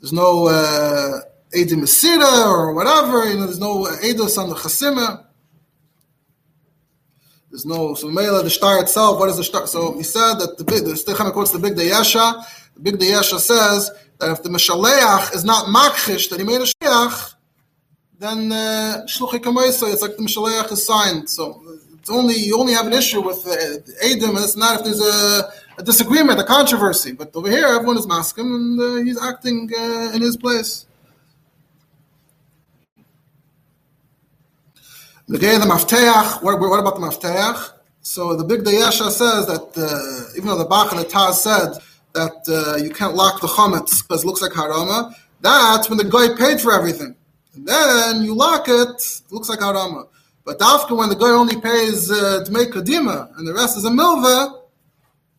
There's 0.00 0.12
no 0.12 0.46
uh, 0.46 1.20
Mesira 1.52 2.46
or 2.46 2.72
whatever, 2.72 3.28
you 3.28 3.34
know, 3.34 3.46
there's 3.46 3.58
no 3.58 3.84
Eidos 3.84 4.38
on 4.38 4.48
the 4.48 4.54
Chasima. 4.54 5.24
There's 7.50 7.66
no 7.66 7.94
so 7.94 8.08
Mela, 8.08 8.44
the 8.44 8.50
star 8.50 8.80
itself, 8.80 9.18
what 9.18 9.28
is 9.30 9.38
the 9.38 9.44
star? 9.44 9.66
So 9.66 9.96
he 9.96 10.04
said 10.04 10.34
that 10.34 10.56
the 10.58 10.64
big 10.64 10.84
the 10.84 10.92
Stechama 10.92 11.32
quotes 11.32 11.50
the 11.50 11.58
big 11.58 11.74
Dayesha. 11.74 12.44
The 12.78 12.92
big 12.92 13.00
Dayesha 13.00 13.40
says 13.40 13.90
that 14.18 14.30
if 14.30 14.42
the 14.44 14.50
Meshaleach 14.50 15.34
is 15.34 15.44
not 15.44 15.66
makhish 15.66 16.30
that 16.30 16.38
he 16.38 16.46
made 16.46 16.60
a 16.60 16.64
shiach, 16.64 17.34
then 18.20 18.50
shluchi 19.08 19.44
uh, 19.44 19.86
it's 19.86 20.02
like 20.02 20.16
the 20.16 20.22
Meshaleach 20.22 20.70
is 20.70 20.86
signed. 20.86 21.28
So 21.28 21.60
it's 21.98 22.08
only 22.08 22.36
you 22.36 22.56
only 22.56 22.74
have 22.74 22.86
an 22.86 22.92
issue 22.92 23.20
with 23.20 23.44
uh, 23.48 23.50
Adam, 24.04 24.36
and 24.36 24.44
it's 24.44 24.56
not 24.56 24.78
if 24.78 24.84
there's 24.84 25.00
a, 25.00 25.52
a, 25.78 25.82
disagreement, 25.82 26.38
a 26.38 26.44
controversy. 26.44 27.12
But 27.12 27.34
over 27.34 27.50
here, 27.50 27.66
everyone 27.66 27.98
is 27.98 28.06
masking, 28.06 28.46
and 28.46 28.80
uh, 28.80 28.94
he's 29.04 29.20
acting 29.20 29.68
uh, 29.76 30.12
in 30.14 30.22
his 30.22 30.36
place. 30.36 30.86
The 35.26 35.36
the 35.36 35.66
mafteach. 35.66 36.42
What, 36.44 36.60
what 36.60 36.78
about 36.78 36.94
the 36.94 37.00
mafteach? 37.00 37.72
So 38.02 38.36
the 38.36 38.44
big 38.44 38.62
Dayasha 38.62 39.10
says 39.10 39.46
that 39.46 39.66
uh, 39.76 40.36
even 40.36 40.48
though 40.48 40.58
the 40.58 40.64
Bach 40.64 40.92
and 40.92 41.00
the 41.00 41.04
Taz 41.04 41.34
said 41.34 41.74
that 42.20 42.38
uh, 42.48 42.76
you 42.84 42.90
can't 42.90 43.14
lock 43.14 43.40
the 43.40 43.46
chametz 43.46 44.02
because 44.02 44.24
it 44.24 44.26
looks 44.26 44.42
like 44.42 44.52
harama, 44.52 45.14
that's 45.40 45.88
when 45.88 45.98
the 45.98 46.10
guy 46.16 46.26
paid 46.36 46.60
for 46.60 46.72
everything. 46.72 47.14
And 47.54 47.66
then 47.66 48.22
you 48.22 48.34
lock 48.34 48.68
it, 48.68 48.98
it 49.24 49.32
looks 49.32 49.48
like 49.48 49.60
harama. 49.60 50.08
But 50.44 50.60
after 50.60 50.94
when 50.94 51.08
the 51.10 51.20
guy 51.24 51.30
only 51.42 51.60
pays 51.60 52.10
uh, 52.10 52.44
to 52.44 52.50
make 52.50 52.70
kadima 52.70 53.36
and 53.36 53.46
the 53.46 53.54
rest 53.54 53.76
is 53.76 53.84
a 53.84 53.90
milva, 53.90 54.62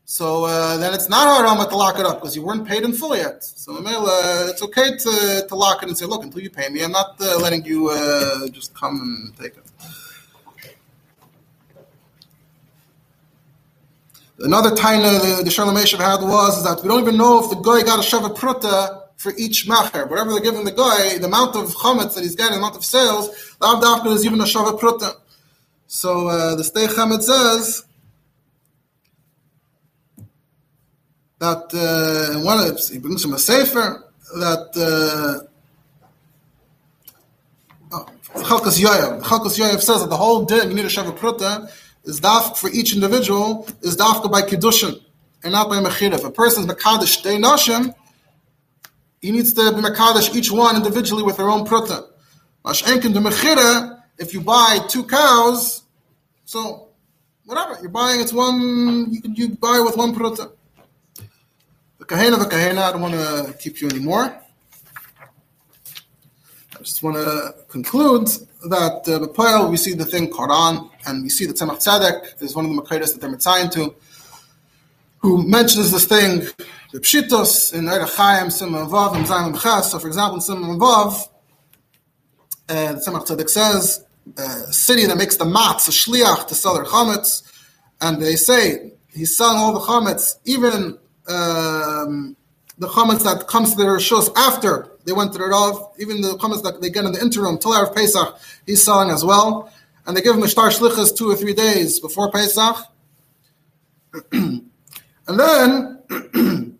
so 0.05 0.45
uh, 0.45 0.77
then 0.77 0.93
it's 0.93 1.09
not 1.09 1.25
harama 1.27 1.69
to 1.69 1.75
lock 1.75 1.99
it 1.99 2.05
up 2.05 2.17
because 2.19 2.36
you 2.36 2.43
weren't 2.43 2.67
paid 2.67 2.84
in 2.84 2.93
full 2.93 3.15
yet. 3.15 3.43
So 3.43 3.69
uh, 3.77 4.47
it's 4.49 4.63
okay 4.63 4.95
to, 5.03 5.45
to 5.49 5.55
lock 5.55 5.84
it 5.84 5.89
and 5.89 5.97
say, 5.97 6.05
look, 6.05 6.23
until 6.23 6.41
you 6.41 6.49
pay 6.49 6.69
me, 6.69 6.84
I'm 6.84 6.91
not 6.91 7.15
uh, 7.19 7.39
letting 7.39 7.63
you 7.65 7.89
uh, 7.89 8.47
just 8.47 8.73
come 8.73 8.95
and 9.01 9.38
take 9.38 9.57
it. 9.57 9.68
Another 14.41 14.73
time 14.73 15.01
the, 15.01 15.41
the 15.43 15.51
Shalom 15.51 15.75
had 15.75 16.21
was 16.21 16.59
is 16.59 16.63
that 16.63 16.81
we 16.81 16.87
don't 16.87 17.01
even 17.01 17.17
know 17.17 17.43
if 17.43 17.49
the 17.49 17.57
guy 17.57 17.81
got 17.85 17.99
a 17.99 18.07
Shavat 18.07 18.37
Pruta 18.37 19.03
for 19.17 19.33
each 19.37 19.67
macher. 19.67 20.09
Whatever 20.09 20.31
they're 20.31 20.39
giving 20.39 20.63
the 20.63 20.71
guy, 20.71 21.17
the 21.17 21.25
amount 21.25 21.57
of 21.57 21.67
chametz 21.75 22.15
that 22.15 22.21
he's 22.21 22.37
getting, 22.37 22.53
the 22.53 22.59
amount 22.59 22.77
of 22.77 22.85
sales, 22.85 23.55
Lav 23.59 23.83
Dafka 23.83 24.15
is 24.15 24.25
even 24.25 24.39
a 24.39 24.45
Shavat 24.45 24.79
Pruta. 24.79 25.13
So 25.87 26.29
uh, 26.29 26.55
the 26.55 26.63
Sdei 26.63 26.87
Chemed 26.87 27.21
says 27.21 27.85
that 31.39 31.73
uh, 31.73 32.39
one 32.39 32.65
of 32.65 32.79
he 32.79 32.97
brings 32.97 33.21
from 33.21 33.33
a 33.33 33.39
sefer 33.39 34.05
that 34.35 34.69
uh, 34.77 35.45
oh, 37.91 38.07
Chelkas 38.35 38.81
Yoav. 38.81 39.21
Chelkas 39.21 39.59
Yoav 39.59 39.81
says 39.81 39.99
that 40.01 40.09
the 40.09 40.15
whole 40.15 40.45
din 40.45 40.69
you 40.69 40.75
need 40.75 40.85
a 40.85 40.87
Shavat 40.87 41.17
Pruta 41.17 41.69
is 42.03 42.19
dafk 42.19 42.57
for 42.57 42.69
each 42.69 42.93
individual 42.93 43.67
is 43.81 43.95
dafka 43.97 44.31
by 44.31 44.41
kiddushin 44.41 44.99
and 45.43 45.53
not 45.53 45.69
by 45.69 45.77
mechira. 45.77 46.13
If 46.13 46.23
a 46.23 46.31
person 46.31 46.63
is 46.63 46.69
mekadosh 46.73 47.23
day 47.23 47.37
nashim, 47.37 47.93
he 49.21 49.31
needs 49.31 49.53
to 49.53 49.71
be 49.71 49.81
mekadosh 49.81 50.35
each 50.35 50.51
one 50.51 50.75
individually 50.75 51.23
with 51.23 51.37
their 51.37 51.49
own 51.49 51.65
pruta. 51.65 52.07
Mashenkin 52.65 53.13
the 53.13 53.19
mechira, 53.19 54.01
if 54.17 54.33
you 54.33 54.41
buy 54.41 54.79
two 54.87 55.03
cows, 55.03 55.83
so 56.45 56.89
whatever 57.45 57.77
you're 57.81 57.89
buying, 57.89 58.19
it's 58.21 58.33
one 58.33 59.07
you 59.11 59.21
can 59.21 59.35
you 59.35 59.49
buy 59.49 59.79
with 59.79 59.97
one 59.97 60.13
pruta. 60.13 60.51
The 61.99 62.05
kahena, 62.05 62.39
the 62.39 62.45
kahena. 62.45 62.81
I 62.81 62.91
don't 62.91 63.01
want 63.01 63.13
to 63.13 63.55
keep 63.59 63.81
you 63.81 63.89
anymore. 63.89 64.35
Just 66.89 67.03
want 67.03 67.17
to 67.17 67.53
conclude 67.67 68.25
that 68.67 69.03
uh, 69.07 69.19
B'Poel, 69.19 69.69
we 69.69 69.77
see 69.77 69.93
the 69.93 70.05
thing 70.05 70.27
Quran, 70.27 70.89
and 71.05 71.21
we 71.21 71.29
see 71.29 71.45
the 71.45 71.53
Tzemach 71.53 71.77
Tzedek 71.77 72.41
is 72.41 72.55
one 72.55 72.65
of 72.65 72.75
the 72.75 72.81
Makaidas 72.81 73.13
that 73.13 73.21
they're 73.21 73.29
mitzayin 73.29 73.71
to, 73.73 73.93
who 75.19 75.47
mentions 75.47 75.91
this 75.91 76.05
thing, 76.05 76.39
the 76.91 76.99
Pshitos, 76.99 77.75
in 77.75 77.85
Eir 77.85 78.09
Chaim, 78.15 78.49
Simon 78.49 78.87
Vav, 78.87 79.15
and 79.15 79.23
Zayin 79.27 79.61
Ches. 79.61 79.91
So, 79.91 79.99
for 79.99 80.07
example, 80.07 80.37
in 80.37 80.41
Simon 80.41 80.79
Vav, 80.79 81.29
uh, 82.69 82.93
the 82.93 82.99
Tzemach 82.99 83.27
Tzedek 83.27 83.49
says, 83.49 84.03
a 84.35 84.73
city 84.73 85.05
that 85.05 85.15
makes 85.15 85.37
the 85.37 85.45
mats, 85.45 85.87
a 85.89 85.91
shliach, 85.91 86.47
to 86.47 86.55
sell 86.55 86.73
their 86.73 86.85
chametz, 86.85 87.43
and 88.01 88.19
they 88.19 88.35
say, 88.35 88.93
he's 89.13 89.37
selling 89.37 89.57
all 89.57 89.73
the 89.73 89.85
chametz, 89.85 90.39
even 90.45 90.97
um, 91.27 92.35
the 92.80 92.88
chametz 92.88 93.23
that 93.23 93.47
comes 93.47 93.71
to 93.71 93.77
their 93.77 93.97
rishos 93.97 94.32
after 94.36 94.89
they 95.05 95.11
went 95.11 95.34
to 95.34 95.38
the 95.38 95.45
Rav, 95.45 95.91
even 95.99 96.21
the 96.21 96.38
chametz 96.38 96.63
that 96.63 96.82
they 96.82 96.89
get 96.89 97.05
in 97.05 97.11
the 97.11 97.21
interim 97.21 97.57
till 97.57 97.71
Erev 97.71 97.93
Pesach, 97.93 98.38
he's 98.65 98.82
selling 98.82 99.09
as 99.11 99.23
well, 99.23 99.71
and 100.07 100.15
they 100.15 100.21
give 100.21 100.36
him 100.36 100.43
a 100.43 100.47
star 100.47 100.69
shlichus 100.69 101.15
two 101.15 101.30
or 101.30 101.36
three 101.36 101.53
days 101.53 101.99
before 101.99 102.32
Pesach, 102.32 102.77
and 104.32 104.69
then 105.27 105.99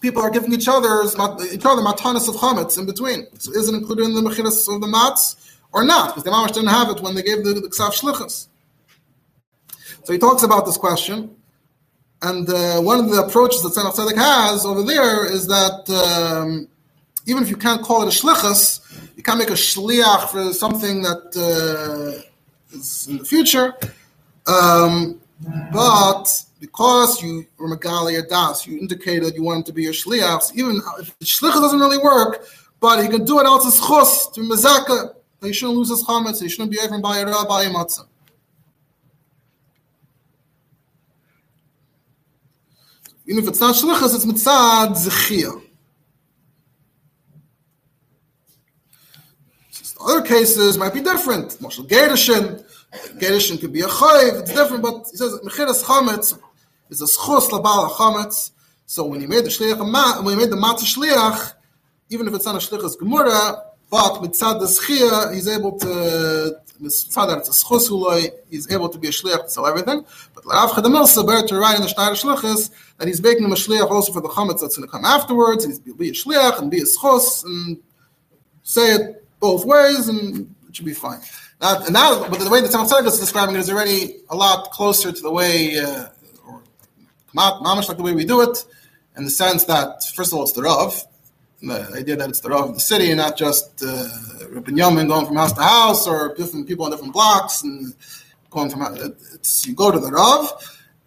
people 0.00 0.22
are 0.22 0.30
giving 0.30 0.52
each 0.52 0.68
other's 0.68 1.14
each 1.52 1.64
other 1.64 1.82
matanas 1.82 2.28
of 2.28 2.36
chametz 2.36 2.78
in 2.78 2.86
between. 2.86 3.26
So 3.38 3.52
is 3.52 3.68
it 3.68 3.74
included 3.74 4.04
in 4.04 4.14
the 4.14 4.20
mechinas 4.20 4.72
of 4.72 4.80
the 4.80 4.86
mats 4.86 5.56
or 5.72 5.82
not? 5.82 6.08
Because 6.10 6.24
the 6.24 6.30
mamash 6.30 6.52
didn't 6.52 6.68
have 6.68 6.90
it 6.90 7.00
when 7.00 7.14
they 7.14 7.22
gave 7.22 7.42
the, 7.42 7.54
the 7.54 7.68
ksav 7.68 7.98
shlichus. 7.98 8.48
So 10.04 10.12
he 10.12 10.18
talks 10.18 10.42
about 10.42 10.66
this 10.66 10.76
question. 10.76 11.36
And 12.22 12.48
uh, 12.48 12.80
one 12.80 12.98
of 12.98 13.10
the 13.10 13.22
approaches 13.22 13.62
that 13.62 13.72
Tzemach 13.72 13.94
Tzedek 13.94 14.16
has 14.16 14.64
over 14.64 14.82
there 14.82 15.24
is 15.24 15.46
that 15.46 15.88
um, 15.88 16.68
even 17.26 17.42
if 17.42 17.48
you 17.48 17.56
can't 17.56 17.82
call 17.82 18.02
it 18.02 18.06
a 18.06 18.26
shlichus, 18.26 18.80
you 19.16 19.22
can't 19.22 19.38
make 19.38 19.50
a 19.50 19.52
shliach 19.52 20.30
for 20.30 20.52
something 20.52 21.02
that 21.02 21.22
uh, 21.36 22.76
is 22.76 23.06
in 23.08 23.18
the 23.18 23.24
future. 23.24 23.74
Um, 24.46 25.20
but 25.72 26.42
because 26.60 27.22
you 27.22 27.46
were 27.58 27.76
megali 27.76 28.26
das, 28.28 28.66
you 28.66 28.78
indicated 28.78 29.34
you 29.36 29.44
wanted 29.44 29.66
to 29.66 29.72
be 29.72 29.84
your 29.84 29.92
shliach. 29.92 30.42
So 30.42 30.54
even 30.56 30.80
if 30.98 31.16
shlichus 31.20 31.60
doesn't 31.60 31.78
really 31.78 31.98
work, 31.98 32.44
but 32.80 33.00
he 33.02 33.08
can 33.08 33.24
do 33.24 33.38
it 33.38 33.46
else 33.46 33.66
as 33.66 33.78
chus 33.78 34.28
to 34.30 34.40
mezaka. 34.40 35.14
He 35.40 35.52
shouldn't 35.52 35.78
lose 35.78 35.90
his 35.90 36.02
chametz. 36.02 36.42
He 36.42 36.48
shouldn't 36.48 36.72
be 36.72 36.78
even 36.82 37.00
by 37.00 37.18
a 37.18 37.26
rabbi 37.26 37.66
matzah. 37.66 38.06
Even 43.28 43.42
if 43.42 43.48
it's 43.50 43.60
not 43.60 43.74
shlichus, 43.74 44.14
it's 44.14 44.24
mitzad 44.24 44.96
zechiyah. 44.96 45.62
Other 50.00 50.22
cases 50.22 50.78
might 50.78 50.94
be 50.94 51.02
different. 51.02 51.60
Marshal 51.60 51.84
Gerishin, 51.84 52.64
Gerishin 53.18 53.60
could 53.60 53.72
be 53.72 53.82
a 53.82 53.86
chayv, 53.86 54.40
it's 54.40 54.52
different, 54.52 54.82
but 54.82 55.06
he 55.10 55.18
says 55.18 55.38
Mechiras 55.44 55.84
Chametz 55.84 56.38
is 56.88 57.02
a 57.02 57.04
schus 57.04 57.50
labal 57.50 57.90
chametz. 57.90 58.52
So 58.86 59.04
when 59.04 59.20
he 59.20 59.26
made 59.26 59.44
the 59.44 59.50
shliach, 59.50 60.24
when 60.24 60.38
he 60.38 60.44
made 60.44 60.50
the 60.50 60.56
matzah 60.56 60.84
shliach, 60.84 61.52
even 62.08 62.28
if 62.28 62.34
it's 62.34 62.46
not 62.46 62.54
a 62.54 62.58
shlichas 62.58 62.96
gemura, 62.96 63.62
but 63.90 64.20
mitzad 64.20 64.60
the 64.60 64.66
schia, 64.66 65.34
he's 65.34 65.48
able 65.48 65.78
to 65.78 66.56
mitzad 66.80 67.38
it's 67.38 67.48
a 67.48 67.64
schus 67.64 68.32
he's 68.50 68.70
able 68.70 68.88
to 68.88 68.98
be 68.98 69.08
a 69.08 69.10
shliach 69.10 69.44
to 69.44 69.50
sell 69.50 69.66
everything. 69.66 70.04
But 70.34 70.44
Rav 70.46 70.70
Chadamilsa, 70.70 71.26
better 71.26 71.46
to 71.48 71.58
write 71.58 71.76
in 71.76 71.82
the 71.82 71.88
Shnei 71.88 72.10
Shlichus 72.10 72.70
that 72.98 73.08
he's 73.08 73.22
making 73.22 73.44
him 73.44 73.52
a 73.52 73.56
shliach 73.56 73.90
also 73.90 74.12
for 74.12 74.20
the 74.20 74.28
chametz 74.28 74.60
that's 74.60 74.76
going 74.76 74.88
to 74.88 74.92
come 74.92 75.04
afterwards, 75.04 75.64
and 75.64 75.72
he's 75.72 75.94
be 75.94 76.10
a 76.10 76.12
shliach 76.12 76.58
and 76.60 76.70
be 76.70 76.78
a 76.78 76.84
schus 76.84 77.44
and 77.44 77.78
say 78.62 78.94
it 78.94 79.24
both 79.40 79.64
ways, 79.64 80.08
and 80.08 80.54
it 80.68 80.76
should 80.76 80.84
be 80.84 80.94
fine. 80.94 81.20
Now, 81.60 81.78
now 81.90 82.28
but 82.28 82.38
the 82.38 82.50
way 82.50 82.60
the 82.60 82.68
Tzedek 82.68 83.06
is 83.06 83.18
describing 83.18 83.56
it 83.56 83.60
is 83.60 83.70
already 83.70 84.16
a 84.28 84.36
lot 84.36 84.70
closer 84.70 85.10
to 85.10 85.20
the 85.20 85.30
way, 85.30 85.78
uh, 85.78 86.06
or 86.46 86.62
mamish 87.34 87.88
like 87.88 87.96
the 87.96 88.02
way 88.02 88.14
we 88.14 88.24
do 88.24 88.42
it, 88.42 88.64
in 89.16 89.24
the 89.24 89.30
sense 89.30 89.64
that 89.64 90.04
first 90.14 90.32
of 90.32 90.38
all 90.38 90.44
it's 90.44 90.52
the 90.52 90.62
Rav, 90.62 91.04
the 91.62 91.92
idea 91.96 92.16
that 92.16 92.28
it's 92.28 92.40
the 92.40 92.50
Rav 92.50 92.70
of 92.70 92.74
the 92.74 92.80
city, 92.80 93.10
and 93.10 93.18
not 93.18 93.36
just 93.36 93.82
uh, 93.82 94.08
Rabbi 94.50 94.72
Yamin 94.72 95.08
going 95.08 95.26
from 95.26 95.36
house 95.36 95.52
to 95.52 95.62
house, 95.62 96.06
or 96.06 96.34
different 96.34 96.68
people 96.68 96.84
on 96.84 96.90
different 96.90 97.12
blocks, 97.12 97.62
and 97.62 97.94
going 98.50 98.70
from 98.70 98.82
it's 99.34 99.66
you 99.66 99.74
go 99.74 99.90
to 99.90 99.98
the 99.98 100.10
Rav. 100.10 100.52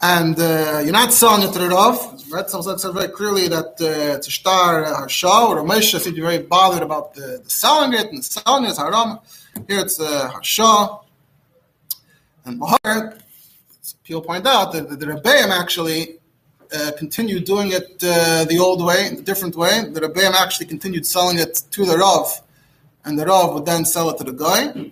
And 0.03 0.40
uh, 0.40 0.82
you're 0.84 0.94
not 0.94 1.14
selling 1.14 1.48
it 1.48 1.53
to 1.53 1.60
the 1.60 1.69
Rav. 1.69 2.23
Right? 2.32 2.49
Some 2.49 2.64
said 2.64 2.91
very 2.91 3.10
clearly 3.10 3.48
that 3.49 3.80
uh, 3.80 4.19
star 4.22 4.84
Harsha 4.84 5.28
or 5.28 5.64
Moshe 5.64 5.91
seemed 5.91 6.03
to 6.03 6.11
be 6.14 6.22
very 6.22 6.40
bothered 6.40 6.82
about 6.82 7.14
the, 7.14 7.41
the 7.44 7.49
selling 7.49 7.94
it 7.94 8.07
and 8.07 8.18
the 8.18 8.23
selling 8.23 8.65
it 8.65 8.69
is 8.69 8.78
Haram. 8.78 9.19
Here 9.68 9.80
it's 9.80 9.99
uh. 9.99 10.98
And 12.45 12.60
Bahar, 12.60 13.18
people 14.03 14.23
point 14.23 14.48
out 14.48 14.73
that 14.73 14.90
the, 14.90 14.95
the 14.95 15.06
Rebbeim 15.06 15.49
actually 15.49 16.18
uh, 16.73 16.91
continued 16.98 17.43
doing 17.43 17.72
it 17.72 18.02
uh, 18.03 18.45
the 18.45 18.57
old 18.60 18.84
way, 18.85 19.10
the 19.14 19.22
different 19.22 19.56
way. 19.56 19.84
The 19.91 20.02
Rebbeim 20.02 20.34
actually 20.34 20.68
continued 20.68 21.06
selling 21.06 21.38
it 21.38 21.64
to 21.72 21.85
the 21.85 21.98
Rav, 21.98 22.41
and 23.06 23.19
the 23.19 23.26
Rav 23.26 23.53
would 23.53 23.65
then 23.65 23.84
sell 23.85 24.10
it 24.10 24.18
to 24.19 24.23
the 24.23 24.31
guy. 24.31 24.91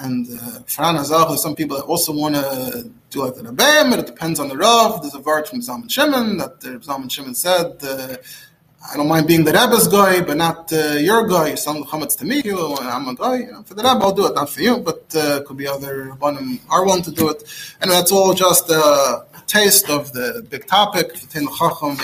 And 0.00 0.28
uh, 0.30 1.26
there's 1.26 1.42
some 1.42 1.56
people 1.56 1.76
that 1.76 1.84
also 1.84 2.12
want 2.12 2.36
to 2.36 2.90
do 3.10 3.24
like 3.24 3.34
the 3.34 3.42
Rebbeim, 3.42 3.90
but 3.90 3.98
it 3.98 4.06
depends 4.06 4.38
on 4.40 4.48
the 4.48 4.56
Rav. 4.56 5.02
There's 5.02 5.14
a 5.14 5.18
verse 5.18 5.50
from 5.50 5.60
Zalman 5.60 5.90
Shimon 5.90 6.38
that 6.38 6.60
the 6.60 6.78
Zalman 6.78 7.10
Shimon 7.10 7.34
said, 7.34 7.76
uh, 7.82 8.16
I 8.90 8.96
don't 8.96 9.08
mind 9.08 9.26
being 9.26 9.44
the 9.44 9.52
Rebbe's 9.52 9.88
guy, 9.88 10.20
but 10.20 10.36
not 10.36 10.72
uh, 10.72 10.92
your 10.92 11.26
guy. 11.26 11.56
Some 11.56 11.82
chametz 11.84 12.16
to 12.18 12.24
me, 12.24 12.42
you, 12.44 12.76
I'm 12.76 13.08
a 13.08 13.14
guy. 13.14 13.38
You 13.38 13.52
know, 13.52 13.62
for 13.64 13.74
the 13.74 13.82
Rebbe, 13.82 13.98
I'll 14.04 14.14
do 14.14 14.26
it, 14.28 14.34
not 14.36 14.48
for 14.48 14.62
you, 14.62 14.78
but 14.78 15.08
could 15.44 15.56
be 15.56 15.66
other 15.66 16.12
Rabbanim 16.12 16.60
are 16.70 16.84
willing 16.86 17.02
to 17.02 17.10
do 17.10 17.28
it. 17.28 17.42
And 17.80 17.90
that's 17.90 18.12
all 18.12 18.32
just 18.34 18.70
taste 19.48 19.88
of 19.88 20.12
the 20.12 20.46
big 20.50 20.66
topic, 20.66 21.14
the 21.14 21.48
Chacham, 21.48 21.96